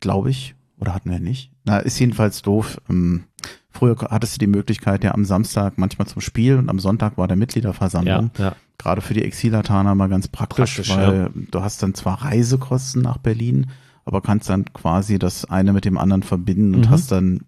glaube 0.01 0.31
ich, 0.31 0.57
oder 0.81 0.93
hatten 0.93 1.09
wir 1.09 1.21
nicht? 1.21 1.53
Na, 1.65 1.79
ist 1.79 2.01
jedenfalls 2.01 2.43
doof. 2.43 2.79
Ähm, 2.91 3.25
früher 3.71 3.97
hattest 4.11 4.35
du 4.35 4.39
die 4.41 4.49
Möglichkeit 4.49 5.05
ja 5.05 5.15
am 5.15 5.25
Samstag 5.25 5.75
manchmal 5.79 6.09
zum 6.09 6.21
Spiel 6.21 6.57
und 6.57 6.69
am 6.69 6.81
Sonntag 6.81 7.17
war 7.17 7.29
der 7.29 7.37
Mitgliederversammlung 7.37 8.33
Ja, 8.39 8.45
ja. 8.45 8.57
gerade 8.77 9.03
für 9.03 9.15
die 9.15 9.23
Exilataner 9.23 9.95
mal 9.95 10.09
ganz 10.09 10.27
praktisch, 10.27 10.75
Praktisch, 10.79 10.97
weil 10.97 11.31
du 11.53 11.63
hast 11.63 11.81
dann 11.85 11.95
zwar 11.95 12.25
Reisekosten 12.25 13.03
nach 13.03 13.19
Berlin, 13.19 13.69
aber 14.05 14.21
kannst 14.21 14.51
dann 14.51 14.65
quasi 14.73 15.21
das 15.21 15.45
eine 15.45 15.73
mit 15.73 15.85
dem 15.85 15.97
anderen 15.97 16.25
verbinden 16.25 16.75
und 16.75 16.81
Mhm. 16.87 16.91
hast 16.91 17.13
dann 17.13 17.43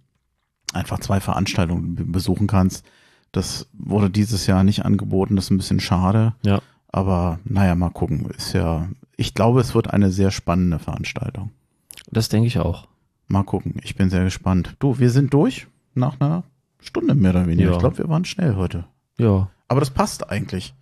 einfach 0.74 0.98
zwei 1.00 1.20
Veranstaltungen 1.20 1.94
be- 1.94 2.04
besuchen 2.04 2.46
kannst. 2.46 2.84
Das 3.32 3.68
wurde 3.72 4.10
dieses 4.10 4.46
Jahr 4.46 4.62
nicht 4.64 4.84
angeboten, 4.84 5.36
das 5.36 5.46
ist 5.46 5.50
ein 5.50 5.56
bisschen 5.56 5.80
schade. 5.80 6.34
Ja. 6.44 6.60
Aber 6.88 7.40
naja, 7.44 7.74
mal 7.74 7.90
gucken. 7.90 8.26
Ist 8.36 8.52
ja, 8.52 8.88
ich 9.16 9.34
glaube, 9.34 9.60
es 9.60 9.74
wird 9.74 9.90
eine 9.90 10.12
sehr 10.12 10.30
spannende 10.30 10.78
Veranstaltung. 10.78 11.50
Das 12.10 12.28
denke 12.28 12.46
ich 12.46 12.58
auch. 12.58 12.86
Mal 13.26 13.42
gucken. 13.42 13.76
Ich 13.82 13.96
bin 13.96 14.10
sehr 14.10 14.22
gespannt. 14.24 14.76
Du, 14.78 14.98
wir 14.98 15.10
sind 15.10 15.32
durch 15.34 15.66
nach 15.94 16.20
einer 16.20 16.44
Stunde 16.80 17.14
mehr 17.14 17.30
oder 17.30 17.46
weniger. 17.46 17.70
Ja. 17.70 17.72
Ich 17.72 17.78
glaube, 17.80 17.98
wir 17.98 18.08
waren 18.08 18.24
schnell 18.24 18.54
heute. 18.56 18.84
Ja. 19.18 19.50
Aber 19.66 19.80
das 19.80 19.90
passt 19.90 20.30
eigentlich. 20.30 20.74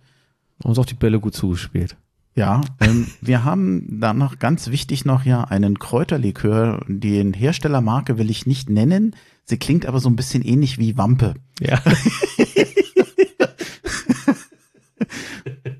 Uns 0.63 0.77
auch 0.77 0.85
die 0.85 0.93
Bälle 0.93 1.19
gut 1.19 1.33
zugespielt. 1.33 1.95
Ja, 2.35 2.61
ähm, 2.79 3.07
wir 3.21 3.43
haben 3.43 3.85
danach 3.99 4.39
ganz 4.39 4.69
wichtig 4.69 5.05
noch 5.05 5.23
ja 5.25 5.43
einen 5.43 5.77
Kräuterlikör. 5.77 6.83
Den 6.87 7.33
Herstellermarke 7.33 8.17
will 8.17 8.29
ich 8.31 8.47
nicht 8.47 8.69
nennen. 8.69 9.15
Sie 9.45 9.57
klingt 9.57 9.85
aber 9.85 9.99
so 9.99 10.09
ein 10.09 10.15
bisschen 10.15 10.41
ähnlich 10.43 10.79
wie 10.79 10.97
Wampe. 10.97 11.35
Ja. 11.59 11.79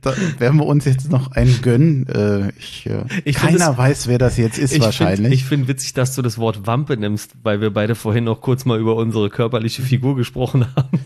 da 0.02 0.14
werden 0.40 0.60
wir 0.60 0.66
uns 0.66 0.86
jetzt 0.86 1.10
noch 1.10 1.32
einen 1.32 1.62
gönnen. 1.62 2.08
Äh, 2.08 2.50
ich, 2.60 2.86
äh, 2.88 3.06
Ich 3.26 3.38
find 3.38 3.54
keiner 3.58 3.72
es- 3.72 3.78
weiß, 3.78 4.08
wer 4.08 4.18
das 4.18 4.38
jetzt 4.38 4.58
ist 4.60 4.74
Ich 4.74 4.82
wahrscheinlich. 4.82 5.18
finde 5.22 5.34
ich 5.36 5.46
find 5.46 5.68
witzig, 5.68 5.94
dass 5.94 6.14
du 6.16 6.22
das 6.22 6.38
Wort 6.38 6.68
Wampe 6.68 6.98
nimmst, 6.98 7.32
weil 7.44 7.62
wir 7.62 7.72
beide 7.72 7.96
vorhin 7.96 8.26
noch 8.26 8.42
kurz 8.42 8.66
mal 8.66 8.80
über 8.80 8.96
unsere 8.96 9.30
körperliche 9.30 9.82
Figur 9.82 10.16
gesprochen 10.16 10.68
haben. 10.76 11.00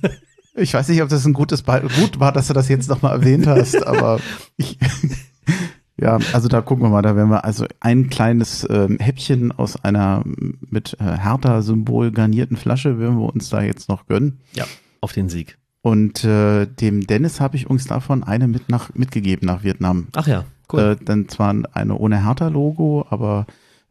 Ich 0.55 0.73
weiß 0.73 0.87
nicht, 0.89 1.03
ob 1.03 1.09
das 1.09 1.25
ein 1.25 1.33
gutes 1.33 1.61
Be 1.61 1.83
gut 1.99 2.19
war, 2.19 2.31
dass 2.31 2.47
du 2.47 2.53
das 2.53 2.67
jetzt 2.67 2.89
nochmal 2.89 3.11
erwähnt 3.13 3.45
hast, 3.45 3.85
aber 3.85 4.19
ich, 4.57 4.77
ja, 5.99 6.19
also 6.33 6.47
da 6.47 6.61
gucken 6.61 6.85
wir 6.85 6.89
mal, 6.89 7.01
da 7.01 7.15
werden 7.15 7.29
wir 7.29 7.43
also 7.43 7.65
ein 7.79 8.09
kleines 8.09 8.67
ähm, 8.69 8.97
Häppchen 8.99 9.51
aus 9.51 9.83
einer 9.83 10.23
mit 10.69 10.95
äh, 10.99 11.03
Hertha-Symbol 11.03 12.11
garnierten 12.11 12.55
Flasche 12.55 12.99
werden 12.99 13.19
wir 13.19 13.33
uns 13.33 13.49
da 13.49 13.61
jetzt 13.61 13.89
noch 13.89 14.05
gönnen. 14.05 14.39
Ja, 14.53 14.65
auf 15.01 15.13
den 15.13 15.29
Sieg. 15.29 15.57
Und 15.81 16.23
äh, 16.23 16.65
dem 16.65 17.07
Dennis 17.07 17.39
habe 17.39 17.55
ich 17.55 17.63
übrigens 17.63 17.87
davon 17.87 18.23
eine 18.23 18.47
mit 18.47 18.69
nach, 18.69 18.93
mitgegeben 18.93 19.47
nach 19.47 19.63
Vietnam. 19.63 20.07
Ach 20.15 20.27
ja, 20.27 20.43
cool. 20.71 20.97
Äh, 20.99 21.03
dann 21.03 21.29
zwar 21.29 21.55
eine 21.73 21.95
ohne 21.95 22.25
Hertha-Logo, 22.25 23.05
aber 23.09 23.47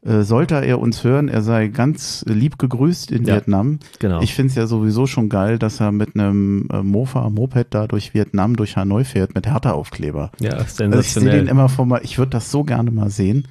äh, 0.07 0.23
sollte 0.23 0.55
er 0.55 0.79
uns 0.79 1.03
hören, 1.03 1.27
er 1.27 1.41
sei 1.41 1.67
ganz 1.67 2.23
lieb 2.27 2.57
gegrüßt 2.57 3.11
in 3.11 3.25
Ja, 3.25 3.35
Vietnam. 3.35 3.79
genau. 3.99 4.21
Ich 4.21 4.33
finde 4.33 4.49
es 4.51 4.55
ja 4.55 4.65
sowieso 4.65 5.05
schon 5.05 5.27
geil, 5.29 5.59
dass 5.59 5.79
er 5.81 5.91
mit 5.91 6.15
einem 6.15 6.67
äh, 6.71 6.81
Mofa, 6.81 7.29
Moped 7.29 7.67
da 7.71 7.87
durch 7.87 8.13
Vietnam, 8.13 8.55
durch 8.55 8.77
Hanoi 8.77 9.03
fährt 9.03 9.35
mit 9.35 9.45
Hertha-Aufkleber. 9.47 10.31
ja, 10.39 10.51
Also 10.51 10.63
ich 10.63 10.69
sehe 10.71 10.89
sensationell. 10.89 11.37
den 11.39 11.47
immer 11.47 11.67
vor 11.69 11.85
mal, 11.85 12.01
ich 12.03 12.17
würde 12.17 12.31
das 12.31 12.49
so 12.51 12.63
gerne 12.63 12.89
mal 12.91 13.09
sehen, 13.09 13.47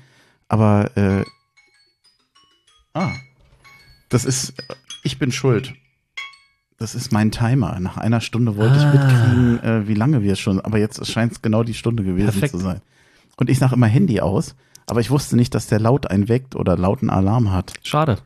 aber 0.49 0.91
äh, 0.97 1.25
ah, 2.95 3.13
das 4.09 4.25
ist, 4.25 4.55
ich 5.03 5.19
bin 5.19 5.33
schuld. 5.33 5.75
Das 6.79 6.95
ist 6.95 7.11
mein 7.11 7.31
Timer. 7.31 7.81
Nach 7.81 7.97
einer 7.97 8.21
Stunde 8.21 8.57
wollte 8.57 8.77
ich 8.77 8.83
Ah. 8.83 8.93
mitkriegen, 8.93 9.63
äh, 9.65 9.89
wie 9.89 9.95
lange 9.95 10.23
wir 10.23 10.37
schon, 10.37 10.61
aber 10.61 10.79
jetzt 10.79 11.05
scheint 11.07 11.33
es 11.33 11.43
genau 11.43 11.63
die 11.63 11.75
Stunde 11.75 12.03
gewesen 12.05 12.27
Perfekt. 12.33 12.51
zu 12.53 12.59
sein. 12.59 12.81
Und 13.39 13.49
ich 13.51 13.59
sage 13.59 13.75
immer 13.75 13.87
Handy 13.87 14.21
aus, 14.21 14.55
aber 14.87 15.01
ich 15.01 15.11
wusste 15.11 15.37
nicht, 15.37 15.55
dass 15.55 15.67
der 15.67 15.81
laut 15.81 16.11
einen 16.11 16.29
weckt 16.29 16.57
oder 16.57 16.77
lauten 16.77 17.11
Alarm 17.11 17.53
hat. 17.53 17.75
Schade. 17.83 18.19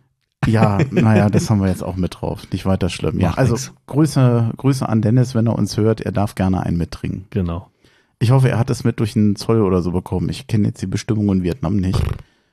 Ja, 0.46 0.78
naja, 0.90 1.28
das 1.30 1.50
haben 1.50 1.60
wir 1.60 1.68
jetzt 1.68 1.82
auch 1.82 1.96
mit 1.96 2.20
drauf. 2.20 2.46
Nicht 2.52 2.66
weiter 2.66 2.88
schlimm. 2.88 3.20
Ja, 3.20 3.28
Macht 3.28 3.38
also 3.38 3.54
nix. 3.54 3.72
Grüße, 3.86 4.52
Grüße 4.56 4.88
an 4.88 5.02
Dennis, 5.02 5.34
wenn 5.34 5.46
er 5.46 5.58
uns 5.58 5.76
hört. 5.76 6.00
Er 6.00 6.12
darf 6.12 6.34
gerne 6.34 6.64
einen 6.64 6.76
mittrinken. 6.76 7.26
Genau. 7.30 7.70
Ich 8.18 8.30
hoffe, 8.30 8.50
er 8.50 8.58
hat 8.58 8.70
es 8.70 8.84
mit 8.84 9.00
durch 9.00 9.14
den 9.14 9.36
Zoll 9.36 9.62
oder 9.62 9.80
so 9.82 9.92
bekommen. 9.92 10.28
Ich 10.28 10.46
kenne 10.46 10.68
jetzt 10.68 10.82
die 10.82 10.86
Bestimmungen 10.86 11.38
in 11.38 11.44
Vietnam 11.44 11.76
nicht. 11.76 12.02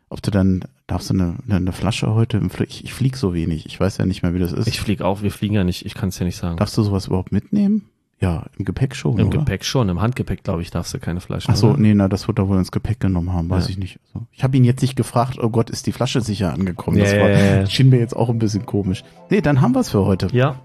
Ob 0.09 0.21
du 0.21 0.31
dann, 0.31 0.63
darfst 0.87 1.09
du 1.09 1.15
eine, 1.15 1.35
eine, 1.49 1.73
Flasche 1.73 2.13
heute, 2.13 2.37
im 2.37 2.49
Fl 2.49 2.63
ich, 2.63 2.85
ich 2.85 2.93
flieg 2.93 3.17
so 3.17 3.33
wenig. 3.33 3.65
Ich 3.65 3.77
weiß 3.77 3.97
ja 3.97 4.05
nicht 4.05 4.23
mehr, 4.23 4.33
wie 4.33 4.39
das 4.39 4.53
ist. 4.53 4.67
Ich 4.67 4.79
fliege 4.79 5.05
auch, 5.05 5.21
wir 5.21 5.31
fliegen 5.31 5.55
ja 5.55 5.65
nicht, 5.65 5.85
ich 5.85 5.95
kann 5.95 6.09
es 6.09 6.19
ja 6.19 6.25
nicht 6.25 6.37
sagen. 6.37 6.55
Darfst 6.55 6.77
du 6.77 6.83
sowas 6.83 7.07
überhaupt 7.07 7.33
mitnehmen? 7.33 7.89
Ja, 8.19 8.45
im 8.57 8.65
Gepäck 8.65 8.95
schon, 8.95 9.19
Im 9.19 9.27
oder? 9.27 9.37
Gepäck 9.39 9.63
schon, 9.63 9.89
im 9.89 10.01
Handgepäck, 10.01 10.43
glaube 10.43 10.63
ich, 10.63 10.71
darfst 10.71 10.91
du 10.93 10.97
keine 10.99 11.19
Flaschen. 11.21 11.51
Ach 11.53 11.55
so, 11.57 11.69
oder? 11.69 11.77
nee, 11.77 11.93
na, 11.93 12.07
das 12.07 12.27
wird 12.27 12.39
er 12.39 12.47
wohl 12.49 12.57
ins 12.57 12.71
Gepäck 12.71 12.99
genommen 12.99 13.31
haben, 13.31 13.47
weiß 13.49 13.65
Ja. 13.65 13.69
ich 13.69 13.77
nicht. 13.77 13.99
Also, 14.13 14.25
ich 14.31 14.43
habe 14.43 14.57
ihn 14.57 14.63
jetzt 14.63 14.81
nicht 14.81 14.95
gefragt, 14.95 15.37
oh 15.39 15.49
Gott, 15.49 15.69
ist 15.69 15.85
die 15.85 15.91
Flasche 15.91 16.21
sicher 16.21 16.51
angekommen? 16.51 16.97
Das 16.97 17.11
Ja, 17.13 17.19
war, 17.59 17.65
schien 17.69 17.89
mir 17.89 17.99
jetzt 17.99 18.15
auch 18.15 18.29
ein 18.29 18.39
bisschen 18.39 18.65
komisch. 18.65 19.03
Nee, 19.29 19.41
dann 19.41 19.61
haben 19.61 19.75
wir's 19.75 19.89
für 19.89 20.03
heute. 20.05 20.27
Ja, 20.31 20.55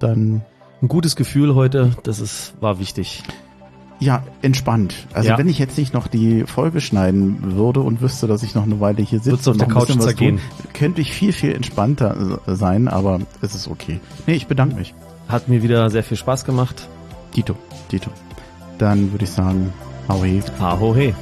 Dann 0.00 0.42
ein 0.82 0.88
gutes 0.88 1.16
Gefühl 1.16 1.54
heute, 1.54 1.92
das 2.02 2.18
ist, 2.20 2.54
war 2.60 2.78
wichtig. 2.78 3.22
Ja, 4.00 4.24
entspannt. 4.42 5.06
Also 5.14 5.28
Ja. 5.30 5.38
wenn 5.38 5.48
ich 5.48 5.60
jetzt 5.60 5.78
nicht 5.78 5.94
noch 5.94 6.08
die 6.08 6.42
Folge 6.44 6.80
schneiden 6.80 7.54
würde 7.56 7.80
und 7.80 8.00
wüsste, 8.02 8.26
dass 8.26 8.42
ich 8.42 8.54
noch 8.56 8.64
eine 8.64 8.80
Weile 8.80 9.00
hier 9.00 9.20
sitze 9.20 9.50
auf 9.50 9.54
und 9.54 9.60
der 9.60 9.68
Couch 9.68 9.88
was 9.90 9.96
tun, 9.96 10.00
zergehen. 10.00 10.40
könnte 10.74 11.00
ich 11.00 11.12
viel, 11.12 11.32
viel 11.32 11.52
entspannter 11.54 12.40
sein, 12.48 12.88
aber 12.88 13.20
es 13.40 13.54
ist 13.54 13.68
okay. 13.68 14.00
Nee, 14.26 14.34
ich 14.34 14.48
bedanke 14.48 14.74
mich. 14.74 14.92
Hat 15.32 15.48
mir 15.48 15.62
wieder 15.62 15.88
sehr 15.88 16.04
viel 16.04 16.18
Spaß 16.18 16.44
gemacht. 16.44 16.88
Dito, 17.34 17.56
Dito. 17.90 18.10
Dann 18.76 19.12
würde 19.12 19.24
ich 19.24 19.30
sagen, 19.30 19.72
hau 20.06 20.22
he. 20.22 20.42
Aho 20.60 20.94
hey. 20.94 21.14